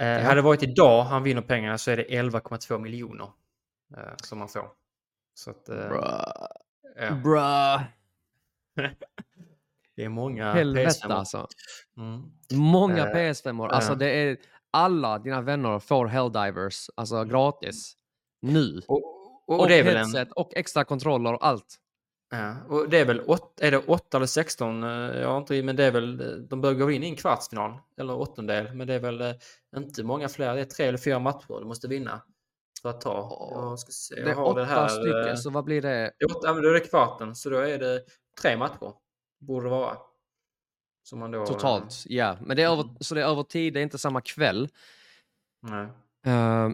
Eh, 0.00 0.06
Ja. 0.06 0.18
Hade 0.20 0.34
det 0.34 0.42
varit 0.42 0.62
idag 0.62 1.02
han 1.02 1.22
vinner 1.22 1.42
pengarna 1.42 1.78
så 1.78 1.90
är 1.90 1.96
det 1.96 2.04
11,2 2.04 2.78
miljoner 2.78 3.30
eh, 3.96 4.14
som 4.22 4.38
man 4.38 4.48
får. 4.48 4.81
Så 5.34 5.50
att, 5.50 5.68
eh, 5.68 5.76
ja, 6.96 7.10
Bruh. 7.24 7.82
det 9.96 10.04
är 10.04 10.08
många 10.08 10.52
Helvete 10.52 10.90
PS5. 11.06 11.12
alltså. 11.12 11.46
Mm. 11.96 12.22
Många 12.54 13.06
Eh, 13.08 13.14
PS5-or. 13.14 13.68
Alltså 13.68 13.92
ja. 13.92 13.96
det 13.96 14.10
är 14.10 14.36
alla 14.70 15.18
dina 15.18 15.40
vänner 15.40 15.78
får 15.78 16.06
Helldivers, 16.06 16.90
alltså 16.94 17.24
gratis. 17.24 17.96
Nu. 18.42 18.82
Och, 18.88 19.02
och, 19.46 19.60
Och, 19.60 19.68
det 19.68 19.74
är 19.78 19.82
väl 19.84 19.96
en, 19.96 20.04
headset 20.04 20.32
och 20.32 20.50
extra 20.56 20.84
kontroller 20.84 21.32
och 21.34 21.46
allt. 21.46 21.78
Ja, 22.30 22.56
och 22.68 22.88
det 22.88 22.98
är 22.98 23.04
väl 23.04 23.20
åt, 23.26 23.60
är 23.60 23.70
det 23.70 23.78
8 23.78 24.16
eller 24.16 24.26
16? 24.26 24.82
eh, 24.84 24.90
Jag 24.90 25.28
har 25.28 25.38
inte, 25.38 25.62
men 25.62 25.76
det 25.76 25.84
är 25.84 25.90
väl, 25.90 26.48
de 26.48 26.60
bör 26.60 26.74
gå 26.74 26.90
in 26.90 27.02
i 27.02 27.06
en 27.08 27.16
kvartsfinal 27.16 27.78
eller 27.98 28.16
åttondel. 28.16 28.74
Men 28.74 28.86
det 28.86 28.94
är 28.94 29.00
väl 29.00 29.20
eh, 29.20 29.32
inte 29.76 30.02
många 30.02 30.28
fler. 30.28 30.54
Det 30.54 30.60
är 30.60 30.64
tre 30.64 30.86
eller 30.86 30.98
fyra 30.98 31.18
matcher 31.18 31.60
du 31.60 31.64
måste 31.66 31.88
vinna. 31.88 32.20
För 32.82 32.88
att 32.88 33.00
ta. 33.00 33.48
Jag 33.54 33.78
ska 33.78 33.90
se. 33.92 34.14
Jag 34.16 34.24
Det 34.26 34.30
är 34.30 34.40
åtta 34.40 34.64
här. 34.64 34.88
stycken, 34.88 35.28
eh, 35.28 35.34
så 35.34 35.50
vad 35.50 35.64
blir 35.64 35.82
det? 35.82 35.88
är 35.88 36.30
åtta, 36.30 36.40
ja, 36.48 36.54
men 36.54 36.62
då 36.62 36.68
är 36.68 36.72
det 36.72 36.80
kvarten, 36.80 37.34
så 37.34 37.50
då 37.50 37.58
är 37.58 37.78
det 37.78 38.02
tre 38.40 38.56
matcher. 38.56 38.92
Borde 39.40 39.66
det 39.66 39.70
vara. 39.70 39.96
Som 41.02 41.18
man 41.18 41.30
då... 41.30 41.40
eh, 41.40 41.46
Totalt, 41.46 42.02
ja. 42.06 42.36
Men 42.40 42.56
det 42.56 42.62
är 42.62 42.70
över, 42.72 42.84
så 43.00 43.14
det 43.14 43.22
är 43.22 43.26
över 43.26 43.42
tid, 43.42 43.74
det 43.74 43.80
är 43.80 43.82
inte 43.82 43.98
samma 43.98 44.20
kväll. 44.20 44.68
Nej. 45.62 45.86
Eh, 46.26 46.70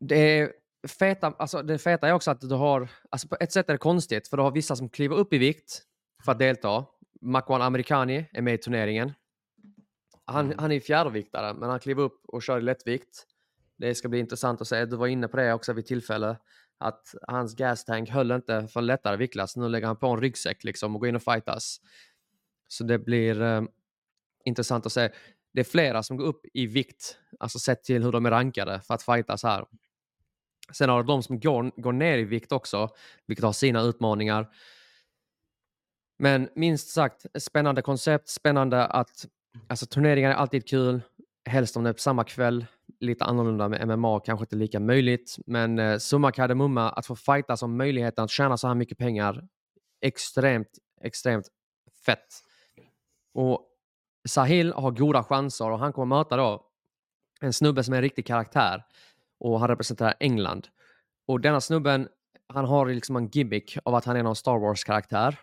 det 0.00 0.16
är 0.38 0.52
feta, 0.88 1.26
alltså 1.38 1.62
det 1.62 1.78
feta 1.78 2.08
är 2.08 2.12
också 2.12 2.30
att 2.30 2.40
du 2.40 2.54
har, 2.54 2.88
alltså 3.10 3.28
på 3.28 3.36
ett 3.40 3.52
sätt 3.52 3.68
är 3.68 3.72
det 3.74 3.78
konstigt, 3.78 4.28
för 4.28 4.36
du 4.36 4.42
har 4.42 4.50
vissa 4.50 4.76
som 4.76 4.88
kliver 4.88 5.16
upp 5.16 5.32
i 5.32 5.38
vikt 5.38 5.82
för 6.24 6.32
att 6.32 6.38
delta. 6.38 6.84
Makwan 7.20 7.62
Amerikani 7.62 8.26
är 8.32 8.42
med 8.42 8.54
i 8.54 8.58
turneringen. 8.58 9.12
Han, 10.26 10.44
Mm. 10.46 10.58
han 10.58 10.72
är 10.72 10.80
fjärdeviktare, 10.80 11.54
men 11.54 11.70
han 11.70 11.80
kliver 11.80 12.02
upp 12.02 12.20
och 12.28 12.42
kör 12.42 12.58
i 12.58 12.62
lättvikt. 12.62 13.26
Det 13.76 13.94
ska 13.94 14.08
bli 14.08 14.18
intressant 14.18 14.60
att 14.60 14.68
se. 14.68 14.84
Du 14.84 14.96
var 14.96 15.06
inne 15.06 15.28
på 15.28 15.36
det 15.36 15.52
också 15.52 15.72
vid 15.72 15.86
tillfälle, 15.86 16.36
att 16.78 17.14
hans 17.28 17.56
gastank 17.56 18.10
höll 18.10 18.30
inte 18.30 18.68
för 18.68 18.80
en 18.80 18.86
lättare 18.86 19.16
viktklass. 19.16 19.56
Nu 19.56 19.68
lägger 19.68 19.86
han 19.86 19.96
på 19.96 20.06
en 20.06 20.20
ryggsäck 20.20 20.64
liksom 20.64 20.94
och 20.94 21.00
går 21.00 21.08
in 21.08 21.16
och 21.16 21.22
fightas. 21.22 21.80
Så 22.68 22.84
det 22.84 22.98
blir 22.98 23.42
eh, 23.42 23.62
intressant 24.44 24.86
att 24.86 24.92
se. 24.92 25.10
Det 25.52 25.60
är 25.60 25.64
flera 25.64 26.02
som 26.02 26.16
går 26.16 26.24
upp 26.24 26.40
i 26.54 26.66
vikt, 26.66 27.18
alltså 27.40 27.58
sett 27.58 27.84
till 27.84 28.04
hur 28.04 28.12
de 28.12 28.26
är 28.26 28.30
rankade 28.30 28.80
för 28.80 28.94
att 28.94 29.02
fightas 29.02 29.42
här. 29.42 29.64
Sen 30.72 30.88
har 30.88 31.02
du 31.02 31.06
de 31.06 31.22
som 31.22 31.40
går, 31.40 31.80
går 31.82 31.92
ner 31.92 32.18
i 32.18 32.24
vikt 32.24 32.52
också, 32.52 32.88
vilket 33.26 33.44
har 33.44 33.52
sina 33.52 33.80
utmaningar. 33.80 34.48
Men 36.18 36.48
minst 36.54 36.88
sagt, 36.88 37.26
spännande 37.38 37.82
koncept, 37.82 38.28
spännande 38.28 38.86
att 38.86 39.26
alltså 39.68 39.86
turneringar 39.86 40.30
är 40.30 40.34
alltid 40.34 40.68
kul, 40.68 41.02
helst 41.44 41.76
om 41.76 41.84
det 41.84 41.90
är 41.90 41.94
på 41.94 41.98
samma 41.98 42.24
kväll, 42.24 42.66
lite 43.04 43.24
annorlunda 43.24 43.68
med 43.68 43.88
MMA, 43.88 44.20
kanske 44.20 44.42
inte 44.42 44.56
lika 44.56 44.80
möjligt, 44.80 45.36
men 45.46 45.78
eh, 45.78 45.98
summa 45.98 46.32
kardemumma, 46.32 46.90
att 46.90 47.06
få 47.06 47.16
fightas 47.16 47.62
om 47.62 47.76
möjligheten 47.76 48.24
att 48.24 48.30
tjäna 48.30 48.56
så 48.56 48.68
här 48.68 48.74
mycket 48.74 48.98
pengar, 48.98 49.44
extremt, 50.00 50.68
extremt 51.02 51.48
fett. 52.06 52.26
Och 53.34 53.66
Sahil 54.28 54.72
har 54.72 54.90
goda 54.90 55.24
chanser 55.24 55.70
och 55.70 55.78
han 55.78 55.92
kommer 55.92 56.16
möta 56.16 56.36
då 56.36 56.66
en 57.40 57.52
snubbe 57.52 57.84
som 57.84 57.94
är 57.94 57.98
en 57.98 58.02
riktig 58.02 58.26
karaktär 58.26 58.84
och 59.38 59.60
han 59.60 59.68
representerar 59.68 60.14
England. 60.20 60.68
Och 61.26 61.40
denna 61.40 61.60
snubben, 61.60 62.08
han 62.46 62.64
har 62.64 62.86
liksom 62.86 63.16
en 63.16 63.28
gimmick 63.28 63.78
av 63.84 63.94
att 63.94 64.04
han 64.04 64.16
är 64.16 64.22
någon 64.22 64.36
Star 64.36 64.58
Wars-karaktär. 64.58 65.38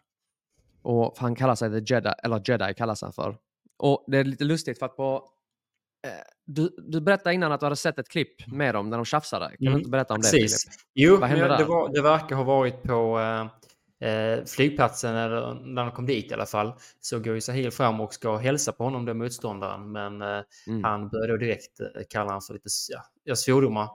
Och 0.82 1.14
han 1.18 1.36
kallar 1.36 1.56
sig 1.56 1.70
The 1.70 1.94
Jedi, 1.94 2.12
eller 2.24 2.42
Jedi 2.46 2.74
kallas 2.74 3.02
han 3.02 3.14
för. 3.14 3.38
Och 3.78 4.06
det 4.08 4.18
är 4.18 4.24
lite 4.24 4.44
lustigt 4.44 4.80
för 4.80 4.86
att 4.86 4.96
på... 4.96 5.30
Eh, 6.08 6.12
du, 6.46 6.76
du 6.78 7.02
berättade 7.02 7.36
innan 7.36 7.52
att 7.52 7.60
du 7.60 7.66
hade 7.66 7.76
sett 7.76 8.00
ett 8.00 8.10
klipp 8.10 8.48
med 8.48 8.76
dem 8.76 8.90
när 8.90 8.98
de 8.98 9.06
tjafsade. 9.06 9.46
Kan 9.46 9.56
Mm, 9.62 9.74
du 9.74 9.80
inte 9.80 9.90
berätta 9.90 10.14
om 10.14 10.22
det? 10.22 10.32
Precis. 10.32 10.64
Filip? 10.64 10.80
Jo, 10.94 11.18
Vad 11.18 11.30
hände 11.30 11.58
det, 11.58 11.64
var, 11.66 11.94
det 11.94 12.02
verkar 12.02 12.36
ha 12.36 12.44
varit 12.44 12.84
på 12.84 13.20
eh, 14.00 14.10
eh, 14.10 14.44
flygplatsen 14.46 15.16
eller 15.16 15.54
när 15.54 15.82
de 15.86 15.92
kom 15.92 16.06
dit 16.06 16.32
i 16.32 16.34
alla 16.34 16.46
fall. 16.46 16.74
Så 17.00 17.20
går 17.20 17.34
ju 17.36 17.42
Sahil 17.42 17.72
fram 17.72 18.02
och 18.02 18.14
ska 18.14 18.38
hälsa 18.38 18.72
på 18.72 18.84
honom, 18.84 19.06
den 19.06 19.18
motståndaren. 19.18 19.92
Men 19.92 20.22
eh, 20.22 20.42
Mm. 20.68 20.84
han 20.84 21.10
började 21.10 21.34
då 21.34 21.38
direkt 21.38 21.80
eh, 21.80 21.88
kalla 22.10 22.32
han 22.32 22.42
för 22.42 22.54
lite 22.54 22.70
ja, 23.24 23.36
svordomar 23.36 23.90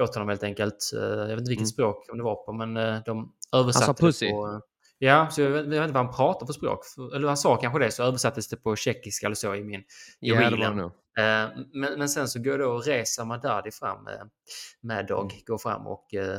åt 0.00 0.14
honom 0.14 0.28
helt 0.28 0.42
enkelt. 0.42 0.90
Jag 0.92 1.26
vet 1.26 1.30
inte 1.38 1.48
vilket 1.48 1.58
Mm. 1.58 1.66
språk 1.66 2.06
det 2.16 2.22
var 2.22 2.34
på, 2.46 2.52
men 2.52 2.74
de 3.04 3.32
översatte 3.52 3.86
sa 3.86 3.94
pussy. 4.06 4.26
det 4.26 4.32
på... 4.32 4.60
Ja, 5.04 5.30
så 5.30 5.40
jag 5.42 5.50
vet, 5.50 5.64
jag 5.64 5.70
vet 5.70 5.82
inte 5.82 5.92
vad 5.94 6.04
han 6.06 6.14
pratar 6.14 6.46
för 6.46 6.52
språk. 6.52 6.80
Eller 7.14 7.28
han 7.28 7.36
sa 7.36 7.56
kanske 7.56 7.78
det, 7.78 7.90
så 7.90 8.02
översattes 8.02 8.48
det 8.48 8.56
på 8.56 8.76
tjeckiska 8.76 9.26
eller 9.26 9.34
så 9.36 9.54
i 9.54 9.64
min 9.64 9.80
i 9.80 9.84
Ja, 10.20 10.70
nog. 10.74 10.90
Eh, 11.18 11.48
Men, 11.72 11.98
men 11.98 12.08
sen 12.08 12.28
så 12.28 12.38
går 12.42 12.58
då 12.58 12.78
Reza 12.78 13.24
Madadi 13.24 13.70
fram, 13.70 14.06
eh, 14.06 14.14
Mad 14.82 15.06
Dog, 15.06 15.32
Mm. 15.32 15.42
går 15.46 15.58
fram 15.58 15.86
och 15.86 16.14
eh, 16.14 16.38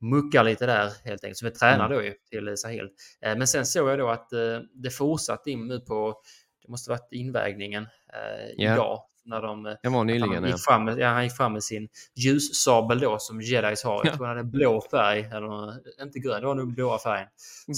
muckar 0.00 0.44
lite 0.44 0.66
där 0.66 0.92
helt 1.04 1.24
enkelt. 1.24 1.38
Som 1.38 1.46
är 1.48 1.52
tränare 1.52 1.86
Mm. 1.86 1.98
då 1.98 2.04
ju 2.04 2.14
till 2.30 2.56
Sahil. 2.56 2.88
Eh, 3.26 3.36
Men 3.36 3.46
sen 3.46 3.66
såg 3.66 3.88
jag 3.88 3.98
då 3.98 4.08
att 4.08 4.32
eh, 4.32 4.58
det 4.74 4.90
fortsatte 4.90 5.50
in 5.50 5.66
nu 5.68 5.80
på, 5.80 6.20
det 6.62 6.70
måste 6.70 6.90
varit 6.90 7.08
invägningen 7.12 7.82
eh, 7.82 8.50
Ja. 8.56 8.72
idag. 8.74 9.02
När 9.30 9.42
de, 9.42 9.66
eh, 9.66 9.72
Det 9.82 9.88
var 9.88 10.04
nyligen, 10.04 10.34
han, 10.34 10.46
gick 10.46 10.60
fram 10.60 10.84
med, 10.84 10.98
ja, 10.98 11.08
han 11.08 11.24
gick 11.24 11.36
fram 11.36 11.52
med 11.52 11.64
sin 11.64 11.88
ljussabel 12.14 13.00
då 13.00 13.18
som 13.18 13.40
jedis 13.40 13.84
har. 13.84 13.94
Ja. 13.94 14.00
Jag 14.04 14.14
tror 14.14 14.26
han 14.26 14.36
hade 14.36 14.48
blå 14.48 14.80
färg, 14.90 15.20
eller 15.20 15.74
inte 16.02 16.18
grön, 16.18 16.40
det 16.40 16.46
var 16.46 16.54
nog 16.54 16.74
blåa 16.74 16.98
färgen. 16.98 17.28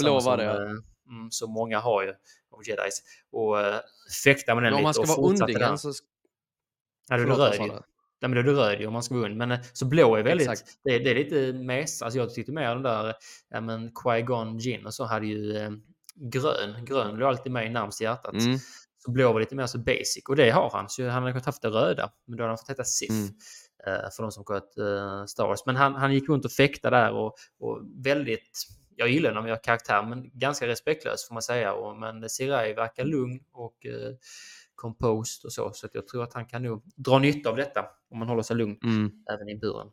Blå 0.00 0.20
var 0.20 0.36
det, 0.36 0.54
som, 0.54 0.62
ja. 0.62 0.64
eh, 0.64 0.70
mm, 1.08 1.30
som 1.30 1.50
många 1.50 1.78
har 1.80 2.02
ju 2.02 2.08
av 2.50 2.60
jedis. 2.66 3.02
Och 3.32 3.56
uh, 3.56 3.62
med 4.46 4.46
den 4.46 4.56
Men 4.56 4.72
om 4.72 4.78
lite 4.78 4.82
man 4.82 4.94
ska 4.94 5.02
och 5.02 5.08
vara 5.08 5.28
undingen 5.28 5.78
så... 5.78 5.92
Ja, 7.08 7.16
då 7.16 7.22
är 7.22 7.26
röd 7.26 7.52
du? 7.58 7.66
Nej, 7.66 8.30
men 8.30 8.32
då 8.32 8.38
är 8.40 8.42
det 8.44 8.52
röd 8.52 8.80
ju 8.80 8.86
om 8.86 8.92
man 8.92 9.02
ska 9.02 9.14
vara 9.14 9.26
ond. 9.26 9.36
Men 9.36 9.50
eh, 9.50 9.58
så 9.72 9.86
blå 9.86 10.16
är 10.16 10.22
väldigt... 10.22 10.64
Det, 10.84 10.94
är- 10.94 11.00
det 11.00 11.10
är 11.10 11.14
lite 11.14 11.52
mes. 11.52 12.02
Alltså 12.02 12.18
jag 12.18 12.34
tyckte 12.34 12.52
mer 12.52 12.68
den 12.74 12.82
där... 12.82 13.14
Ja, 13.48 13.60
men 13.60 13.90
Qui-Gon 13.90 14.58
Jinn 14.58 14.86
och 14.86 14.94
så 14.94 15.04
hade 15.04 15.26
ju 15.26 15.56
eh, 15.56 15.70
grön. 16.16 16.84
Grön 16.84 17.16
låg 17.16 17.28
alltid 17.28 17.52
närmst 17.52 18.00
i 18.00 18.04
hjärtat. 18.04 18.34
Mm. 18.34 18.58
Så 19.04 19.10
blå 19.10 19.32
var 19.32 19.40
lite 19.40 19.54
mer 19.54 19.66
så 19.66 19.78
basic. 19.78 20.22
Och 20.28 20.36
det 20.36 20.50
har 20.50 20.70
han. 20.70 20.88
Så 20.88 21.02
han 21.08 21.22
hade 21.22 21.32
kunnat 21.32 21.46
haft 21.46 21.62
det 21.62 21.68
röda. 21.68 22.12
Men 22.26 22.36
då 22.36 22.42
hade 22.42 22.50
han 22.50 22.58
fått 22.58 22.70
heta 22.70 22.84
Sith. 22.84 23.12
Mm. 23.12 23.26
eh, 23.86 24.10
För 24.16 24.22
de 24.22 24.32
som 24.32 24.44
gått 24.44 24.74
uh, 24.78 25.24
Star 25.26 25.46
Wars. 25.46 25.66
Men 25.66 25.76
han, 25.76 25.94
han 25.94 26.12
gick 26.12 26.28
runt 26.28 26.44
och 26.44 26.52
fäktade 26.52 26.96
där 26.96 27.12
och, 27.12 27.34
och 27.60 27.80
väldigt... 28.04 28.58
Jag 28.96 29.08
gillar 29.08 29.30
honom, 29.30 29.46
jag 29.46 29.62
karaktär, 29.62 30.02
men 30.02 30.30
ganska 30.38 30.66
respektlös 30.66 31.28
får 31.28 31.34
man 31.34 31.42
säga. 31.42 31.72
Och, 31.72 31.96
men 31.96 32.28
Sirai 32.28 32.74
verkar 32.74 33.04
lugn 33.04 33.40
och 33.52 33.86
eh, 33.86 34.14
composed 34.74 35.44
och 35.44 35.52
så. 35.52 35.70
Så 35.72 35.86
att 35.86 35.94
jag 35.94 36.06
tror 36.06 36.22
att 36.22 36.34
han 36.34 36.46
kan 36.46 36.62
nog 36.62 36.82
dra 36.96 37.18
nytta 37.18 37.50
av 37.50 37.56
detta 37.56 37.84
om 38.10 38.18
man 38.18 38.28
håller 38.28 38.42
sig 38.42 38.56
lugn 38.56 38.76
Mm. 38.84 39.10
även 39.34 39.48
i 39.48 39.56
buren. 39.58 39.86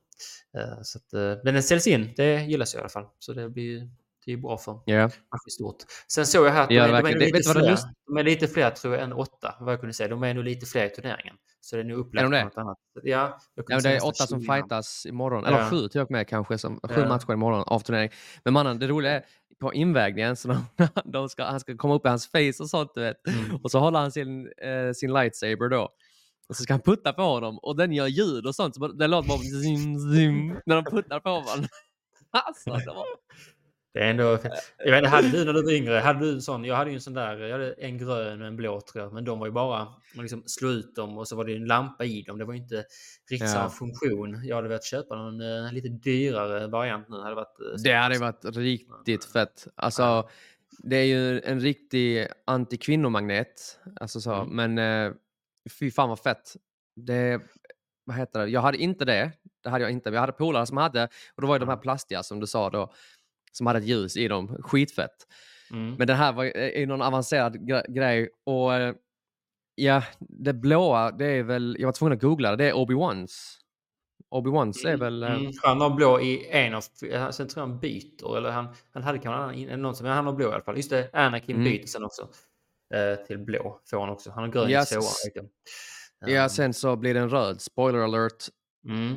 Eh, 0.58 0.82
så 0.82 0.98
att, 0.98 1.14
eh, 1.14 1.44
men 1.44 1.54
den 1.54 1.64
säljs 1.64 1.88
in, 1.88 2.14
det 2.18 2.44
gillas 2.44 2.74
jag 2.74 2.80
i 2.80 2.82
alla 2.82 2.90
fall. 2.90 3.06
Så 3.20 3.34
det 3.34 3.50
blir 3.50 3.90
det 4.30 4.34
är 4.34 4.42
bra 4.42 4.58
för 4.58 4.74
match 4.74 5.52
stort. 5.52 5.76
Sen 6.08 6.26
såg 6.26 6.46
jag 6.46 6.52
här 6.52 6.64
att 6.64 6.72
Ja, 6.72 6.88
de, 6.88 6.94
är, 6.94 7.02
de, 7.04 7.10
är 7.10 7.14
Det- 7.20 7.26
lite 7.26 7.52
fler, 7.54 7.62
lust- 7.72 7.88
de 8.08 8.18
är 8.18 8.24
lite 8.24 8.48
fler 8.48 8.70
tror 8.72 8.94
jag 8.94 9.04
än 9.04 9.14
åtta, 9.14 9.56
vad 9.60 9.74
jag 9.74 9.80
kunde 9.80 9.94
säga. 9.94 10.10
De 10.10 10.24
är 10.24 10.34
nog 10.34 10.44
lite 10.44 10.66
fler 10.66 10.86
i 10.86 10.90
turneringen. 10.90 11.36
Så 11.62 11.76
det 11.76 11.82
är 11.82 11.86
nog 11.86 11.98
upplagt 11.98 12.26
Är 12.28 12.32
de 12.32 12.38
det? 12.38 12.44
något 12.44 12.58
annat. 12.58 12.78
Ja, 13.04 13.40
Ja, 13.68 13.80
det 13.80 13.90
är 13.96 14.06
åtta 14.06 14.28
som 14.28 14.42
20 14.42 14.48
namn. 14.48 14.62
fightas 14.62 15.06
imorgon, 15.06 15.46
eller 15.46 15.60
Ja. 15.60 15.70
sju 15.70 15.88
till 15.88 16.02
och 16.02 16.12
med 16.12 16.28
kanske, 16.28 16.58
som, 16.58 16.80
sju 16.90 17.02
Ja. 17.02 17.08
matcher 17.08 17.34
imorgon 17.34 17.64
av 17.68 17.80
turnering. 17.80 18.10
Men 18.44 18.54
mannen, 18.54 18.80
det 18.80 18.88
roliga 18.88 19.12
är 19.12 19.24
på 19.60 19.74
invägningen, 19.74 20.36
så 20.36 20.48
de, 20.48 20.58
de 21.06 21.30
ska, 21.30 21.44
han 21.44 21.60
ska 21.60 21.78
komma 21.78 21.96
upp 21.96 22.06
i 22.06 22.10
hans 22.10 22.28
face 22.32 22.54
och 22.64 22.70
sånt, 22.70 22.92
du 22.96 23.02
vet. 23.02 23.28
Mm. 23.28 23.56
Och 23.64 23.72
så 23.72 23.80
håller 23.80 24.00
han 24.00 24.12
sin, 24.12 24.46
eh, 24.48 24.92
sin 24.96 25.14
lightsaber 25.14 25.70
då. 25.70 25.90
Och 26.50 26.56
så 26.56 26.64
ska 26.64 26.74
han 26.74 26.82
putta 26.82 27.14
på 27.14 27.22
honom 27.22 27.60
och 27.60 27.76
den 27.76 27.92
gör 27.94 28.08
ljud 28.08 28.46
och 28.46 28.56
sånt. 28.56 28.76
Så 28.76 28.88
det 28.88 29.08
låter 29.08 29.30
bara 29.30 29.38
zim, 29.64 30.00
zim, 30.00 30.60
när 30.66 30.76
de 30.76 30.86
puttar 30.92 31.20
på 31.20 31.30
varandra. 31.30 31.68
Alltså, 32.32 32.70
det 32.74 32.86
var... 32.86 33.06
Det 33.94 34.00
är 34.00 34.10
ändå... 34.10 34.24
Jag 34.78 34.92
vet 34.92 34.98
inte, 34.98 35.10
hade 35.10 35.30
du 35.30 35.46
när 35.46 35.54
du 35.54 35.64
var 35.64 35.72
yngre, 35.72 35.94
hade 36.00 36.20
du 36.20 36.32
en 36.32 36.42
sån? 36.42 36.66
Jag 36.66 36.76
hade 36.76 36.90
ju 36.90 36.96
en 36.96 37.02
sån 37.02 37.14
där, 37.14 37.38
jag 37.38 37.52
hade 37.52 37.72
en 37.74 37.98
grön 37.98 38.42
och 38.42 38.48
en 38.48 38.56
blå 38.56 38.82
tror 38.82 39.04
jag. 39.04 39.14
Men 39.14 39.26
de 39.26 39.40
var 39.40 39.46
ju 39.48 39.52
bara, 39.52 39.80
man 40.16 40.22
liksom 40.26 40.44
slog 40.46 40.72
ut 40.72 40.96
dem 40.96 41.18
och 41.18 41.28
så 41.28 41.36
var 41.36 41.46
det 41.46 41.56
en 41.56 41.66
lampa 41.66 42.06
i 42.06 42.22
dem. 42.22 42.38
Det 42.38 42.46
var 42.46 42.54
ju 42.54 42.60
inte 42.60 42.76
riktigt 43.30 43.42
Ja. 43.42 43.48
samma 43.48 43.70
funktion. 43.70 44.42
Jag 44.46 44.56
hade 44.56 44.68
velat 44.68 44.84
köpa 44.84 45.16
någon 45.16 45.42
eh, 45.42 45.74
lite 45.74 45.90
dyrare 45.90 46.68
variant 46.68 47.10
nu. 47.10 47.18
Hade 47.18 47.36
varit, 47.36 47.60
eh, 47.60 47.82
Det 47.84 47.94
hade 47.94 48.20
varit 48.20 48.46
riktigt 48.46 49.26
fett. 49.26 49.68
Alltså, 49.76 50.30
det 50.84 50.96
är 50.98 51.06
ju 51.06 51.42
en 51.42 51.60
riktig 51.60 52.28
antikvinnomagnet. 52.46 53.80
Alltså 54.02 54.22
så, 54.22 54.34
Mm. 54.34 54.56
men 54.76 54.78
eh, 55.08 55.14
fy 55.80 55.92
fan 55.92 56.10
vad 56.10 56.20
fett. 56.20 56.54
Det, 56.96 57.42
vad 58.06 58.16
heter 58.18 58.40
det? 58.40 58.48
Jag 58.48 58.62
hade 58.62 58.78
inte 58.78 59.06
det. 59.06 59.32
Det 59.64 59.70
hade 59.70 59.84
jag 59.84 59.92
inte. 59.92 60.10
Jag 60.10 60.20
hade 60.20 60.32
polare 60.34 60.66
som 60.66 60.78
hade, 60.78 61.04
och 61.36 61.42
då 61.42 61.48
var 61.48 61.56
ju 61.56 61.60
de 61.60 61.70
här 61.70 61.78
plastiga 61.78 62.24
som 62.24 62.40
du 62.40 62.48
sa 62.48 62.70
då, 62.70 62.94
som 63.52 63.68
hade 63.68 63.80
ett 63.80 63.86
ljus 63.86 64.18
i 64.18 64.28
dem. 64.28 64.58
Skitfett. 64.64 65.28
Mm. 65.72 65.94
Men 65.96 66.08
den 66.08 66.18
här 66.18 66.34
var, 66.34 66.46
är 66.46 66.80
ju 66.80 66.86
någon 66.86 67.02
avancerad 67.02 67.56
gre- 67.56 67.92
grej. 67.92 68.30
Och 68.44 68.74
eh, 68.74 68.94
ja, 69.76 70.04
det 70.20 70.54
blåa, 70.54 71.12
det 71.12 71.26
är 71.26 71.44
väl, 71.44 71.76
jag 71.80 71.88
var 71.88 71.94
tvungen 71.94 72.16
att 72.18 72.22
googla 72.22 72.50
det, 72.52 72.56
det 72.58 72.70
är 72.70 72.74
Obi-Wans. 72.74 73.56
Obi-Wans 74.32 74.88
är 74.88 74.98
väl... 74.98 75.24
eh, 75.24 75.36
Mm, 75.36 75.52
han 75.64 75.82
har 75.82 75.90
blå 75.90 76.20
i 76.22 76.48
en 76.50 76.74
av... 76.76 76.82
Sen 76.82 77.48
tror 77.48 77.50
jag 77.56 77.68
han 77.68 77.80
byter. 77.80 78.38
Eller 78.38 78.52
han, 78.52 78.68
han 78.94 79.04
hade 79.04 79.20
kanske 79.20 79.44
annan- 79.44 79.82
någon 79.82 79.96
som... 79.96 80.04
Men 80.08 80.16
han 80.16 80.26
har 80.26 80.34
blå 80.34 80.50
i 80.50 80.54
alla 80.54 80.64
fall. 80.64 80.76
Just 80.78 80.90
det, 80.90 81.10
Anakin 81.14 81.56
Mm. 81.56 81.64
byter 81.72 81.86
sen 81.88 82.04
också. 82.04 82.30
Eh, 82.94 83.26
till 83.26 83.38
blå 83.38 83.80
får 83.90 84.00
han 84.00 84.10
också. 84.10 84.32
Han 84.32 84.44
har 84.44 84.52
grön 84.52 84.70
Ja, 84.70 84.84
i 84.84 84.86
tvåan. 84.86 85.02
s- 85.04 85.26
vet 85.26 85.36
jag. 85.36 85.50
Ja, 86.36 86.44
Ehm, 86.44 86.50
sen 86.50 86.74
så 86.74 86.96
blir 86.96 87.14
den 87.14 87.30
röd. 87.30 87.62
Spoiler 87.62 88.00
alert. 88.00 88.46
Mm. 88.86 89.16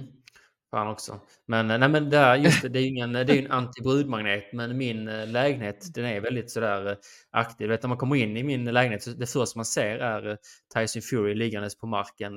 Fan 0.72 0.88
också. 0.88 1.20
Men, 1.46 1.70
eh, 1.70 1.78
nej, 1.78 1.88
men 1.88 2.10
där, 2.10 2.36
just 2.36 2.62
det, 2.62 2.68
det 2.72 2.78
är 2.78 2.80
ju 2.80 2.88
ingen, 2.88 3.12
det 3.12 3.20
är 3.20 3.38
en 3.38 3.50
antibrudmagnet. 3.50 4.52
Men 4.52 4.76
min 4.76 5.08
eh, 5.08 5.26
lägenhet, 5.26 5.94
den 5.94 6.04
är 6.04 6.20
väldigt 6.20 6.50
sådär 6.50 6.90
eh, 6.90 6.96
aktiv. 7.30 7.68
Du 7.68 7.72
vet, 7.72 7.82
när 7.82 7.88
man 7.88 7.98
kommer 7.98 8.16
in 8.16 8.36
i 8.36 8.42
min 8.42 8.64
lägenhet, 8.64 9.02
så 9.02 9.10
det 9.10 9.26
första 9.26 9.58
man 9.58 9.64
ser 9.64 9.98
är 9.98 10.38
Tyson 10.74 11.02
Fury 11.02 11.34
liggandes 11.34 11.78
på 11.78 11.86
marken 11.86 12.36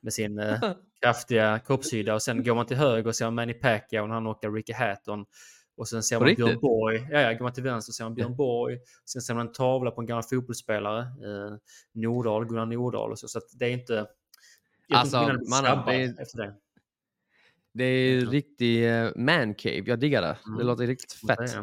med 0.00 0.12
sin 0.12 0.40
kraftiga 1.02 1.58
kroppshydda. 1.58 2.14
Och 2.14 2.22
sen 2.22 2.44
går 2.44 2.54
man 2.54 2.66
till 2.66 2.76
höger 2.76 3.08
och 3.08 3.16
ser 3.16 3.24
man 3.24 3.34
Manny 3.34 3.54
Pacquiao 3.54 4.06
när 4.06 4.14
han 4.14 4.22
knockar 4.22 4.52
Ricky 4.52 4.72
Hatton. 4.72 5.24
Och 5.76 5.88
sen 5.88 6.02
ser 6.02 6.20
man 6.20 6.34
Björn? 6.34 6.60
Borg. 6.60 7.08
Ja, 7.10 7.20
ja, 7.20 7.32
går 7.32 7.42
man 7.42 7.52
till 7.52 7.62
vänster 7.62 7.92
ser 7.92 8.04
man 8.04 8.14
Björn 8.14 8.36
Borg. 8.36 8.78
Sen 9.04 9.22
ser 9.22 9.34
man 9.34 9.46
en 9.46 9.52
tavla 9.52 9.90
på 9.90 10.00
en 10.00 10.06
gammal 10.06 10.22
fotbollsspelare. 10.22 11.00
Eh, 11.00 11.56
Nordahl, 11.94 12.46
Gunnar 12.46 12.66
Nordahl 12.66 13.10
och 13.10 13.18
så. 13.18 13.28
Så 13.28 13.40
det 13.58 13.64
är 13.64 13.70
inte... 13.70 14.06
Jag 14.88 14.98
Alltså, 14.98 15.38
snabbare 15.46 15.96
det 15.96 16.22
efter 16.22 16.38
det. 16.38 16.54
Det 17.76 17.84
är 17.84 18.18
Mm. 18.18 18.30
riktig 18.30 18.88
eh, 18.90 19.10
man 19.16 19.54
cave. 19.54 19.82
Jag 19.86 19.98
diggar 19.98 20.22
det. 20.22 20.38
Det 20.44 20.50
Mm. 20.52 20.66
låter 20.66 20.86
riktigt 20.86 21.12
fett. 21.12 21.56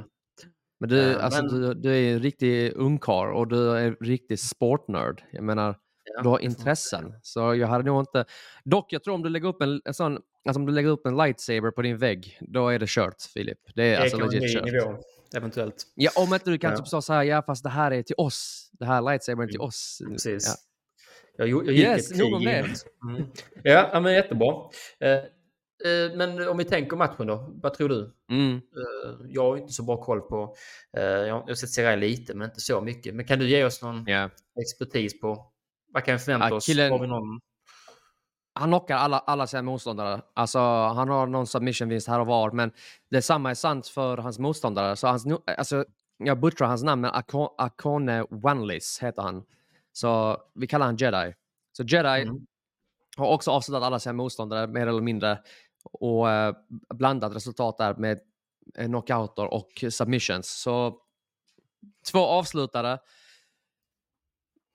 Men 0.80 0.90
du, 0.90 1.12
Eh, 1.12 1.26
alltså, 1.26 1.44
men- 1.46 1.62
du, 1.62 1.74
du 1.74 1.96
är 1.96 2.14
en 2.14 2.20
riktig 2.20 2.74
ungkarl 2.76 3.34
och 3.36 3.48
du 3.48 3.70
är 3.72 3.82
en 3.88 3.96
riktig 4.00 4.40
sportnörd. 4.40 5.24
Jag 5.32 5.44
menar, 5.44 5.76
Ja, 6.16 6.22
du 6.22 6.30
har 6.30 6.40
intressen. 6.40 7.14
Så 7.22 7.56
jag 7.56 7.68
hade 7.68 7.84
nog 7.84 8.02
inte... 8.02 8.26
Dock, 8.64 8.94
jag 8.94 9.04
tror 9.04 9.14
om 9.14 9.22
du 9.24 9.30
lägger 9.30 9.48
upp 9.48 9.62
en, 9.62 9.82
en 9.86 9.94
sån... 9.94 10.20
Alltså 10.48 10.60
om 10.60 10.66
du 10.66 10.72
lägger 10.74 10.90
upp 10.90 11.06
en 11.06 11.18
lightsaber 11.18 11.72
på 11.72 11.82
din 11.82 11.98
vägg, 11.98 12.38
då 12.42 12.70
är 12.70 12.80
det 12.80 12.90
kört, 12.90 13.22
Filip. 13.34 13.58
Det 13.76 13.84
är 13.84 13.90
Det 13.92 13.98
alltså 14.02 14.18
legit 14.18 14.54
kört. 14.54 14.66
nivå, 14.66 14.96
eventuellt. 15.36 15.76
Ja, 15.96 16.12
om 16.16 16.34
inte 16.34 16.50
du 16.50 16.58
kan 16.58 16.72
Ja. 16.72 16.78
typ 16.78 16.88
säga 16.88 17.02
så 17.02 17.14
här, 17.14 17.24
ja 17.24 17.42
fast 17.42 17.64
det 17.64 17.70
här 17.70 17.92
är 17.92 18.04
till 18.04 18.16
oss. 18.18 18.70
Det 18.80 18.86
här 18.86 19.02
lightsabern 19.02 19.44
är 19.44 19.48
till 19.48 19.56
Mm, 19.56 19.68
oss. 19.68 20.02
Precis. 20.10 20.48
Ja. 21.38 21.46
Jag, 21.46 21.50
jag 21.66 21.74
gick 21.74 21.86
Yes, 21.86 22.12
ett 22.12 22.18
krig. 22.18 22.34
Mm. 22.34 23.26
Ja, 23.64 23.90
ja, 23.94 24.00
men 24.00 24.14
jättebra. 24.14 24.48
Eh, 25.00 25.20
men 26.18 26.48
om 26.48 26.58
vi 26.58 26.64
tänker 26.66 26.98
matchen 26.98 27.28
då, 27.28 27.54
vad 27.62 27.74
tror 27.74 27.90
du? 27.90 28.14
Mm. 28.32 28.56
Eh, 28.56 29.16
jag 29.30 29.44
har 29.44 29.58
inte 29.58 29.74
så 29.74 29.84
bra 29.84 29.98
koll 30.02 30.22
på... 30.22 30.56
Eh, 30.98 31.04
jag, 31.04 31.42
har 31.42 31.54
sett 31.54 31.70
Serie 31.70 31.94
A 31.94 31.96
lite, 31.96 32.34
men 32.36 32.50
inte 32.50 32.60
så 32.62 32.82
mycket. 32.82 33.16
Men 33.16 33.26
kan 33.26 33.40
du 33.40 33.50
ge 33.50 33.64
oss 33.66 33.82
någon 33.82 34.04
Ja. 34.08 34.30
expertis 34.62 35.20
på 35.22 35.48
vad 35.94 36.04
kan 36.04 36.14
vi 36.16 36.20
förvänta 36.20 36.50
Ja, 36.50 36.56
oss? 36.56 36.66
killen- 36.66 36.92
Har 36.92 37.00
vi 37.00 37.08
någon... 37.08 37.40
Han 38.56 38.70
knockar 38.70 38.96
alla, 38.98 39.20
alla 39.20 39.48
sina 39.48 39.62
motståndare. 39.62 40.22
Alltså, 40.34 40.60
han 40.60 41.10
har 41.10 41.28
någon 41.28 41.48
submission-vinst 41.48 42.08
här 42.08 42.20
och 42.20 42.28
var, 42.28 42.52
men 42.52 42.72
detsamma 43.12 43.50
är 43.50 43.56
sant 43.56 43.88
för 43.88 44.18
hans 44.18 44.40
motståndare. 44.40 44.96
Så 44.96 45.08
hans, 45.08 45.26
alltså, 45.58 45.86
jag 46.18 46.40
butchrar 46.40 46.68
hans 46.68 46.84
namn, 46.84 47.02
men 47.02 47.12
Ako- 47.12 47.56
Akone 47.58 48.26
Wanlis 48.30 49.00
heter 49.02 49.22
han. 49.22 49.44
Så 49.92 50.38
vi 50.56 50.68
kallar 50.68 50.86
han 50.86 50.96
Jedi. 50.98 51.34
Så 51.78 51.84
Jedi 51.84 52.22
Mm. 52.22 52.46
har 53.18 53.28
också 53.28 53.52
avslutat 53.52 53.84
alla 53.84 54.00
sina 54.00 54.14
motståndare 54.14 54.68
mer 54.68 54.88
eller 54.88 55.02
mindre 55.02 55.40
och 55.84 56.32
eh, 56.32 56.56
blandat 56.94 57.36
resultat 57.36 57.78
där 57.78 57.96
med 57.96 58.20
eh, 58.78 58.88
knockouter 58.88 59.54
och 59.54 59.84
submissions. 59.90 60.48
Så 60.48 60.98
två 62.12 62.20
avslutare. 62.20 63.00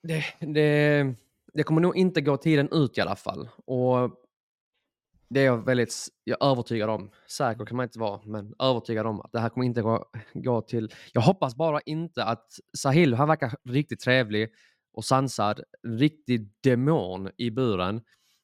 Det, 0.03 0.25
det, 0.41 1.15
det 1.55 1.63
kommer 1.63 1.81
nog 1.81 1.97
inte 1.97 2.21
gå 2.21 2.37
tiden 2.37 2.69
ut 2.73 2.99
i 2.99 3.01
alla 3.01 3.17
fall. 3.17 3.49
Och 3.65 4.11
det 5.29 5.41
är 5.41 5.45
jag 5.45 5.65
väldigt 5.65 6.09
jag 6.25 6.43
är 6.43 6.51
övertygad 6.51 6.91
om. 6.91 7.11
Säker 7.27 7.65
kan 7.65 7.77
man 7.77 7.85
inte 7.85 7.99
vara, 7.99 8.21
men 8.25 8.55
övertygad 8.59 9.07
om 9.07 9.21
att 9.21 9.33
det 9.33 9.41
här 9.41 9.49
kommer 9.49 9.67
inte 9.67 9.83
gå, 9.83 10.11
gå 10.35 10.63
till... 10.63 10.95
Jag 11.13 11.21
hoppas 11.21 11.57
bara 11.57 11.81
inte 11.81 12.25
att 12.25 12.47
Sahil, 12.77 13.15
han 13.15 13.29
verkar 13.29 13.55
riktigt 13.65 14.01
trevlig 14.01 14.49
och 14.93 15.05
sansad, 15.05 15.61
riktig 15.83 16.51
demon 16.61 17.31
i 17.37 17.51
buren. 17.51 18.01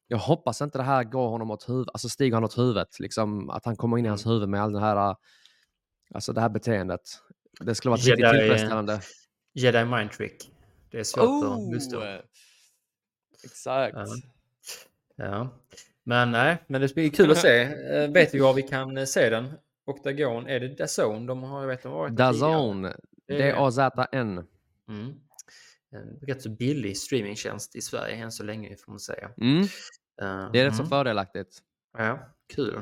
Jag 0.08 0.18
hoppas 0.18 0.60
inte 0.60 0.78
det 0.78 0.84
här 0.84 1.04
går 1.04 1.28
honom 1.28 1.50
åt 1.50 1.68
huvudet, 1.68 1.90
alltså 1.94 2.08
stiger 2.08 2.34
han 2.34 2.44
åt 2.44 2.58
huvudet, 2.58 3.00
liksom 3.00 3.50
att 3.50 3.64
han 3.64 3.76
kommer 3.76 3.98
in 3.98 4.06
i 4.06 4.08
hans 4.08 4.26
huvud 4.26 4.48
med 4.48 4.62
all 4.62 4.72
den 4.72 4.82
här, 4.82 5.16
alltså 6.14 6.32
det 6.32 6.40
här 6.40 6.48
beteendet. 6.48 7.00
Det 7.60 7.74
skulle 7.74 7.90
vara 7.90 7.98
riktigt 7.98 8.18
Jedi- 8.18 8.38
tillfredsställande. 8.38 9.00
Jedi 9.54 9.84
mind 9.84 10.12
trick. 10.12 10.50
Det 10.90 10.98
är 10.98 11.04
svårt 11.04 11.44
att 11.44 11.58
motstå. 11.58 11.98
Oh! 11.98 12.18
Exakt. 13.44 13.96
Ja. 13.96 14.06
Ja. 15.16 15.48
Men 16.02 16.30
nej, 16.30 16.56
men 16.66 16.80
det 16.80 16.94
blir 16.94 17.10
kul 17.10 17.30
att 17.30 17.38
se. 17.38 17.62
Eh, 17.62 18.10
vet 18.12 18.34
vi 18.34 18.38
var 18.38 18.54
vi 18.54 18.62
kan 18.62 18.96
eh, 18.98 19.04
se 19.04 19.30
den? 19.30 19.52
Octagon, 19.84 20.46
är 20.46 20.60
det 20.60 20.68
DAZN? 20.68 21.26
De 21.26 21.42
har, 21.42 21.60
jag 21.60 21.68
vet, 21.68 21.82
de 21.82 21.92
har 21.92 21.98
varit 21.98 22.16
det. 23.26 23.38
D-A-Z-N. 23.38 24.46
Mm. 24.88 25.14
Rätt 26.26 26.42
så 26.42 26.50
billig 26.50 26.96
streamingtjänst 26.96 27.76
i 27.76 27.80
Sverige 27.80 28.14
än 28.16 28.32
så 28.32 28.42
länge 28.44 28.76
får 28.76 28.92
man 28.92 29.00
säga. 29.00 29.30
Mm, 29.40 29.66
Eh, 30.22 30.50
det 30.52 30.60
är 30.60 30.64
rätt 30.64 30.74
så 30.76 30.82
mm. 30.82 30.90
fördelaktigt. 30.90 31.58
Ja, 31.98 32.18
kul. 32.54 32.74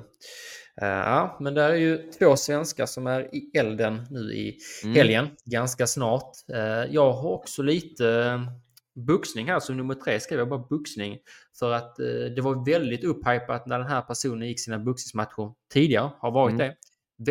Eh, 0.82 0.88
ja, 0.88 1.36
men 1.40 1.54
där 1.54 1.70
är 1.70 1.74
ju 1.74 2.10
två 2.18 2.36
svenskar 2.36 2.86
som 2.86 3.06
är 3.06 3.34
i 3.34 3.50
elden 3.54 4.06
nu 4.10 4.20
i 4.32 4.58
Mm. 4.84 4.96
helgen, 4.96 5.28
ganska 5.44 5.86
snart. 5.86 6.32
Eh, 6.52 6.58
jag 6.94 7.12
har 7.12 7.30
också 7.30 7.62
lite 7.62 8.40
boxning 9.06 9.46
här, 9.46 9.60
som 9.60 9.76
nummer 9.76 9.94
tre 9.94 10.20
skrev 10.20 10.38
jag 10.38 10.48
bara 10.48 10.66
boxning. 10.70 11.18
För 11.58 11.70
att 11.72 11.96
det 12.36 12.40
var 12.42 12.64
väldigt 12.66 13.04
upphypat 13.04 13.66
när 13.66 13.78
den 13.78 13.88
här 13.88 14.02
personen 14.02 14.48
gick 14.48 14.60
sina 14.60 14.78
boxningsmatcher 14.78 15.52
tidigare, 15.72 16.10
har 16.18 16.30
varit 16.30 16.54
Mm. 16.54 16.58
det. 16.68 16.76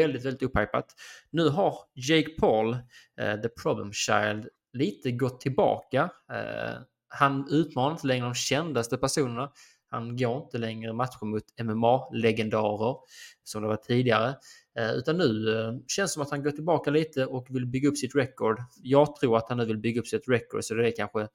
Väldigt, 0.01 0.25
väldigt 0.25 0.43
upphypat. 0.43 0.85
Nu 1.31 1.49
har 1.49 1.75
Jake 1.95 2.29
Paul, 2.39 2.73
eh, 3.21 3.41
the 3.41 3.49
problem 3.49 3.91
child, 3.93 4.47
lite 4.73 5.11
gått 5.11 5.41
tillbaka. 5.41 6.09
Eh, 6.33 6.81
han 7.07 7.47
utmanar 7.49 7.91
inte 7.91 8.07
längre 8.07 8.25
de 8.25 8.33
kändaste 8.33 8.97
personerna. 8.97 9.51
Han 9.89 10.17
går 10.17 10.43
inte 10.43 10.57
längre 10.57 10.93
matcher 10.93 11.25
mot 11.25 11.43
MMA-legendarer 11.63 12.95
som 13.43 13.61
det 13.61 13.67
var 13.67 13.75
tidigare. 13.75 14.35
Eh, 14.77 14.91
utan 14.91 15.17
nu 15.17 15.59
eh, 15.59 15.73
känns 15.87 16.11
det 16.11 16.13
som 16.13 16.23
att 16.23 16.31
han 16.31 16.43
går 16.43 16.51
tillbaka 16.51 16.91
lite 16.91 17.25
och 17.25 17.47
vill 17.49 17.65
bygga 17.65 17.89
upp 17.89 17.97
sitt 17.97 18.15
record. 18.15 18.59
Jag 18.81 19.15
tror 19.15 19.37
att 19.37 19.49
han 19.49 19.57
nu 19.57 19.65
vill 19.65 19.77
bygga 19.77 20.01
upp 20.01 20.07
sitt 20.07 20.27
record 20.27 20.63
så 20.63 20.73
det 20.73 20.87
är 20.87 20.95
kanske, 20.95 21.27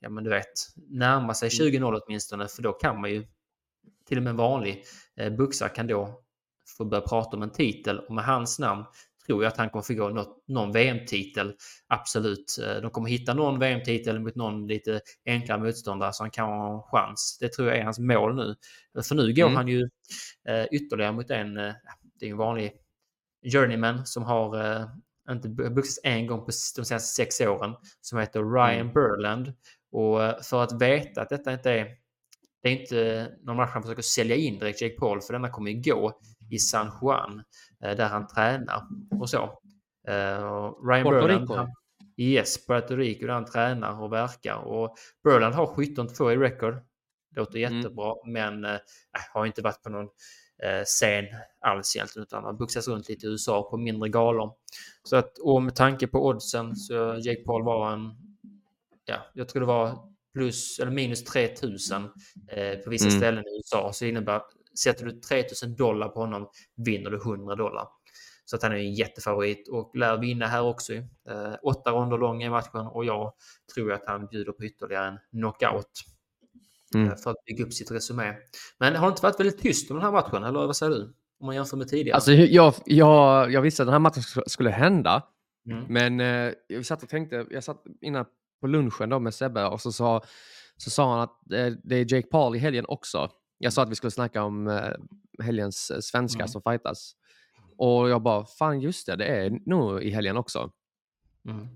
ja 0.00 0.08
men 0.08 0.24
du 0.24 0.30
vet, 0.30 0.52
närma 0.90 1.34
sig 1.34 1.48
20-0 1.48 2.00
åtminstone 2.04 2.48
för 2.48 2.62
då 2.62 2.72
kan 2.72 3.00
man 3.00 3.10
ju, 3.10 3.26
till 4.08 4.16
och 4.16 4.22
med 4.22 4.30
en 4.30 4.36
vanlig 4.36 4.84
boxare 5.38 5.68
kan 5.68 5.86
då 5.86 6.24
få 6.76 6.84
börja 6.84 7.00
prata 7.00 7.36
om 7.36 7.42
en 7.42 7.52
titel 7.52 7.98
och 7.98 8.14
med 8.14 8.24
hans 8.24 8.58
namn 8.58 8.84
tror 9.26 9.42
jag 9.44 9.50
att 9.52 9.56
han 9.56 9.70
kommer 9.70 9.82
få 9.82 9.94
gå 9.94 10.08
något, 10.08 10.44
någon 10.48 10.72
VM-titel. 10.72 11.54
Absolut. 11.88 12.58
Eh, 12.62 12.82
De 12.82 12.90
kommer 12.90 13.08
hitta 13.08 13.34
någon 13.34 13.58
VM-titel 13.58 14.20
mot 14.20 14.34
någon 14.34 14.66
lite 14.66 15.00
enklare 15.26 15.60
motståndare 15.60 16.12
så 16.12 16.22
han 16.22 16.30
kan 16.30 16.48
ha 16.48 16.74
en 16.74 16.82
chans. 16.82 17.38
Det 17.40 17.48
tror 17.52 17.68
jag 17.68 17.78
är 17.78 17.84
hans 17.84 17.98
mål 17.98 18.36
nu. 18.36 18.54
För 19.02 19.14
nu 19.14 19.32
går 19.34 19.42
Mm. 19.46 19.56
han 19.56 19.68
ju 19.68 19.88
eh, 20.48 20.64
ytterligare 20.72 21.12
mot 21.12 21.30
en, 21.30 21.56
eh, 21.56 21.72
det 22.20 22.26
är 22.26 22.30
en 22.30 22.36
vanlig 22.36 22.72
journeyman 23.52 24.06
som 24.06 24.22
har 24.22 24.56
inte 25.30 25.48
boxats 25.48 26.00
en 26.04 26.26
gång 26.26 26.38
på 26.40 26.46
de 26.76 26.84
senaste 26.84 27.14
sex 27.24 27.40
åren 27.40 27.74
som 28.00 28.18
heter 28.18 28.52
Ryan 28.54 28.80
Mm. 28.80 28.92
Burland. 28.92 29.52
Och 29.92 30.44
för 30.44 30.62
att 30.62 30.82
veta 30.82 31.22
att 31.22 31.28
detta 31.28 31.52
inte 31.52 31.70
är 31.70 31.86
det 32.62 32.68
är 32.68 32.80
inte 32.80 33.28
någon 33.42 33.56
match 33.56 33.70
han 33.72 33.82
försöker 33.82 34.02
sälja 34.02 34.36
in 34.36 34.58
direkt 34.58 34.82
Jake 34.82 34.94
Paul 34.98 35.20
för 35.20 35.32
denna 35.32 35.48
kommer 35.50 35.70
ju 35.70 35.80
gå 35.92 36.20
i 36.50 36.58
San 36.58 36.90
Juan 37.02 37.42
eh, 37.84 37.96
där 37.96 38.08
han 38.08 38.26
tränar 38.26 38.82
och 39.20 39.30
så. 39.30 39.58
Eh, 40.08 40.44
och 40.44 40.88
Ryan 40.88 41.04
Puerto 41.04 41.20
Burland, 41.26 41.40
Rico? 41.42 41.54
han, 41.54 41.68
yes, 42.16 42.66
Puerto 42.66 42.96
Rico 42.96 43.26
där 43.26 43.34
han 43.34 43.44
tränar 43.44 44.02
och 44.02 44.12
verkar 44.12 44.54
och 44.56 44.94
Burland 45.24 45.54
har 45.54 45.66
17-2 45.66 46.32
i 46.32 46.36
record. 46.36 46.74
Låter 47.36 47.58
Mm. 47.58 47.76
jättebra 47.76 48.14
men 48.26 48.64
eh, 48.64 48.78
har 49.32 49.46
inte 49.46 49.62
varit 49.62 49.82
på 49.82 49.90
någon 49.90 50.08
eh, 50.62 50.84
scen 50.84 51.24
alls 51.60 51.96
egentligen 51.96 52.22
utan 52.22 52.44
har 52.44 52.52
boxats 52.52 52.88
runt 52.88 53.08
lite 53.08 53.26
i 53.26 53.30
USA 53.30 53.68
på 53.70 53.76
mindre 53.76 54.08
galor. 54.08 54.52
Så 55.02 55.16
att 55.16 55.38
och 55.38 55.62
med 55.62 55.74
tanke 55.76 56.06
på 56.06 56.26
oddsen 56.26 56.76
så 56.76 56.94
Jake 56.94 57.42
Paul 57.46 57.64
var 57.64 57.92
en, 57.92 58.00
ja, 59.04 59.16
jag 59.34 59.48
tror 59.48 59.60
det 59.60 59.66
var 59.66 59.98
plus 60.34 60.78
eller 60.78 60.92
minus 60.92 61.24
3000 61.24 62.04
eh, 62.48 62.78
på 62.78 62.90
vissa 62.90 63.06
Mm. 63.08 63.18
ställen 63.18 63.44
i 63.44 63.56
USA. 63.56 63.92
Så 63.92 64.04
det 64.04 64.08
innebär 64.08 64.42
sätter 64.78 65.04
du 65.04 65.20
3000 65.20 65.76
dollar 65.76 66.08
på 66.08 66.20
honom 66.20 66.48
vinner 66.76 67.10
du 67.10 67.16
100 67.16 67.54
dollar. 67.54 67.88
Så 68.44 68.56
att 68.56 68.62
han 68.62 68.72
är 68.72 68.76
en 68.76 68.94
jättefavorit 68.94 69.68
och 69.68 69.96
lär 69.96 70.18
vinna 70.18 70.46
här 70.46 70.62
också. 70.62 70.92
Eh, 70.94 71.54
åtta 71.62 71.90
ronder 71.90 72.18
lång 72.18 72.42
i 72.42 72.50
matchen 72.50 72.80
och 72.86 73.04
jag 73.04 73.32
tror 73.74 73.92
att 73.92 74.02
han 74.06 74.26
bjuder 74.26 74.52
på 74.52 74.64
ytterligare 74.64 75.08
en 75.08 75.18
knockout. 75.30 75.90
Mm. 76.94 77.08
eh, 77.08 77.16
För 77.16 77.30
att 77.30 77.44
bygga 77.46 77.64
upp 77.64 77.72
sitt 77.72 77.90
resumé. 77.90 78.34
Men 78.78 78.96
har 78.96 79.06
det 79.06 79.10
inte 79.10 79.22
varit 79.22 79.40
väldigt 79.40 79.62
tyst 79.62 79.90
om 79.90 79.96
den 79.96 80.04
här 80.04 80.12
matchen? 80.12 80.44
Eller 80.44 80.58
vad 80.66 80.76
säger 80.76 80.92
du? 80.92 81.14
Om 81.40 81.46
man 81.46 81.54
jämför 81.54 81.76
med 81.76 81.88
tidigare. 81.88 82.14
Alltså, 82.14 82.32
jag, 82.32 82.74
jag, 82.86 83.52
jag 83.52 83.62
visste 83.62 83.82
att 83.82 83.86
den 83.86 83.92
här 83.92 83.98
matchen 83.98 84.22
sk- 84.22 84.42
skulle 84.48 84.70
hända, 84.70 85.22
Mm. 85.70 85.84
men 85.88 86.20
eh, 86.20 86.52
jag 86.66 86.86
satt 86.86 87.02
och 87.02 87.08
tänkte, 87.08 87.46
jag 87.50 87.64
satt 87.64 87.82
innan 88.00 88.24
på 88.60 88.66
lunchen 88.66 89.08
då 89.08 89.18
med 89.18 89.34
Sebbe 89.34 89.64
och 89.66 89.80
så 89.80 89.92
sa, 89.92 90.22
så 90.76 90.90
sa 90.90 91.10
han 91.12 91.20
att 91.20 91.52
eh, 91.52 91.72
det 91.84 91.96
är 91.96 92.14
Jake 92.14 92.28
Paul 92.28 92.56
i 92.56 92.58
helgen 92.58 92.84
också. 92.88 93.30
Jag 93.58 93.72
sa 93.72 93.82
att 93.82 93.88
vi 93.90 93.94
skulle 93.94 94.10
snacka 94.10 94.42
om 94.42 94.68
eh, 94.68 94.92
helgens 95.42 95.90
eh, 95.90 95.98
svenskar 96.00 96.40
Mm. 96.40 96.48
som 96.48 96.62
fightas. 96.62 97.12
Och 97.78 98.08
jag 98.10 98.22
bara, 98.22 98.44
fan 98.44 98.80
just 98.80 99.06
det, 99.06 99.16
det 99.16 99.24
är 99.26 99.58
nog 99.66 100.02
i 100.02 100.10
helgen 100.10 100.36
också. 100.36 100.70
Mm. 101.48 101.68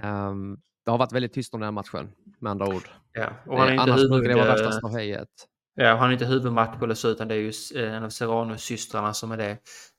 Ehm, 0.00 0.56
det 0.84 0.90
har 0.90 0.98
varit 0.98 1.12
väldigt 1.12 1.32
tyst 1.32 1.54
om 1.54 1.60
den 1.60 1.66
här 1.66 1.72
matchen, 1.72 2.12
med 2.40 2.50
andra 2.50 2.66
ord. 2.68 2.88
Ja, 3.12 3.28
och 3.46 3.58
han 3.58 3.68
är 3.68 3.72
Eh, 3.72 3.72
inte 3.72 3.82
Annars 3.82 3.98
huvud, 4.00 4.10
brukar 4.10 4.28
det 4.28 4.34
vara 4.34 4.48
värsta 4.48 4.72
ståhejet. 4.72 5.28
Ja, 5.74 5.96
han 5.96 6.08
är 6.08 6.12
inte 6.12 6.26
huvudmatch 6.26 6.82
eller 6.82 6.94
så, 6.94 7.08
utan 7.08 7.28
det 7.28 7.34
är 7.34 7.38
ju 7.38 7.52
en 7.86 8.04
av 8.04 8.08
Serrano-systrarna 8.10 9.14
som 9.14 9.32
är 9.32 9.36
det. 9.36 9.58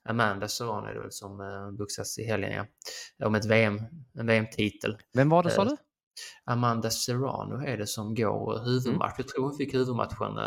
Amanda 0.09 0.47
Serrano 0.47 0.87
är 0.87 0.93
det 0.93 0.99
väl 0.99 1.11
som 1.11 1.39
uh, 1.39 1.71
boxas 1.71 2.17
i 2.19 2.23
helgen, 2.23 2.51
ja. 3.17 3.25
Om 3.27 3.35
ett 3.35 3.45
VM, 3.45 3.81
en 4.19 4.27
VM-titel. 4.27 4.97
Vem 5.13 5.29
var 5.29 5.43
det 5.43 5.49
sa 5.49 5.65
du? 5.65 5.77
Amanda 6.45 6.89
Serrano 6.89 7.65
är 7.65 7.77
det 7.77 7.87
som 7.87 8.15
går 8.15 8.53
Mm. 8.55 8.65
huvudmatch. 8.69 9.13
Jag 9.17 9.27
tror 9.27 9.43
hon 9.43 9.57
fick 9.57 9.73
huvudmatchen. 9.73 10.37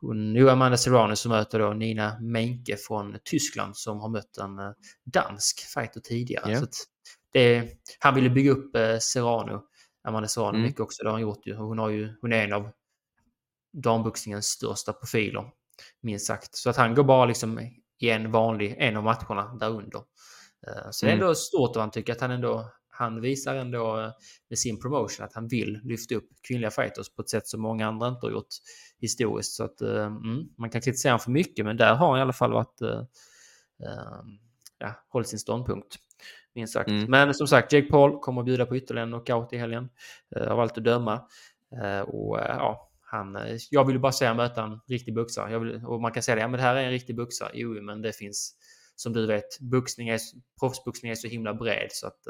Hon, 0.00 0.34
jo, 0.34 0.48
Amanda 0.48 0.76
Serrano 0.76 1.16
som 1.16 1.30
möter 1.32 1.58
då 1.58 1.72
Nina 1.72 2.18
Menke 2.20 2.76
från 2.76 3.18
Tyskland 3.24 3.76
som 3.76 4.00
har 4.00 4.08
mött 4.08 4.36
en 4.38 4.58
eh, 4.58 4.70
dansk 5.04 5.60
fighter 5.74 6.00
tidigare. 6.00 6.58
Att 6.58 6.74
det, 7.32 7.72
han 7.98 8.14
ville 8.14 8.30
bygga 8.30 8.50
upp 8.50 8.76
eh, 8.76 8.98
Serrano, 8.98 9.62
Amanda 10.08 10.28
Serrano 10.28 10.50
Mm. 10.50 10.62
mycket 10.62 10.80
också. 10.80 11.02
Det 11.02 11.08
har 11.08 11.12
hon 11.12 11.20
gjort 11.22 11.46
ju. 11.46 11.54
Hon, 11.54 11.78
har 11.78 11.88
ju. 11.90 12.14
hon 12.20 12.32
är 12.32 12.44
en 12.44 12.52
av 12.52 12.70
damboxningens 13.72 14.46
största 14.46 14.92
profiler. 14.92 15.50
minst 16.02 16.26
sagt. 16.26 16.54
Så 16.56 16.70
att 16.70 16.76
han 16.76 16.94
går 16.94 17.04
bara 17.04 17.24
liksom 17.24 17.60
i 17.98 18.10
en 18.10 18.30
vanlig, 18.30 18.74
en 18.78 18.96
av 18.96 19.04
matcherna 19.04 19.54
där 19.60 19.68
under. 19.70 19.98
Eh, 20.66 20.90
så 20.90 21.06
det 21.06 21.12
är 21.12 21.14
Mm. 21.14 21.22
ändå 21.22 21.34
stort 21.34 21.76
och 21.76 21.82
han 21.82 21.90
tycker 21.90 22.12
att 22.12 22.20
han 22.20 22.30
ändå, 22.30 22.70
han 23.00 23.20
visar 23.20 23.54
ändå 23.54 24.00
eh, 24.00 24.10
med 24.48 24.58
sin 24.58 24.80
promotion 24.80 25.24
att 25.24 25.34
han 25.34 25.48
vill 25.48 25.80
lyfta 25.84 26.14
upp 26.14 26.28
kvinnliga 26.48 26.70
fighters 26.70 27.08
på 27.14 27.22
ett 27.22 27.28
sätt 27.30 27.46
som 27.46 27.60
många 27.60 27.86
andra 27.88 28.08
inte 28.08 28.26
har 28.26 28.30
gjort 28.30 28.54
historiskt. 29.00 29.52
Så 29.52 29.64
att 29.64 29.80
eh, 29.80 30.06
mm, 30.06 30.48
man 30.58 30.70
kan 30.70 30.80
kritisera 30.80 31.12
honom 31.12 31.20
för 31.20 31.30
mycket, 31.30 31.64
men 31.64 31.76
där 31.76 31.94
har 31.94 32.08
han 32.08 32.18
i 32.18 32.22
alla 32.22 32.32
fall 32.32 32.52
varit, 32.52 32.80
eh, 32.80 33.00
eh, 33.82 34.20
ja, 34.78 34.94
hållit 35.08 35.28
sin 35.28 35.38
ståndpunkt. 35.38 35.96
Minst 36.54 36.72
sagt. 36.72 36.90
Mm. 36.90 37.10
Men 37.10 37.34
som 37.34 37.46
sagt, 37.46 37.72
Jake 37.72 37.88
Paul 37.88 38.18
kommer 38.20 38.40
att 38.40 38.46
bjuda 38.46 38.66
på 38.66 38.76
ytterligare 38.76 39.06
en 39.06 39.10
knockout 39.12 39.52
i 39.52 39.56
helgen. 39.56 39.88
eh, 40.36 40.48
Av 40.52 40.60
allt 40.60 40.78
att 40.78 40.84
döma. 40.84 41.14
Eh, 41.82 42.00
Och 42.00 42.40
eh, 42.40 42.56
ja, 42.58 42.90
han, 43.00 43.38
jag 43.70 43.86
vill 43.86 43.98
bara 43.98 44.12
säga 44.12 44.34
möta 44.34 44.62
en 44.62 44.80
riktig 44.88 45.14
boxare. 45.14 45.58
Vill, 45.58 45.84
och 45.84 46.00
man 46.00 46.12
kan 46.12 46.22
säga 46.22 46.34
det, 46.34 46.40
ja, 46.40 46.48
men 46.48 46.58
det 46.58 46.62
här 46.66 46.76
är 46.76 46.84
en 46.84 46.90
riktig 46.90 47.16
boxare. 47.16 47.50
Jo, 47.54 47.82
men 47.82 48.02
det 48.02 48.12
finns, 48.12 48.54
som 48.96 49.12
du 49.12 49.26
vet, 49.26 49.60
boxning 49.60 50.08
är, 50.08 50.20
proffsboxning 50.60 51.10
är 51.10 51.14
så 51.14 51.28
himla 51.28 51.54
bred 51.54 51.88
så 51.90 52.06
att 52.06 52.26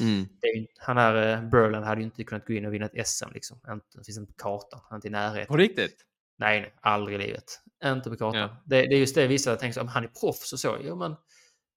Mm. 0.00 0.26
det 0.40 0.66
han 0.78 0.96
här 0.96 1.32
eh, 1.44 1.50
Berland 1.50 1.84
hade 1.84 2.00
ju 2.00 2.04
inte 2.04 2.24
kunnat 2.24 2.46
gå 2.46 2.52
in 2.52 2.66
och 2.66 2.74
vinna 2.74 2.86
ett 2.86 3.08
SM 3.08 3.28
liksom. 3.34 3.60
Inte, 3.70 3.86
det 3.98 4.04
finns 4.04 4.18
inte 4.18 4.32
på 4.32 4.42
kartan, 4.42 4.80
han 4.82 4.92
är 4.92 4.96
inte 4.96 5.08
i 5.08 5.10
närheten. 5.10 5.46
På 5.46 5.56
riktigt? 5.56 6.04
Nej, 6.38 6.60
nej, 6.60 6.74
aldrig 6.80 7.20
i 7.20 7.26
livet. 7.26 7.44
Inte 7.84 8.10
på 8.10 8.16
kartan. 8.16 8.40
Ja. 8.40 8.62
Det, 8.66 8.82
det 8.82 8.94
är 8.94 8.98
just 8.98 9.14
det 9.14 9.26
vissa 9.26 9.56
tänker 9.56 9.74
så, 9.74 9.80
om 9.80 9.88
han 9.88 10.04
är 10.04 10.08
proffs 10.08 10.52
och 10.52 10.60
så. 10.60 10.76
Jo, 10.82 10.96
men 10.96 11.16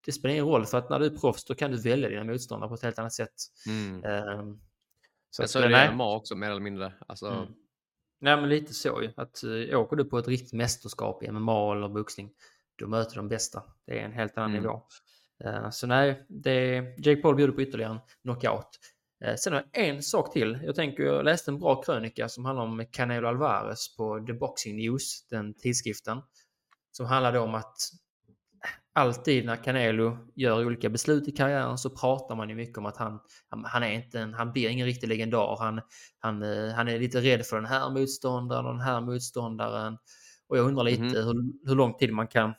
det 0.05 0.11
spelar 0.11 0.33
ingen 0.33 0.45
roll 0.45 0.65
för 0.65 0.77
att 0.77 0.89
när 0.89 0.99
du 0.99 1.05
är 1.05 1.17
proffs 1.17 1.45
då 1.45 1.55
kan 1.55 1.71
du 1.71 1.77
välja 1.77 2.09
dina 2.09 2.23
motståndare 2.23 2.69
på 2.69 2.75
ett 2.75 2.81
helt 2.83 2.99
annat 2.99 3.13
sätt. 3.13 3.33
Mm. 3.67 4.03
Ehm, 4.03 4.59
Så, 5.29 5.47
så 5.47 5.59
är 5.59 5.69
det 5.69 5.91
MMA 5.91 6.15
också 6.15 6.35
mer 6.35 6.49
eller 6.49 6.61
mindre. 6.61 6.93
Alltså, 7.07 7.27
Mm. 7.27 7.47
Nej, 8.23 8.37
men 8.37 8.49
lite 8.49 8.73
så 8.73 9.01
ju. 9.01 9.11
Att 9.17 9.43
uh, 9.43 9.79
åker 9.79 9.95
du 9.95 10.05
på 10.05 10.17
ett 10.17 10.27
riktigt 10.27 10.53
mästerskap 10.53 11.23
i 11.23 11.31
MMA 11.31 11.75
eller 11.75 11.89
boxning, 11.89 12.31
då 12.75 12.87
möter 12.87 13.11
du 13.11 13.15
de 13.15 13.27
bästa. 13.29 13.63
Det 13.85 13.99
är 13.99 14.05
en 14.05 14.11
helt 14.11 14.37
annan 14.37 14.49
Mm. 14.51 14.61
nivå. 14.63 14.87
Eh, 15.45 15.69
så 15.69 15.87
nej, 15.87 16.25
det 16.27 16.75
Jake 16.97 17.21
Paul 17.21 17.35
bjuder 17.35 17.53
på 17.53 17.61
ytterligare 17.61 17.91
en 17.91 17.99
knockout. 18.23 18.67
Uh, 19.25 19.35
sen 19.35 19.53
har 19.53 19.63
jag 19.71 19.87
en 19.87 20.03
sak 20.03 20.33
till. 20.33 20.59
Jag 20.63 20.75
tänker, 20.75 21.03
jag 21.03 21.25
läste 21.25 21.51
en 21.51 21.59
bra 21.59 21.81
krönika 21.81 22.29
som 22.29 22.45
handlar 22.45 22.63
om 22.63 22.85
Canelo 22.91 23.27
Alvarez 23.27 23.95
på 23.97 24.23
The 24.27 24.33
Boxing 24.33 24.75
News, 24.75 25.27
den 25.29 25.53
tidskriften. 25.53 26.21
Som 26.91 27.05
handlade 27.05 27.39
om 27.39 27.55
att 27.55 27.75
alltid 28.93 29.45
när 29.45 29.55
Canelo 29.55 30.17
gör 30.35 30.65
olika 30.65 30.89
beslut 30.89 31.27
i 31.27 31.31
karriären 31.31 31.77
så 31.77 31.89
pratar 31.89 32.35
man 32.35 32.49
ju 32.49 32.55
mycket 32.55 32.77
om 32.77 32.85
att 32.85 32.97
han, 32.97 33.19
han, 33.65 33.83
är 33.83 33.91
inte 33.91 34.19
en, 34.19 34.33
han 34.33 34.51
blir 34.51 34.69
ingen 34.69 34.85
riktig 34.85 35.07
legendar. 35.07 35.57
Han, 35.59 35.81
han, 36.19 36.43
eh, 36.43 36.73
han 36.73 36.87
är 36.87 36.99
lite 36.99 37.21
rädd 37.21 37.45
för 37.45 37.55
den 37.55 37.65
här 37.65 37.89
motståndaren 37.89 38.65
och 38.65 38.73
den 38.73 38.81
här 38.81 39.01
motståndaren. 39.01 39.97
Och 40.47 40.57
jag 40.57 40.65
undrar 40.65 40.83
lite 40.83 41.01
Mhm. 41.01 41.13
hur, 41.13 41.67
hur 41.67 41.75
lång 41.75 41.93
tid 41.93 42.13
man 42.13 42.27
kan 42.27 42.53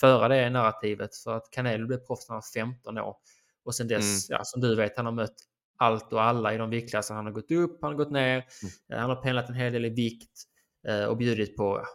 föra 0.00 0.28
det 0.28 0.50
narrativet. 0.50 1.16
För 1.16 1.36
att 1.36 1.50
Canelo 1.50 1.86
blev 1.86 1.98
proffs 1.98 2.28
när 2.28 2.34
han 2.34 2.42
var 2.54 2.62
15 2.62 2.98
år. 2.98 3.16
Och 3.64 3.74
sen 3.74 3.88
dess, 3.88 4.26
ja, 4.30 4.44
som 4.44 4.60
du 4.60 4.76
vet, 4.76 4.96
han 4.96 5.06
har 5.06 5.12
mött 5.12 5.34
allt 5.76 6.12
och 6.12 6.22
alla 6.22 6.54
i 6.54 6.56
de 6.58 6.70
viktklasser. 6.70 7.14
Han 7.14 7.24
har 7.26 7.32
gått 7.32 7.50
upp, 7.50 7.78
han 7.82 7.90
har 7.90 7.96
gått 7.98 8.10
ner, 8.10 8.36
eh, 8.92 8.98
han 8.98 9.10
har 9.10 9.16
pendlat 9.22 9.48
en 9.48 9.54
hel 9.54 9.72
del 9.72 9.84
i 9.84 9.88
vikt 9.90 10.32
eh, 10.88 11.04
och 11.04 11.16
bjudit 11.16 11.56
på 11.56 11.86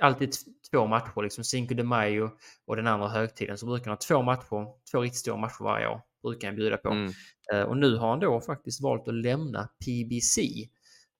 alltid 0.00 0.32
två 0.70 0.86
matcher, 0.86 1.22
liksom 1.22 1.44
Cinco 1.44 1.74
de 1.74 1.82
Mayo 1.84 2.30
och 2.66 2.76
den 2.76 2.86
andra 2.86 3.08
högtiden. 3.08 3.58
Så 3.58 3.66
brukar 3.66 3.84
han 3.84 3.92
ha 3.92 3.96
två 3.96 4.22
matcher, 4.22 4.66
två 4.90 5.00
riktigt 5.00 5.20
stora 5.20 5.36
matcher 5.36 5.64
varje 5.64 5.88
år. 5.88 6.00
Brukar 6.22 6.48
han 6.48 6.56
bjuda 6.56 6.76
på. 6.76 6.88
mm. 6.88 7.12
Eh, 7.52 7.62
Och 7.62 7.76
nu 7.76 7.96
har 7.96 8.08
han 8.10 8.20
då 8.20 8.40
faktiskt 8.40 8.82
valt 8.82 9.08
att 9.08 9.14
lämna 9.14 9.68
PBC. 9.84 10.38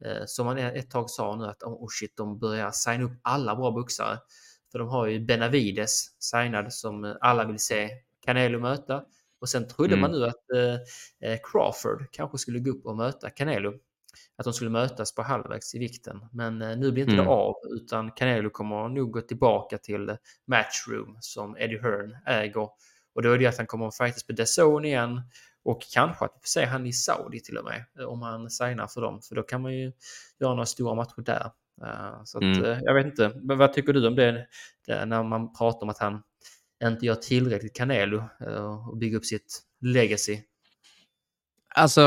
Eh, 0.04 0.22
Som 0.26 0.46
han 0.46 0.58
ett 0.58 0.90
tag 0.90 1.10
sa 1.10 1.36
nu 1.36 1.44
att 1.46 1.62
oh 1.62 1.86
shit, 1.90 2.16
de 2.16 2.38
börjar 2.38 2.70
signa 2.70 3.04
upp 3.04 3.12
alla 3.22 3.56
bra 3.56 3.70
boxare. 3.70 4.18
För 4.72 4.78
de 4.78 4.88
har 4.88 5.06
ju 5.06 5.20
Benavides 5.20 6.22
signad 6.22 6.72
som 6.72 7.16
alla 7.20 7.44
vill 7.44 7.58
se 7.58 7.90
Canelo 8.24 8.60
möta. 8.60 9.04
Och 9.40 9.48
sen 9.48 9.68
trodde 9.68 9.94
Mm. 9.94 10.00
man 10.00 10.10
nu 10.20 10.26
att 10.26 10.50
eh, 10.54 11.30
eh, 11.30 11.38
Crawford 11.52 12.06
kanske 12.12 12.38
skulle 12.38 12.58
gå 12.58 12.70
upp 12.70 12.86
och 12.86 12.96
möta 12.96 13.30
Canelo. 13.30 13.72
Att 14.38 14.44
de 14.44 14.52
skulle 14.52 14.70
mötas 14.70 15.14
på 15.14 15.22
halvvägs 15.22 15.74
i 15.74 15.78
vikten. 15.78 16.20
Men 16.32 16.62
eh, 16.62 16.76
nu 16.76 16.92
blir 16.92 17.02
inte 17.02 17.14
Mm. 17.14 17.24
det 17.24 17.30
av 17.30 17.54
utan 17.70 18.12
Canelo 18.12 18.50
kommer 18.50 18.88
nog 18.88 19.10
gå 19.10 19.20
tillbaka 19.20 19.78
till 19.78 20.16
Matchroom 20.46 21.18
som 21.20 21.56
Eddie 21.56 21.78
Hearn 21.78 22.16
äger. 22.26 22.68
Och 23.14 23.22
då 23.22 23.32
är 23.32 23.38
det 23.38 23.46
att 23.46 23.56
han 23.56 23.66
kommer 23.66 23.86
att 23.88 23.96
fightas 23.96 24.26
på 24.26 24.32
DAZN 24.32 24.84
igen. 24.84 25.20
Och 25.64 25.82
kanske 25.94 26.24
att 26.24 26.30
vi 26.34 26.38
får 26.40 26.48
se 26.48 26.64
han 26.64 26.86
i 26.86 26.92
Saudi 26.92 27.40
till 27.40 27.58
och 27.58 27.64
med. 27.64 27.84
eh, 27.98 28.04
Om 28.04 28.22
han 28.22 28.50
signar 28.50 28.86
för 28.86 29.00
dem. 29.00 29.22
För 29.22 29.34
då 29.34 29.42
kan 29.42 29.62
man 29.62 29.74
ju 29.74 29.92
göra 30.40 30.50
några 30.54 30.66
stora 30.66 30.94
matcher 30.94 31.22
där. 31.22 31.50
Eh, 31.82 32.22
Så 32.24 32.38
att, 32.38 32.42
Mm. 32.44 32.64
eh, 32.64 32.78
jag 32.82 32.94
vet 32.94 33.06
inte. 33.06 33.32
Men 33.42 33.58
vad 33.58 33.72
tycker 33.72 33.92
du 33.92 34.06
om 34.06 34.14
det, 34.14 34.46
det 34.86 35.04
när 35.04 35.22
man 35.22 35.52
pratar 35.52 35.82
om 35.82 35.88
att 35.88 35.98
han 35.98 36.22
inte 36.84 37.06
gör 37.06 37.14
tillräckligt 37.14 37.76
Canelo 37.76 38.22
eh, 38.40 38.88
och 38.88 38.96
bygger 38.96 39.16
upp 39.16 39.24
sitt 39.24 39.62
legacy? 39.80 40.42
Alltså, 41.74 42.02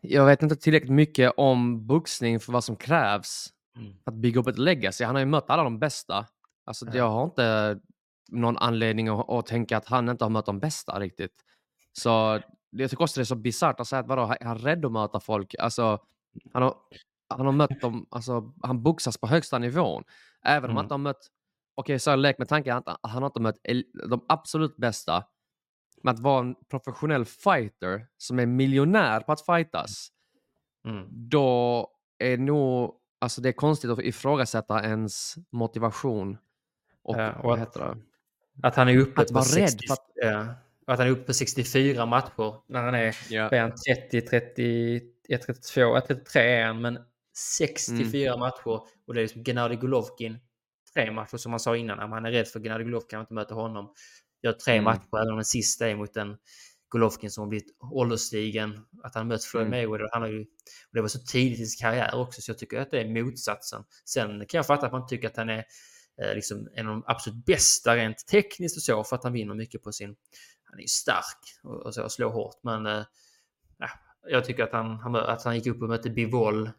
jag 0.00 0.26
vet 0.26 0.42
inte 0.42 0.56
tillräckligt 0.56 0.92
mycket 0.92 1.32
om 1.36 1.86
boxning 1.86 2.40
för 2.40 2.52
vad 2.52 2.64
som 2.64 2.76
krävs 2.76 3.48
Mm. 3.76 3.92
för 4.04 4.10
att 4.10 4.16
bygga 4.16 4.40
upp 4.40 4.46
ett 4.46 4.58
legacy. 4.58 5.04
Han 5.04 5.14
har 5.14 5.20
ju 5.20 5.26
mött 5.26 5.50
alla 5.50 5.62
de 5.64 5.78
bästa. 5.78 6.26
Alltså, 6.64 6.86
Ja. 6.86 6.92
jag 6.96 7.10
har 7.10 7.24
inte 7.24 7.78
någon 8.28 8.56
anledning 8.56 9.08
att, 9.08 9.30
att 9.30 9.46
tänka 9.46 9.76
att 9.76 9.86
han 9.88 10.08
inte 10.08 10.24
har 10.24 10.30
mött 10.30 10.46
de 10.46 10.58
bästa 10.60 11.00
riktigt. 11.00 11.32
Så 11.92 12.36
det- 12.72 12.82
jag 12.82 12.90
tycker 12.90 13.02
också 13.04 13.20
det 13.20 13.22
är 13.22 13.24
så 13.24 13.34
bisarrt 13.34 13.80
att 13.80 13.88
säga 13.88 14.00
att 14.00 14.06
vadå, 14.08 14.22
han 14.40 14.56
är 14.56 14.58
rädd 14.58 14.84
att 14.84 14.92
möta 14.92 15.20
folk. 15.20 15.54
Alltså, 15.58 15.98
han 16.52 16.62
har, 16.62 16.74
han 17.28 17.46
har 17.46 17.52
mött 17.52 17.80
dem, 17.80 18.06
alltså, 18.10 18.52
han 18.62 18.82
boxas 18.82 19.18
på 19.18 19.26
högsta 19.26 19.58
nivån. 19.58 20.04
Även 20.44 20.70
om 20.70 20.76
han 20.76 20.84
Mm. 20.84 20.84
inte 20.84 20.94
har 20.94 20.98
mött, 20.98 21.26
okej 21.74 21.98
så 21.98 22.10
jag 22.10 22.18
lek 22.18 22.38
med 22.38 22.48
tanken 22.48 22.76
att 22.76 22.98
han 23.02 23.22
har 23.22 23.26
inte 23.26 23.40
mött 23.40 23.58
de 24.10 24.24
absolut 24.28 24.76
bästa. 24.76 25.24
Men 26.02 26.14
att 26.14 26.20
vara 26.20 26.40
en 26.40 26.54
professionell 26.70 27.24
fighter 27.24 28.06
som 28.16 28.38
är 28.38 28.46
miljonär 28.46 29.20
på 29.20 29.32
att 29.32 29.46
fightas, 29.46 30.08
Mm. 30.84 31.06
då 31.10 31.88
är 32.18 32.38
nog, 32.38 32.94
alltså 33.18 33.40
det 33.40 33.48
är 33.48 33.52
konstigt 33.52 33.90
att 33.90 33.98
ifrågasätta 33.98 34.84
ens 34.84 35.34
motivation. 35.50 36.38
Och, 37.02 37.16
Ja, 37.18 37.32
och 37.32 37.44
vad 37.44 37.58
heter 37.58 37.80
det? 37.80 37.96
Att 38.68 38.76
han 38.76 38.88
är 38.88 38.98
uppe 38.98 39.20
Att 39.20 39.28
på 39.28 39.34
vara 39.34 39.44
rädd 39.44 39.70
60, 39.70 39.86
för 39.86 39.94
att- 39.94 40.10
ja, 40.14 40.46
att 40.86 40.98
han 40.98 41.06
är 41.06 41.10
uppe 41.10 41.22
på 41.24 41.32
64 41.32 42.06
matcher 42.06 42.54
när 42.66 42.82
han 42.82 42.94
är, 42.94 43.16
Ja. 43.30 43.42
vad 43.42 43.52
är 43.52 43.60
han 43.60 43.72
30, 43.88 44.20
31, 44.20 45.02
32, 45.46 45.80
ja, 45.80 46.00
33 46.06 46.40
är 46.42 46.72
men 46.72 46.98
64 47.38 48.28
Mm. 48.28 48.40
matcher 48.40 48.66
och 49.06 49.14
det 49.14 49.20
är 49.20 49.22
liksom 49.22 49.44
Gennady 49.44 49.76
Golovkin 49.76 50.38
tre 50.94 51.10
matcher 51.10 51.36
som 51.36 51.50
man 51.50 51.60
sa 51.60 51.76
innan, 51.76 51.98
om 52.00 52.12
han 52.12 52.24
är 52.26 52.30
rädd 52.30 52.48
för 52.48 52.60
Gennady 52.60 52.84
Golovkin 52.84 53.08
kan 53.08 53.16
man 53.18 53.24
inte 53.24 53.34
möta 53.34 53.54
honom. 53.54 53.94
Gör 54.42 54.52
tre 54.52 54.72
Mm. 54.74 54.84
matcher, 54.84 55.16
även 55.16 55.28
om 55.30 55.36
den 55.36 55.44
sista 55.44 55.88
är 55.88 55.96
mot 55.96 56.16
en 56.16 56.36
Golovkin 56.88 57.30
som 57.30 57.42
har 57.42 57.48
blivit 57.48 57.76
ålderstigen. 57.80 58.80
Att 59.02 59.14
han 59.14 59.28
mött 59.28 59.44
Floyd 59.44 59.66
Mm. 59.66 59.78
Mayweather. 59.78 60.08
Han 60.12 60.22
har 60.22 60.28
ju, 60.28 60.40
och 60.40 60.46
det 60.92 61.00
var 61.00 61.08
så 61.08 61.18
tidigt 61.18 61.60
i 61.60 61.66
sin 61.66 61.86
karriär 61.86 62.14
också, 62.14 62.42
så 62.42 62.50
jag 62.50 62.58
tycker 62.58 62.80
att 62.80 62.90
det 62.90 63.00
är 63.00 63.22
motsatsen. 63.24 63.84
Sen 64.04 64.46
kan 64.46 64.58
jag 64.58 64.66
fatta 64.66 64.86
att 64.86 64.92
man 64.92 65.06
tycker 65.06 65.28
att 65.28 65.36
han 65.36 65.48
är 65.48 65.64
eh, 66.22 66.34
liksom 66.34 66.68
en 66.74 66.86
av 66.88 66.92
de 66.92 67.04
absolut 67.06 67.44
bästa 67.46 67.96
rent 67.96 68.26
tekniskt 68.26 68.76
och 68.76 68.82
så, 68.82 69.04
för 69.04 69.16
att 69.16 69.24
han 69.24 69.32
vinner 69.32 69.54
mycket 69.54 69.82
på 69.82 69.92
sin... 69.92 70.16
Han 70.64 70.78
är 70.78 70.82
ju 70.82 70.88
stark 70.88 71.38
och, 71.62 71.86
och 71.86 71.94
så, 71.94 72.02
och 72.04 72.12
slår 72.12 72.30
hårt, 72.30 72.60
men 72.62 72.86
eh, 72.86 73.04
ja, 73.78 73.88
jag 74.28 74.44
tycker 74.44 74.62
att 74.62 74.72
han, 74.72 74.86
han, 74.98 75.16
att 75.16 75.44
han 75.44 75.54
gick 75.54 75.66
upp 75.66 75.82
och 75.82 75.88
mötte 75.88 76.10
Bivol 76.10 76.70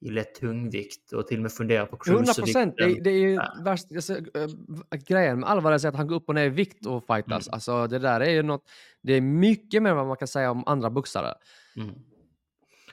i 0.00 0.10
lätt 0.10 0.34
tungvikt 0.34 1.12
och 1.12 1.26
till 1.26 1.36
och 1.36 1.42
med 1.42 1.52
funderar 1.52 1.86
på 1.86 1.98
100 2.06 2.24
cruiservikten. 2.34 2.74
Det, 2.76 3.00
det 3.04 3.10
är 3.10 3.18
ju 3.18 3.34
Ja. 3.34 3.52
värst, 3.64 3.86
alltså, 3.94 4.14
äh, 4.16 4.98
grejen 5.06 5.40
med 5.40 5.48
Alvarez 5.50 5.84
är 5.84 5.88
att 5.88 5.96
han 5.96 6.06
går 6.06 6.16
upp 6.16 6.28
och 6.28 6.34
ner 6.34 6.44
i 6.44 6.48
vikt 6.48 6.86
och 6.86 7.04
fightas. 7.06 7.46
Mm. 7.46 7.54
Alltså, 7.54 7.86
det 7.86 7.98
där 7.98 8.20
är 8.20 8.30
ju 8.30 8.42
något, 8.42 8.64
det 9.02 9.12
är 9.12 9.20
mycket 9.20 9.82
mer 9.82 9.90
än 9.90 9.96
vad 9.96 10.06
man 10.06 10.16
kan 10.16 10.28
säga 10.28 10.50
om 10.50 10.62
andra 10.66 10.90
boxare. 10.90 11.34
Mm. 11.76 11.90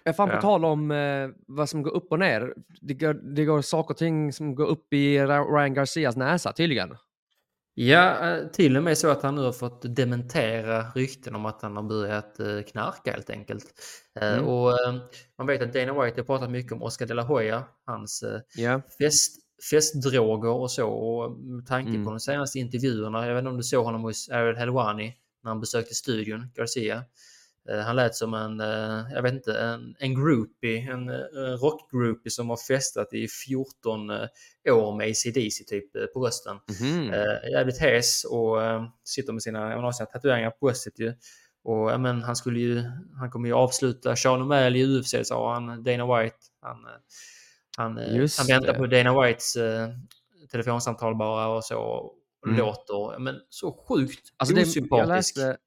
Jag 0.03 0.15
fan 0.15 0.29
på 0.29 0.35
Ja. 0.35 0.41
tal 0.41 0.65
om 0.65 0.91
eh, 0.91 1.29
vad 1.47 1.69
som 1.69 1.81
går 1.83 1.91
upp 1.91 2.11
och 2.11 2.19
ner. 2.19 2.53
Det 2.81 2.93
går, 2.93 3.13
det 3.13 3.45
går 3.45 3.61
saker 3.61 3.93
och 3.93 3.97
ting 3.97 4.33
som 4.33 4.55
går 4.55 4.65
upp 4.65 4.93
i 4.93 5.19
Ryan 5.19 5.73
Garcias 5.73 6.15
näsa 6.15 6.51
tydligen. 6.53 6.95
Ja, 7.79 8.29
eh, 8.37 8.47
till 8.47 8.77
och 8.77 8.83
med 8.83 8.97
så 8.97 9.09
att 9.09 9.23
han 9.23 9.35
nu 9.35 9.41
har 9.41 9.51
fått 9.51 9.95
dementera 9.95 10.85
rykten 10.95 11.35
om 11.35 11.45
att 11.45 11.61
han 11.61 11.75
har 11.75 11.83
börjat 11.83 12.39
eh, 12.39 12.61
knarka 12.61 13.11
helt 13.11 13.29
enkelt. 13.29 13.65
Eh, 14.21 14.33
Mm. 14.33 14.45
Och 14.47 14.71
man 15.37 15.47
vet 15.47 15.61
att 15.61 15.73
Dana 15.73 16.03
White 16.03 16.21
har 16.21 16.25
pratat 16.25 16.49
mycket 16.51 16.71
om 16.71 16.83
Oscar 16.83 17.05
de 17.05 17.13
la 17.13 17.23
Hoya, 17.23 17.63
hans 17.85 18.23
Ja. 18.55 18.81
fest, 18.99 19.35
festdroger 19.71 20.49
och 20.49 20.71
så. 20.71 20.87
Och 20.89 21.39
med 21.39 21.65
tanke 21.65 21.89
Mm. 21.89 22.05
på 22.05 22.09
de 22.11 22.19
senaste 22.19 22.59
intervjuerna, 22.59 23.27
jag 23.27 23.33
vet 23.35 23.41
inte 23.41 23.49
om 23.49 23.57
du 23.57 23.63
såg 23.63 23.85
honom 23.85 24.01
hos 24.01 24.29
Ariel 24.29 24.55
Helwani 24.55 25.13
när 25.43 25.51
han 25.51 25.59
besökte 25.59 25.95
studion, 25.95 26.45
Garcia. 26.55 27.03
Eh, 27.71 27.79
Han 27.79 27.95
lät 27.95 28.15
som 28.15 28.33
en, 28.33 28.59
eh, 28.59 29.05
jag 29.13 29.21
vet 29.21 29.33
inte, 29.33 29.59
en, 29.59 29.95
en 29.99 30.15
groupie, 30.15 30.91
en 30.91 31.09
eh, 31.09 31.15
rockgroupie 31.61 32.31
som 32.31 32.49
har 32.49 32.57
festat 32.57 33.13
i 33.13 33.27
14 33.47 34.09
eh, 34.09 34.27
år 34.71 34.95
med 34.97 35.07
ACDC 35.09 35.63
typ 35.67 36.13
på 36.13 36.25
rösten. 36.25 36.57
Eh, 37.13 37.51
jävligt 37.51 37.81
hes 37.81 38.23
och 38.23 38.57
sitter 39.03 39.33
med 39.33 39.43
sina, 39.43 39.59
jag 39.69 39.75
menar, 39.75 39.91
sina 39.91 40.07
tatueringar 40.07 40.49
på 40.49 40.65
bröstet 40.65 40.99
ju. 40.99 41.13
Och 41.63 41.91
ja, 41.91 41.97
men 41.97 42.23
han 42.23 42.35
skulle 42.35 42.59
ju, 42.59 42.83
han 43.19 43.31
kommer 43.31 43.47
ju 43.47 43.53
avsluta 43.53 44.15
Sean 44.15 44.41
O'Malley 44.41 44.75
i 44.77 44.99
UFC 44.99 45.27
sa 45.27 45.53
han, 45.53 45.83
Dana 45.83 46.21
White. 46.21 46.35
Han, 46.61 46.77
han, 47.77 48.15
Just 48.15 48.37
han 48.37 48.47
väntar 48.47 48.73
det. 48.73 48.79
på 48.79 48.87
Dana 48.87 49.21
Whites 49.21 49.57
telefonsamtal 50.51 51.15
bara 51.15 51.47
och 51.47 51.63
så. 51.63 52.11
Mm. 52.45 52.59
låter 52.59 53.19
men 53.19 53.35
så 53.49 53.85
sjukt 53.87 54.33
Alltså 54.37 54.55
det, 54.55 54.61
jag 54.61 54.67
osympatisk. 54.67 55.37
läste... 55.37 55.57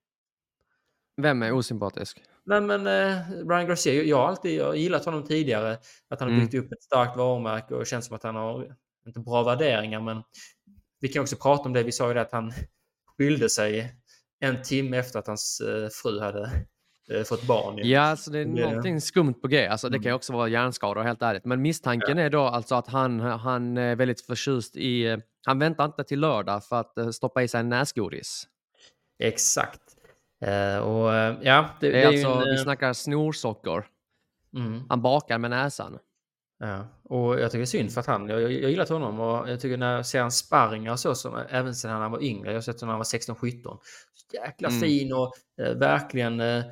Vem 1.22 1.42
är 1.42 1.52
osympatisk? 1.52 2.22
Nej 2.44 2.60
men 2.60 2.86
eh, 2.86 3.18
Ryan 3.48 3.66
Garcia, 3.66 4.02
jag 4.02 4.16
har 4.16 4.28
alltid 4.28 4.58
jag 4.60 4.66
har 4.66 4.74
gillat 4.74 5.04
honom 5.04 5.24
tidigare. 5.26 5.72
Att 6.10 6.20
han 6.20 6.28
har 6.28 6.34
Mm. 6.36 6.40
byggt 6.46 6.64
upp 6.64 6.72
ett 6.72 6.82
starkt 6.82 7.16
varumärke 7.16 7.74
och 7.74 7.86
känns 7.86 8.06
som 8.06 8.16
att 8.16 8.22
han 8.22 8.34
har, 8.36 8.76
inte 9.06 9.20
bra 9.20 9.42
värderingar 9.42 10.00
men 10.00 10.22
vi 11.00 11.08
kan 11.08 11.22
också 11.22 11.36
prata 11.36 11.62
om 11.62 11.72
det. 11.72 11.82
Vi 11.82 11.92
sa 11.92 12.08
ju 12.08 12.14
det 12.14 12.20
att 12.20 12.32
han 12.32 12.52
skilde 13.16 13.48
sig 13.50 13.94
en 14.40 14.62
timme 14.62 14.96
efter 14.98 15.18
att 15.18 15.26
hans 15.26 15.60
eh, 15.60 15.88
fru 16.02 16.20
hade 16.20 16.50
eh, 17.10 17.22
fått 17.24 17.42
barn. 17.46 17.78
ju. 17.78 17.84
Ja, 17.84 18.00
alltså 18.00 18.30
det 18.30 18.38
är 18.38 18.44
Det- 18.44 18.50
någonting 18.68 19.00
skumt 19.00 19.34
på 19.34 19.48
G. 19.48 19.66
Alltså 19.66 19.88
det 19.88 19.96
kan 19.98 20.02
ju 20.02 20.08
Mm. 20.08 20.16
också 20.16 20.32
vara 20.32 20.48
hjärnskador 20.48 21.02
helt 21.02 21.22
ärligt. 21.22 21.44
Men 21.44 21.62
misstanken 21.62 22.18
är 22.18 22.30
då 22.30 22.40
alltså 22.42 22.74
att 22.74 22.88
han, 22.88 23.20
han 23.20 23.76
är 23.76 23.96
väldigt 23.96 24.20
förtjust 24.20 24.76
i... 24.76 25.06
eh, 25.06 25.18
Han 25.46 25.58
väntar 25.58 25.84
inte 25.84 26.04
till 26.04 26.20
lördag 26.20 26.64
för 26.64 26.80
att 26.80 26.98
eh, 26.98 27.10
stoppa 27.10 27.42
i 27.42 27.48
sig 27.48 27.60
en 27.60 27.68
näsgodis. 27.68 28.44
Exakt. 29.18 29.80
Eh, 30.40 30.78
och 30.78 31.14
eh, 31.14 31.36
ja, 31.42 31.68
det, 31.80 31.90
Det 31.90 32.02
är, 32.02 32.06
alltså, 32.06 32.28
en, 32.28 32.44
vi 32.44 32.56
eh, 32.56 32.62
snackar 32.62 32.92
snorsocker. 32.92 33.86
mm. 34.56 34.82
Han 34.88 35.02
bakar 35.02 35.38
med 35.38 35.50
näsan. 35.50 35.98
Ja, 36.62 36.86
och 37.04 37.40
jag 37.40 37.50
tycker 37.50 37.58
det 37.58 37.64
är 37.64 37.66
synd 37.66 37.92
för 37.92 38.00
att 38.00 38.06
han, 38.06 38.28
jag, 38.28 38.42
jag, 38.42 38.52
jag 38.52 38.70
gillat 38.70 38.88
honom 38.88 39.20
och 39.20 39.50
jag 39.50 39.60
tycker 39.60 39.76
när 39.76 39.96
jag 39.96 40.06
ser 40.06 40.20
hans 40.20 40.38
sparringar 40.38 40.92
och 40.92 41.00
så, 41.00 41.14
som, 41.14 41.38
även 41.48 41.74
sen 41.74 41.90
han 41.90 42.10
var 42.12 42.22
yngre, 42.22 42.48
jag 42.48 42.56
har 42.56 42.60
sett 42.60 42.80
honom 42.80 42.88
när 42.88 42.92
han 42.92 43.34
var 43.34 43.44
16-17. 43.48 43.62
Så 44.14 44.36
Jäkla 44.36 44.68
Mm. 44.68 44.80
fin 44.80 45.12
och 45.12 45.32
eh, 45.62 45.74
verkligen, 45.74 46.40
eh, 46.40 46.64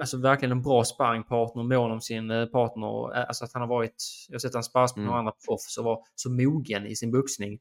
alltså 0.00 0.16
verkligen 0.18 0.52
en 0.52 0.62
bra 0.62 0.84
sparringpartner, 0.84 1.62
mån 1.62 1.90
om 1.92 2.00
sin 2.00 2.30
eh, 2.30 2.46
partner. 2.46 2.86
Och, 2.86 3.16
alltså 3.16 3.44
att 3.44 3.52
han 3.52 3.62
har 3.62 3.68
varit, 3.68 4.04
jag 4.28 4.34
har 4.34 4.38
sett 4.38 4.54
han 4.54 4.64
sparras 4.64 4.96
med 4.96 5.00
Mm. 5.02 5.06
några 5.06 5.18
andra 5.18 5.32
proffs 5.48 5.78
och 5.78 5.84
var 5.84 6.02
så 6.14 6.30
mogen 6.30 6.86
i 6.86 6.96
sin 6.96 7.10
boxning. 7.12 7.58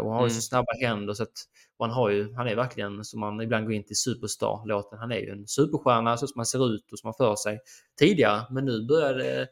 Och 0.00 0.10
har 0.12 0.24
ju 0.24 0.30
så 0.30 0.34
Mm. 0.34 0.40
snabba 0.42 0.72
händer 0.82 1.14
så 1.14 1.22
att 1.22 1.32
och 1.78 1.86
han, 1.86 1.94
har 1.94 2.10
ju, 2.10 2.34
han 2.34 2.48
är 2.48 2.56
verkligen, 2.56 3.04
som 3.04 3.20
man 3.20 3.40
ibland 3.40 3.64
går 3.64 3.74
in 3.74 3.84
till 3.84 3.96
superstar-låten, 3.96 4.98
han 4.98 5.12
är 5.12 5.18
ju 5.18 5.30
en 5.30 5.46
superstjärna 5.46 6.16
så 6.16 6.26
som 6.26 6.38
han 6.38 6.46
ser 6.46 6.74
ut 6.74 6.92
och 6.92 6.98
som 6.98 7.06
han 7.06 7.14
för 7.14 7.36
sig 7.36 7.58
tidigare. 7.98 8.42
Men 8.50 8.64
nu 8.64 8.86
börjar 8.86 9.14
det, 9.14 9.48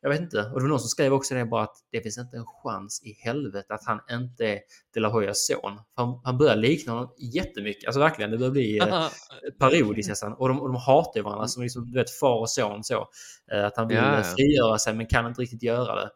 jag 0.00 0.10
vet 0.10 0.20
inte, 0.20 0.38
och 0.38 0.60
det 0.60 0.64
var 0.64 0.68
någon 0.68 0.80
som 0.80 0.88
skrev 0.88 1.12
också 1.12 1.34
det 1.34 1.44
bara 1.44 1.62
att 1.62 1.76
det 1.92 2.00
finns 2.00 2.18
inte 2.18 2.36
en 2.36 2.46
chans 2.46 3.02
i 3.04 3.12
helvete 3.12 3.74
att 3.74 3.84
han 3.84 4.00
inte 4.10 4.46
är 4.46 4.58
De 4.94 5.00
La 5.00 5.08
Hoyas 5.08 5.46
son. 5.46 5.80
Han, 5.94 6.20
han 6.24 6.38
börjar 6.38 6.56
likna 6.56 6.92
honom 6.92 7.14
jättemycket, 7.18 7.86
alltså 7.86 8.00
verkligen, 8.00 8.30
det 8.30 8.38
börjar 8.38 8.52
bli 8.52 8.78
eh, 8.78 9.08
parodiskt 9.58 10.08
nästan. 10.08 10.32
Och 10.32 10.48
de, 10.48 10.60
och 10.60 10.68
de 10.68 10.76
hatar 10.76 11.20
ju 11.20 11.22
varandra 11.22 11.48
som 11.48 11.62
liksom, 11.62 11.90
du 11.90 11.98
vet, 11.98 12.10
far 12.10 12.40
och 12.40 12.50
son 12.50 12.84
så. 12.84 13.08
Eh, 13.52 13.66
att 13.66 13.76
han 13.76 13.88
vill 13.88 13.96
ja. 13.96 14.22
frigöra 14.22 14.78
sig 14.78 14.94
men 14.94 15.06
kan 15.06 15.26
inte 15.26 15.42
riktigt 15.42 15.62
göra 15.62 15.94
det. 15.94 16.10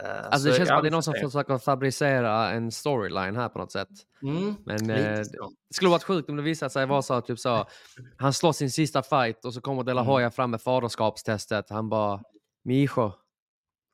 Eh, 0.00 0.24
Alltså 0.30 0.48
det 0.48 0.54
känns 0.54 0.68
som 0.68 0.76
att 0.76 0.82
det 0.82 0.88
är 0.88 0.90
någon 0.92 1.02
som 1.02 1.14
försöker 1.14 1.58
fabricera 1.58 2.50
en 2.50 2.70
storyline 2.72 3.36
här 3.36 3.48
på 3.48 3.58
något 3.58 3.72
sätt. 3.72 3.88
Mm, 4.22 4.54
Men 4.64 4.90
eh, 4.90 4.96
det 4.96 5.24
skulle 5.74 5.90
varit 5.90 6.02
sjukt 6.02 6.30
om 6.30 6.36
det 6.36 6.42
visade 6.42 6.70
sig 6.70 6.86
vara 6.86 7.02
så, 7.02 7.20
typ 7.20 7.38
så, 7.38 7.66
han 8.18 8.32
slår 8.32 8.52
sin 8.52 8.70
sista 8.70 9.02
fight 9.02 9.44
och 9.44 9.54
så 9.54 9.60
kommer 9.60 9.82
De 9.82 9.92
La 9.92 10.00
Mm. 10.00 10.12
Hoya 10.12 10.30
fram 10.30 10.50
med 10.50 10.60
faderskapstestet. 10.62 11.70
Han 11.70 11.88
bara, 11.88 12.20
Micho. 12.64 13.10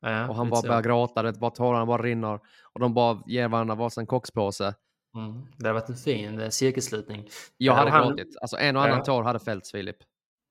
Ja, 0.02 0.28
Och 0.28 0.34
han 0.34 0.50
bara 0.50 0.60
så. 0.60 0.66
börjar 0.68 0.82
gråta, 0.82 1.22
det 1.22 1.32
bara 1.32 1.50
tårarna 1.50 1.86
bara 1.86 2.02
rinner. 2.02 2.40
Och 2.72 2.80
de 2.80 2.94
bara 2.94 3.22
ger 3.26 3.48
varandra 3.48 3.74
varsin 3.74 4.06
kockspåse. 4.06 4.74
Mm, 5.16 5.46
det 5.56 5.66
hade 5.68 5.72
varit 5.80 5.88
en 5.88 5.96
fin 5.96 6.40
eh, 6.40 6.48
cirkelslutning. 6.48 7.28
Jag 7.56 7.72
Ja, 7.74 7.78
hade 7.78 7.90
han- 7.90 8.08
gråtit. 8.08 8.36
Alltså 8.40 8.56
en 8.56 8.76
och 8.76 8.82
annan 8.82 8.98
Ja. 8.98 9.04
tår 9.04 9.22
hade 9.22 9.38
fällts, 9.38 9.70
Filip. 9.72 9.96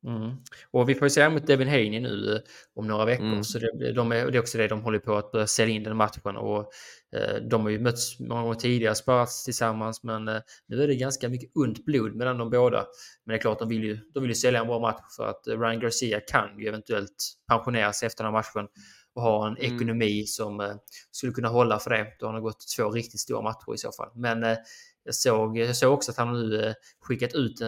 Mm. 0.08 0.32
Och 0.72 0.89
vi 0.89 0.95
får 0.95 1.06
ju 1.06 1.10
se 1.10 1.30
mot 1.30 1.47
Devin 1.47 1.68
Haney 1.68 2.00
nu 2.00 2.34
eh, 2.36 2.41
om 2.76 2.88
några 2.88 3.06
veckor. 3.06 3.26
Mm. 3.26 3.43
Så 3.43 3.60
det, 3.60 3.93
de 3.93 4.12
är, 4.12 4.32
det 4.32 4.38
är 4.38 4.39
också 4.39 4.58
det 4.58 4.68
de 4.68 4.82
håller 4.82 5.00
på 5.00 5.16
att 5.16 5.32
börja 5.32 5.47
sälja 5.47 5.76
in 5.76 5.84
den 5.84 5.97
matchen. 5.97 6.38
Och, 6.38 6.72
eh, 7.16 7.36
de 7.50 7.62
har 7.62 7.70
ju 7.70 7.80
mötts 7.80 8.20
många 8.20 8.41
gånger 8.41 8.56
tidigare, 8.56 8.95
sparats 8.95 9.43
tillsammans. 9.43 10.04
Men 10.04 10.28
eh, 10.28 10.41
nu 10.68 10.84
är 10.84 10.88
det 10.88 10.95
ganska 10.95 11.30
mycket 11.30 11.52
ont 11.56 11.86
blod 11.86 12.16
mellan 12.16 12.38
de 12.38 12.50
båda. 12.50 12.86
Men 13.26 13.34
det 13.34 13.38
är 13.38 13.41
klart, 13.41 13.60
de 13.60 13.70
vill 13.70 13.84
ju, 13.84 14.00
de 14.14 14.20
vill 14.20 14.32
ju 14.32 14.36
sälja 14.36 14.60
en 14.60 14.68
bra 14.68 14.80
match 14.80 15.16
för 15.18 15.28
att 15.28 15.47
eh, 15.47 15.60
Ryan 15.60 15.80
Garcia 15.80 16.20
kan 16.20 16.60
ju 16.60 16.68
eventuellt 16.68 17.34
pensionera 17.47 17.93
sig 17.93 18.08
efter 18.08 18.24
den 18.24 18.34
här 18.34 18.39
matchen 18.39 18.68
och 19.16 19.22
ha 19.22 19.47
en 19.47 19.58
Mm. 19.58 19.76
ekonomi 19.76 20.24
som 20.26 20.60
eh, 20.60 20.72
skulle 21.12 21.32
kunna 21.32 21.47
hålla 21.47 21.80
för 21.80 21.89
det. 21.89 22.08
Då 22.20 22.26
har 22.26 22.34
han 22.34 22.41
gått 22.41 22.66
två 22.78 22.91
riktigt 22.91 23.20
stora 23.20 23.41
matcher 23.41 23.74
i 23.74 23.78
så 23.78 23.91
fall. 23.91 24.10
Men 24.16 24.43
eh, 24.43 24.58
jag 25.04 25.16
såg, 25.16 25.58
jag 25.58 25.76
såg 25.76 25.93
också 25.93 26.12
att 26.12 26.18
han 26.18 26.34
nu 26.34 26.62
eh, 26.66 26.74
skickat 27.02 27.34
ut 27.34 27.62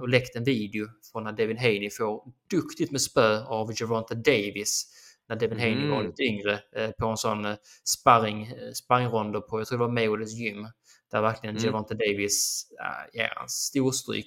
och, 0.00 0.08
läckt 0.08 0.36
en 0.36 0.44
video 0.44 0.86
från 1.12 1.24
när 1.24 1.32
Devin 1.32 1.58
Haney 1.58 1.90
får 1.90 2.22
duktigt 2.50 2.90
med 2.90 3.00
spö 3.00 3.44
av 3.44 3.72
Gervonta 3.80 4.14
Davis. 4.14 4.86
När 5.28 5.36
Devin 5.36 5.58
Haney 5.58 5.88
var 5.88 5.96
Mm. 5.96 6.06
lite 6.06 6.22
yngre 6.22 6.60
eh, 6.76 6.90
på 6.90 7.06
en 7.06 7.16
sån 7.16 7.44
eh, 7.44 7.56
sparring, 7.84 8.52
sparringronder 8.74 9.40
på, 9.40 9.60
jag 9.60 9.66
tror 9.68 9.78
det 9.78 9.84
var 9.84 9.92
Mayweathers 9.92 10.32
gym. 10.32 10.66
Där 11.10 11.22
verkligen 11.22 11.56
Mm. 11.56 11.64
Gervonta 11.64 11.94
Davis 11.94 12.66
äh, 12.80 13.18
ger 13.18 13.38
en 13.42 13.48
storstryk 13.48 14.26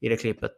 i 0.00 0.08
det 0.08 0.16
klippet. 0.16 0.54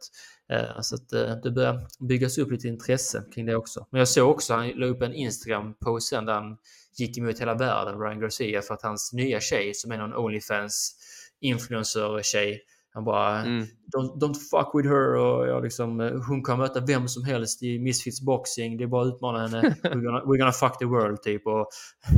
Så 0.81 0.95
att 0.95 1.09
det 1.43 1.51
börjar 1.51 1.87
byggas 2.07 2.37
upp 2.37 2.51
lite 2.51 2.67
intresse 2.67 3.23
kring 3.33 3.45
det 3.45 3.55
också. 3.55 3.87
Men 3.91 3.99
jag 3.99 4.07
såg 4.07 4.29
också, 4.29 4.53
han 4.53 4.67
la 4.69 4.85
upp 4.85 5.01
en 5.01 5.13
Instagram-post 5.13 6.07
sen 6.09 6.25
där 6.25 6.33
han 6.33 6.57
gick 6.97 7.17
emot 7.17 7.39
hela 7.41 7.53
världen, 7.53 7.99
Ryan 7.99 8.19
Garcia, 8.19 8.61
för 8.61 8.73
att 8.73 8.81
hans 8.81 9.13
nya 9.13 9.39
tjej 9.39 9.73
som 9.73 9.91
är 9.91 9.97
någon 9.97 10.13
Onlyfans 10.13 10.95
influencer-tjej, 11.41 12.61
han 12.93 13.03
bara 13.03 13.39
Mm. 13.41 13.65
don't, 13.97 14.19
don't 14.19 14.33
fuck 14.51 14.71
with 14.75 14.89
her 14.89 15.15
och 15.15 15.47
jag 15.47 15.63
liksom, 15.63 16.01
eh, 16.01 16.11
hon 16.27 16.43
kan 16.43 16.59
möta 16.59 16.79
vem 16.79 17.07
som 17.07 17.23
helst 17.23 17.63
i 17.63 17.79
Misfits 17.79 18.21
boxing, 18.21 18.77
det 18.77 18.83
är 18.83 18.87
bara 18.87 19.01
att 19.07 19.15
utmana 19.15 19.47
henne, 19.47 19.61
we're 19.83 20.01
gonna, 20.05 20.19
we're 20.21 20.37
gonna 20.37 20.51
fuck 20.51 20.77
the 20.79 20.85
world 20.85 21.21
typ. 21.21 21.47
Och, 21.47 21.67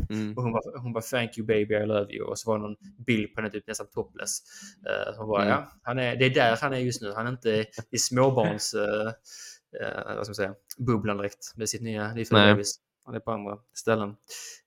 Mm. 0.10 0.38
och 0.38 0.44
hon, 0.44 0.52
bara, 0.52 0.80
hon 0.82 0.94
bara 0.94 1.02
thank 1.02 1.38
you 1.38 1.48
baby, 1.48 1.76
I 1.76 1.86
love 1.86 2.14
you. 2.14 2.26
Och 2.26 2.40
så 2.40 2.50
var 2.52 2.58
det 2.58 2.64
någon 2.64 2.76
bild 3.08 3.34
på 3.36 3.42
henne 3.42 3.52
typ 3.52 3.68
nästan 3.68 3.88
topless. 3.90 4.40
Uh, 4.90 5.18
hon 5.20 5.28
bara, 5.30 5.42
Mm. 5.42 5.54
ja, 5.54 5.72
han 5.84 6.00
är, 6.00 6.16
det 6.16 6.26
är 6.26 6.30
där 6.30 6.58
han 6.62 6.74
är 6.74 6.78
just 6.78 7.02
nu. 7.02 7.14
Han 7.16 7.28
är 7.28 7.32
inte 7.32 7.66
i 7.92 7.98
småbarns, 7.98 8.74
uh, 8.74 8.82
uh, 8.82 10.16
vad 10.16 10.26
ska 10.26 10.30
man 10.30 10.36
säga, 10.36 10.54
bubblan 10.78 11.18
direkt 11.18 11.54
med 11.56 11.70
sitt 11.70 11.82
nya 11.82 12.14
bebis. 12.32 12.80
Han 13.08 13.16
är 13.16 13.20
på 13.20 13.32
andra 13.32 13.58
ställen. 13.74 14.10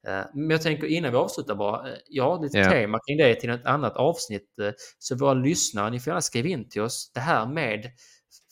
Eh, 0.06 0.20
men 0.34 0.50
jag 0.50 0.62
tänker 0.62 0.86
innan 0.86 1.10
vi 1.10 1.16
avslutar 1.16 1.54
bara, 1.54 1.88
eh, 1.88 1.94
jag 2.08 2.24
har 2.36 2.42
lite 2.42 2.58
Ja. 2.58 2.70
tema 2.70 2.98
kring 3.06 3.16
det 3.18 3.34
till 3.34 3.50
ett 3.50 3.66
annat 3.66 3.96
avsnitt. 3.96 4.58
eh, 4.62 4.70
Så 4.98 5.16
våra 5.16 5.34
lyssnare, 5.34 5.90
ni 5.90 6.00
får 6.00 6.10
gärna 6.10 6.20
skriva 6.20 6.48
in 6.48 6.68
till 6.68 6.82
oss 6.82 7.10
det 7.14 7.20
här 7.20 7.46
med 7.46 7.86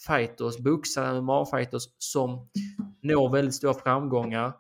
fighters, 0.07 0.59
boxare, 0.59 1.21
MMA-fighters 1.21 1.83
som 1.99 2.49
når 3.03 3.31
väldigt 3.33 3.55
stora 3.55 3.75
framgångar 3.75 4.53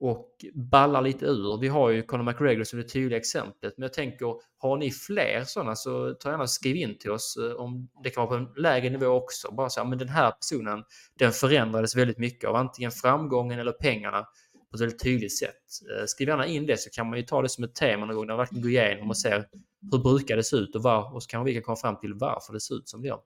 och 0.00 0.28
ballar 0.54 1.02
lite 1.02 1.26
ur. 1.26 1.58
Vi 1.60 1.68
har 1.68 1.90
ju 1.90 2.02
Conor 2.02 2.24
McGregor 2.24 2.64
som 2.64 2.78
det 2.78 2.88
tydliga 2.88 3.18
exemplet. 3.18 3.74
Men 3.76 3.82
jag 3.82 3.92
tänker, 3.92 4.34
har 4.58 4.76
ni 4.76 4.90
fler 4.90 5.44
sådana 5.46 5.76
så 5.76 6.14
ta 6.14 6.30
gärna 6.30 6.42
och 6.42 6.50
skriv 6.50 6.76
in 6.76 6.98
till 6.98 7.10
oss 7.10 7.38
om 7.58 7.88
det 8.04 8.10
kan 8.10 8.26
vara 8.26 8.38
på 8.38 8.44
en 8.44 8.62
lägre 8.62 8.90
nivå 8.90 9.06
också. 9.06 9.52
Bara 9.54 9.70
så 9.70 9.80
här, 9.80 9.88
men 9.88 9.98
den 9.98 10.08
här 10.08 10.30
personen, 10.30 10.84
den 11.18 11.32
förändrades 11.32 11.96
väldigt 11.96 12.18
mycket 12.18 12.48
av 12.50 12.56
antingen 12.56 12.90
framgången 12.90 13.58
eller 13.58 13.72
pengarna 13.72 14.26
på 14.74 14.76
ett 14.76 14.80
väldigt 14.82 15.02
tydligt 15.02 15.38
sätt. 15.38 15.56
Eh, 16.00 16.04
Skriv 16.06 16.28
gärna 16.28 16.46
in 16.46 16.66
det 16.66 16.76
så 16.80 16.90
kan 16.90 17.08
man 17.10 17.18
ju 17.18 17.24
ta 17.24 17.42
det 17.42 17.48
som 17.48 17.64
ett 17.64 17.74
tema 17.74 18.06
någon 18.06 18.16
gång 18.16 18.26
när 18.26 18.32
man 18.34 18.38
verkligen 18.38 18.62
går 18.62 18.70
igenom 18.70 19.10
och 19.10 19.16
ser 19.18 19.44
hur 19.92 19.98
brukar 19.98 20.36
det 20.36 20.42
se 20.44 20.56
ut 20.56 20.74
och, 20.76 20.82
var, 20.82 21.14
och 21.14 21.22
så 21.22 21.28
kan 21.28 21.44
vi 21.44 21.54
kan 21.54 21.62
komma 21.62 21.76
fram 21.76 22.00
till 22.00 22.14
varför 22.14 22.52
det 22.52 22.60
ser 22.60 22.74
ut 22.74 22.88
som 22.88 23.02
det 23.02 23.08
gör. 23.08 23.18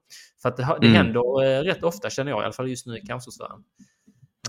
För 0.43 0.49
att 0.49 0.57
det, 0.57 0.63
det 0.81 0.87
Mm. 0.87 0.93
händer 0.97 1.43
eh, 1.45 1.63
rätt 1.63 1.83
ofta 1.83 2.11
känner 2.11 2.31
jag, 2.31 2.41
i 2.43 2.45
alla 2.45 2.53
fall 2.53 2.69
just 2.69 2.87
nu 2.87 2.99
i 2.99 3.01
cancersfären. 3.01 3.65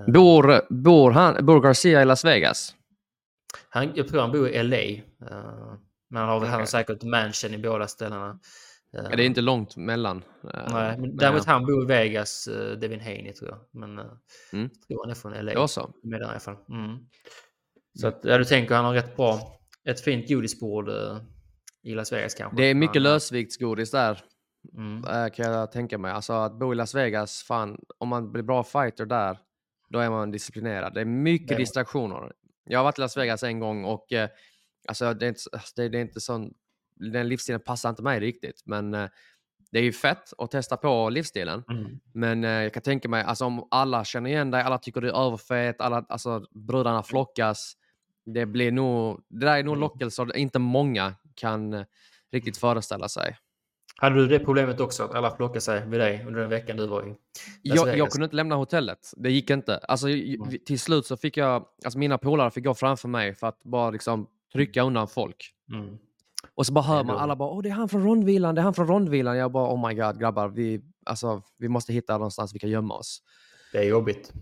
Bor, 0.08 0.74
bor, 0.74 1.12
han, 1.12 1.46
bor 1.46 1.62
Garcia 1.62 2.02
i 2.02 2.06
Las 2.06 2.26
Vegas? 2.26 2.76
Han, 3.70 3.92
jag 3.96 4.08
tror 4.08 4.22
han 4.22 4.32
bor 4.32 4.50
i 4.50 4.64
LA. 4.64 4.78
eh, 4.78 5.04
men 6.10 6.20
han 6.22 6.30
har, 6.30 6.40
väl 6.40 6.50
han 6.50 6.60
har 6.60 6.66
säkert 6.66 7.04
mansion 7.04 7.54
i 7.54 7.58
båda 7.58 7.88
ställena. 7.88 8.40
Eh, 8.98 9.04
Ja, 9.10 9.16
det 9.16 9.24
är 9.24 9.26
inte 9.26 9.42
långt 9.42 9.78
mellan. 9.78 10.24
eh, 10.54 10.74
Nej, 10.74 10.98
men 10.98 11.16
däremot 11.18 11.44
ja. 11.46 11.52
han 11.52 11.66
bor 11.66 11.84
i 11.84 11.86
Vegas, 11.86 12.48
uh, 12.52 12.72
Devin 12.80 13.00
Haney 13.00 13.34
tror 13.34 13.50
jag. 13.50 13.60
Men 13.72 14.00
uh, 14.00 14.06
Mm. 14.54 14.70
jag 14.74 14.88
tror 14.88 15.04
han 15.04 15.12
är 15.12 15.16
från 15.16 15.46
LA. 15.46 15.54
Då 15.54 15.68
så. 15.68 15.94
Med 16.04 16.22
i 16.22 16.24
alla 16.24 16.40
fall. 16.40 16.56
Mm. 16.70 16.98
Så 18.00 18.08
att, 18.08 18.20
ja, 18.24 18.38
du 18.38 18.46
tänker 18.46 18.76
han 18.76 18.86
har 18.86 18.94
rätt 18.94 19.16
bra, 19.16 19.40
ett 19.86 20.02
fint 20.02 20.30
godisbord 20.30 20.90
i 21.84 21.94
Las 21.96 22.12
Vegas 22.14 22.34
kanske. 22.36 22.58
Det 22.58 22.64
är 22.64 22.76
mycket 22.76 22.96
Han, 22.96 23.04
lösviktsgodis 23.04 23.92
där, 23.92 24.24
Mm. 24.78 25.04
eh, 25.06 25.30
kan 25.34 25.52
jag 25.52 25.72
tänka 25.72 25.98
mig. 25.98 26.12
Alltså 26.12 26.34
att 26.34 26.60
bo 26.60 26.72
i 26.74 26.76
Las 26.76 26.96
Vegas, 26.96 27.44
fan, 27.48 27.78
om 27.98 28.10
man 28.10 28.32
blir 28.32 28.44
bra 28.44 28.64
fighter 28.64 29.06
där, 29.06 29.38
då 29.90 30.00
är 30.00 30.10
man 30.10 30.32
disciplinerad. 30.32 30.94
Det 30.94 31.02
är 31.02 31.06
mycket 31.06 31.48
Det 31.48 31.56
distraktioner. 31.56 32.32
Jag 32.64 32.80
har 32.80 32.84
varit 32.84 32.98
i 32.98 33.02
Las 33.02 33.18
Vegas 33.18 33.44
en 33.44 33.60
gång 33.60 33.86
och 33.86 34.14
eh, 34.14 34.30
alltså, 34.88 35.14
det, 35.14 35.26
är 35.26 35.30
inte, 35.30 35.42
det, 35.76 35.90
det 35.90 35.98
är 35.98 36.02
inte 36.02 36.22
sån, 36.22 36.54
den 37.00 37.28
livsstilen 37.28 37.62
passar 37.62 37.90
inte 37.90 38.04
mig 38.04 38.20
riktigt. 38.20 38.62
Men 38.66 38.94
eh, 38.94 39.10
det 39.72 39.80
är 39.80 39.84
ju 39.84 39.92
fett 39.94 40.34
att 40.38 40.52
testa 40.52 40.78
på 40.78 41.10
livsstilen. 41.10 41.64
Mm. 41.70 42.00
Men 42.14 42.44
eh, 42.44 42.50
jag 42.50 42.74
kan 42.74 42.84
tänka 42.84 43.10
mig, 43.10 43.24
alltså, 43.24 43.46
om 43.46 43.68
alla 43.72 44.06
känner 44.06 44.30
igen 44.30 44.52
dig, 44.52 44.62
alla 44.62 44.78
tycker 44.78 45.02
du 45.02 45.10
är 45.10 45.26
överfet, 45.28 45.82
alla, 45.82 46.06
alltså, 46.10 46.46
brudarna 46.52 47.04
flockas. 47.04 47.74
Det 48.26 48.46
blir 48.46 48.72
nog, 48.72 49.22
det 49.30 49.46
där 49.46 49.58
är 49.58 49.64
nog 49.64 49.74
Mm. 49.74 49.82
lockelser 49.82 50.38
inte 50.38 50.60
många 50.60 51.14
kan 51.36 51.74
eh, 51.74 51.84
riktigt 52.32 52.58
föreställa 52.58 53.10
sig. 53.10 53.38
Hade 54.02 54.16
du 54.16 54.28
det 54.28 54.40
problemet 54.40 54.80
också, 54.80 55.04
att 55.04 55.16
alla 55.16 55.36
flockade 55.36 55.62
sig 55.62 55.88
vid 55.88 56.00
dig 56.00 56.24
under 56.28 56.42
den 56.42 56.50
veckan 56.50 56.78
du 56.78 56.88
var 56.88 57.08
i 57.08 57.16
Jag, 57.62 57.98
jag 57.98 58.12
kunde 58.12 58.24
inte 58.26 58.36
lämna 58.36 58.56
hotellet. 58.56 59.14
Det 59.18 59.32
gick 59.32 59.50
inte. 59.50 59.78
Alltså, 59.78 60.10
Mm. 60.10 60.50
till 60.66 60.80
slut 60.80 61.06
så 61.06 61.18
fick 61.18 61.38
jag, 61.38 61.66
alltså 61.86 62.00
mina 62.00 62.18
polare 62.18 62.52
fick 62.52 62.64
gå 62.64 62.74
framför 62.74 63.08
mig 63.08 63.36
för 63.36 63.48
att 63.48 63.64
bara 63.64 63.90
liksom 63.90 64.28
trycka 64.54 64.84
undan 64.84 65.08
folk. 65.08 65.54
Mm. 65.74 65.98
Och 66.60 66.66
så 66.66 66.74
bara 66.74 66.86
hör 66.86 67.04
man 67.04 67.18
alla 67.18 67.36
bara, 67.36 67.50
åh 67.50 67.62
det 67.62 67.70
är 67.70 67.74
han 67.74 67.90
från 67.90 68.04
rondvilan, 68.04 68.56
det 68.56 68.62
är 68.62 68.64
han 68.64 68.74
från 68.74 68.88
rondvilan. 68.88 69.38
Jag 69.38 69.52
bara, 69.52 69.74
oh 69.74 69.88
my 69.88 69.94
god 69.94 70.20
grabbar, 70.20 70.48
vi, 70.48 70.82
alltså, 71.06 71.42
vi 71.58 71.68
måste 71.68 71.94
hitta 71.94 72.14
någonstans 72.14 72.56
vi 72.56 72.60
kan 72.60 72.70
gömma 72.70 72.94
oss. 72.94 73.22
Det 73.72 73.78
är 73.78 73.84
jobbigt. 73.84 74.34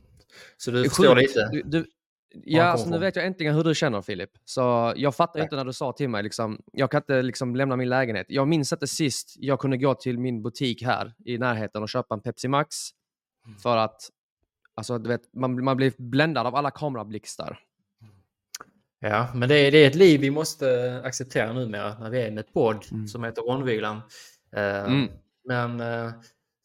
Så 0.58 0.72
du 0.72 0.90
förstår 0.90 1.16
lite? 1.16 1.50
Du, 1.52 1.62
du, 1.62 1.86
ja, 2.44 2.64
alltså, 2.64 2.90
nu 2.90 2.98
vet 2.98 3.16
jag 3.16 3.26
äntligen 3.26 3.56
hur 3.56 3.64
du 3.64 3.76
känner 3.76 4.02
Filip. 4.02 4.30
Så 4.46 4.94
jag 4.96 5.16
fattar 5.16 5.34
Tack. 5.34 5.44
inte 5.44 5.56
när 5.56 5.66
du 5.66 5.74
sa 5.74 5.92
till 5.92 6.10
mig, 6.10 6.24
liksom, 6.24 6.62
jag 6.74 6.92
kan 6.92 7.02
inte 7.02 7.22
liksom, 7.22 7.56
lämna 7.56 7.76
min 7.76 7.90
lägenhet. 7.90 8.26
Jag 8.30 8.48
minns 8.48 8.74
inte 8.74 8.88
sist 8.88 9.36
jag 9.38 9.60
kunde 9.60 9.78
gå 9.78 9.96
till 9.96 10.20
min 10.20 10.44
butik 10.44 10.84
här 10.84 11.14
i 11.26 11.38
närheten 11.38 11.84
och 11.84 11.90
köpa 11.90 12.16
en 12.16 12.22
Pepsi 12.22 12.48
Max. 12.48 12.76
Mm. 13.46 13.58
För 13.58 13.78
att 13.78 14.10
alltså, 14.76 14.98
du 14.98 15.10
vet, 15.10 15.34
man, 15.34 15.64
man 15.64 15.78
blir 15.78 15.94
bländad 15.98 16.48
av 16.48 16.56
alla 16.56 16.72
kamerablixtar. 16.72 17.60
Ja, 19.00 19.28
men 19.36 19.50
det 19.50 19.56
är, 19.56 19.72
det 19.72 19.78
är 19.78 19.88
ett 19.88 19.96
liv 19.96 20.22
vi 20.22 20.30
måste 20.32 21.02
acceptera 21.04 21.54
numera 21.54 22.00
när 22.00 22.10
vi 22.10 22.22
är 22.22 22.32
med 22.32 22.40
ett 22.46 22.54
podd 22.54 22.86
Mm. 22.92 23.08
som 23.08 23.24
heter 23.24 23.42
Rondvilan. 23.42 24.02
Eh, 24.56 24.84
Mm. 24.84 25.08
Men 25.46 25.80
eh, 25.80 26.12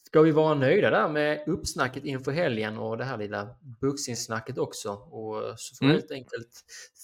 ska 0.07 0.21
vi 0.23 0.31
vara 0.31 0.55
nöjda 0.55 0.91
där 0.91 1.09
med 1.09 1.45
uppsnacket 1.49 2.05
inför 2.05 2.33
helgen 2.33 2.79
och 2.79 2.99
det 2.99 3.05
här 3.05 3.17
lilla 3.19 3.49
boxningssnacket 3.81 4.59
också? 4.59 4.91
Och 4.93 5.43
så 5.61 5.77
får 5.77 5.85
vi 5.87 5.91
Mm. 5.91 5.97
helt 6.01 6.11
enkelt 6.11 6.49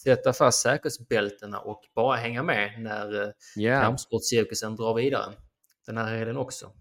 sätta 0.05 0.33
fast 0.33 0.62
säkerhetsbältena 0.62 1.59
och 1.61 1.83
bara 1.95 2.16
hänga 2.16 2.43
med 2.43 2.81
när 2.83 3.22
eh, 3.22 3.29
Yeah. 3.59 3.83
kampsportcirkusen 3.83 4.76
drar 4.76 4.95
vidare. 4.95 5.33
Den 5.87 5.97
här 5.97 6.16
helgen 6.16 6.37
också. 6.37 6.72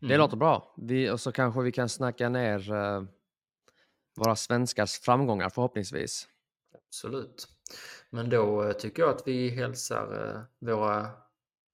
Det 0.00 0.06
Mm. 0.06 0.18
låter 0.18 0.36
bra. 0.36 0.74
Vi, 0.76 1.10
och 1.10 1.20
så 1.20 1.32
kanske 1.32 1.62
vi 1.62 1.72
kan 1.72 1.88
snacka 1.88 2.28
ner 2.28 2.72
eh, 2.72 3.02
våra 4.16 4.36
svenskars 4.36 4.98
framgångar 5.00 5.48
förhoppningsvis. 5.50 6.28
Absolut. 6.94 7.48
Men 8.10 8.30
då 8.30 8.64
eh, 8.64 8.72
tycker 8.72 9.02
jag 9.02 9.14
att 9.14 9.22
vi 9.26 9.50
hälsar 9.50 10.34
eh, 10.34 10.42
våra 10.68 11.10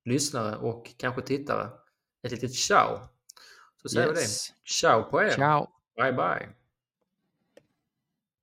lyssnare 0.04 0.56
och 0.56 0.94
kanske 0.96 1.22
tittare 1.22 1.68
ett 2.22 2.32
litet 2.32 2.54
ciao. 2.54 2.98
Så 3.82 3.88
säger 3.88 4.08
vi 4.08 4.14
det. 4.14 4.20
Yes. 4.20 4.52
Ciao 4.64 5.02
på 5.02 5.22
er. 5.22 5.30
Ciao! 5.30 5.68
Bye 5.96 6.12
bye. 6.12 6.59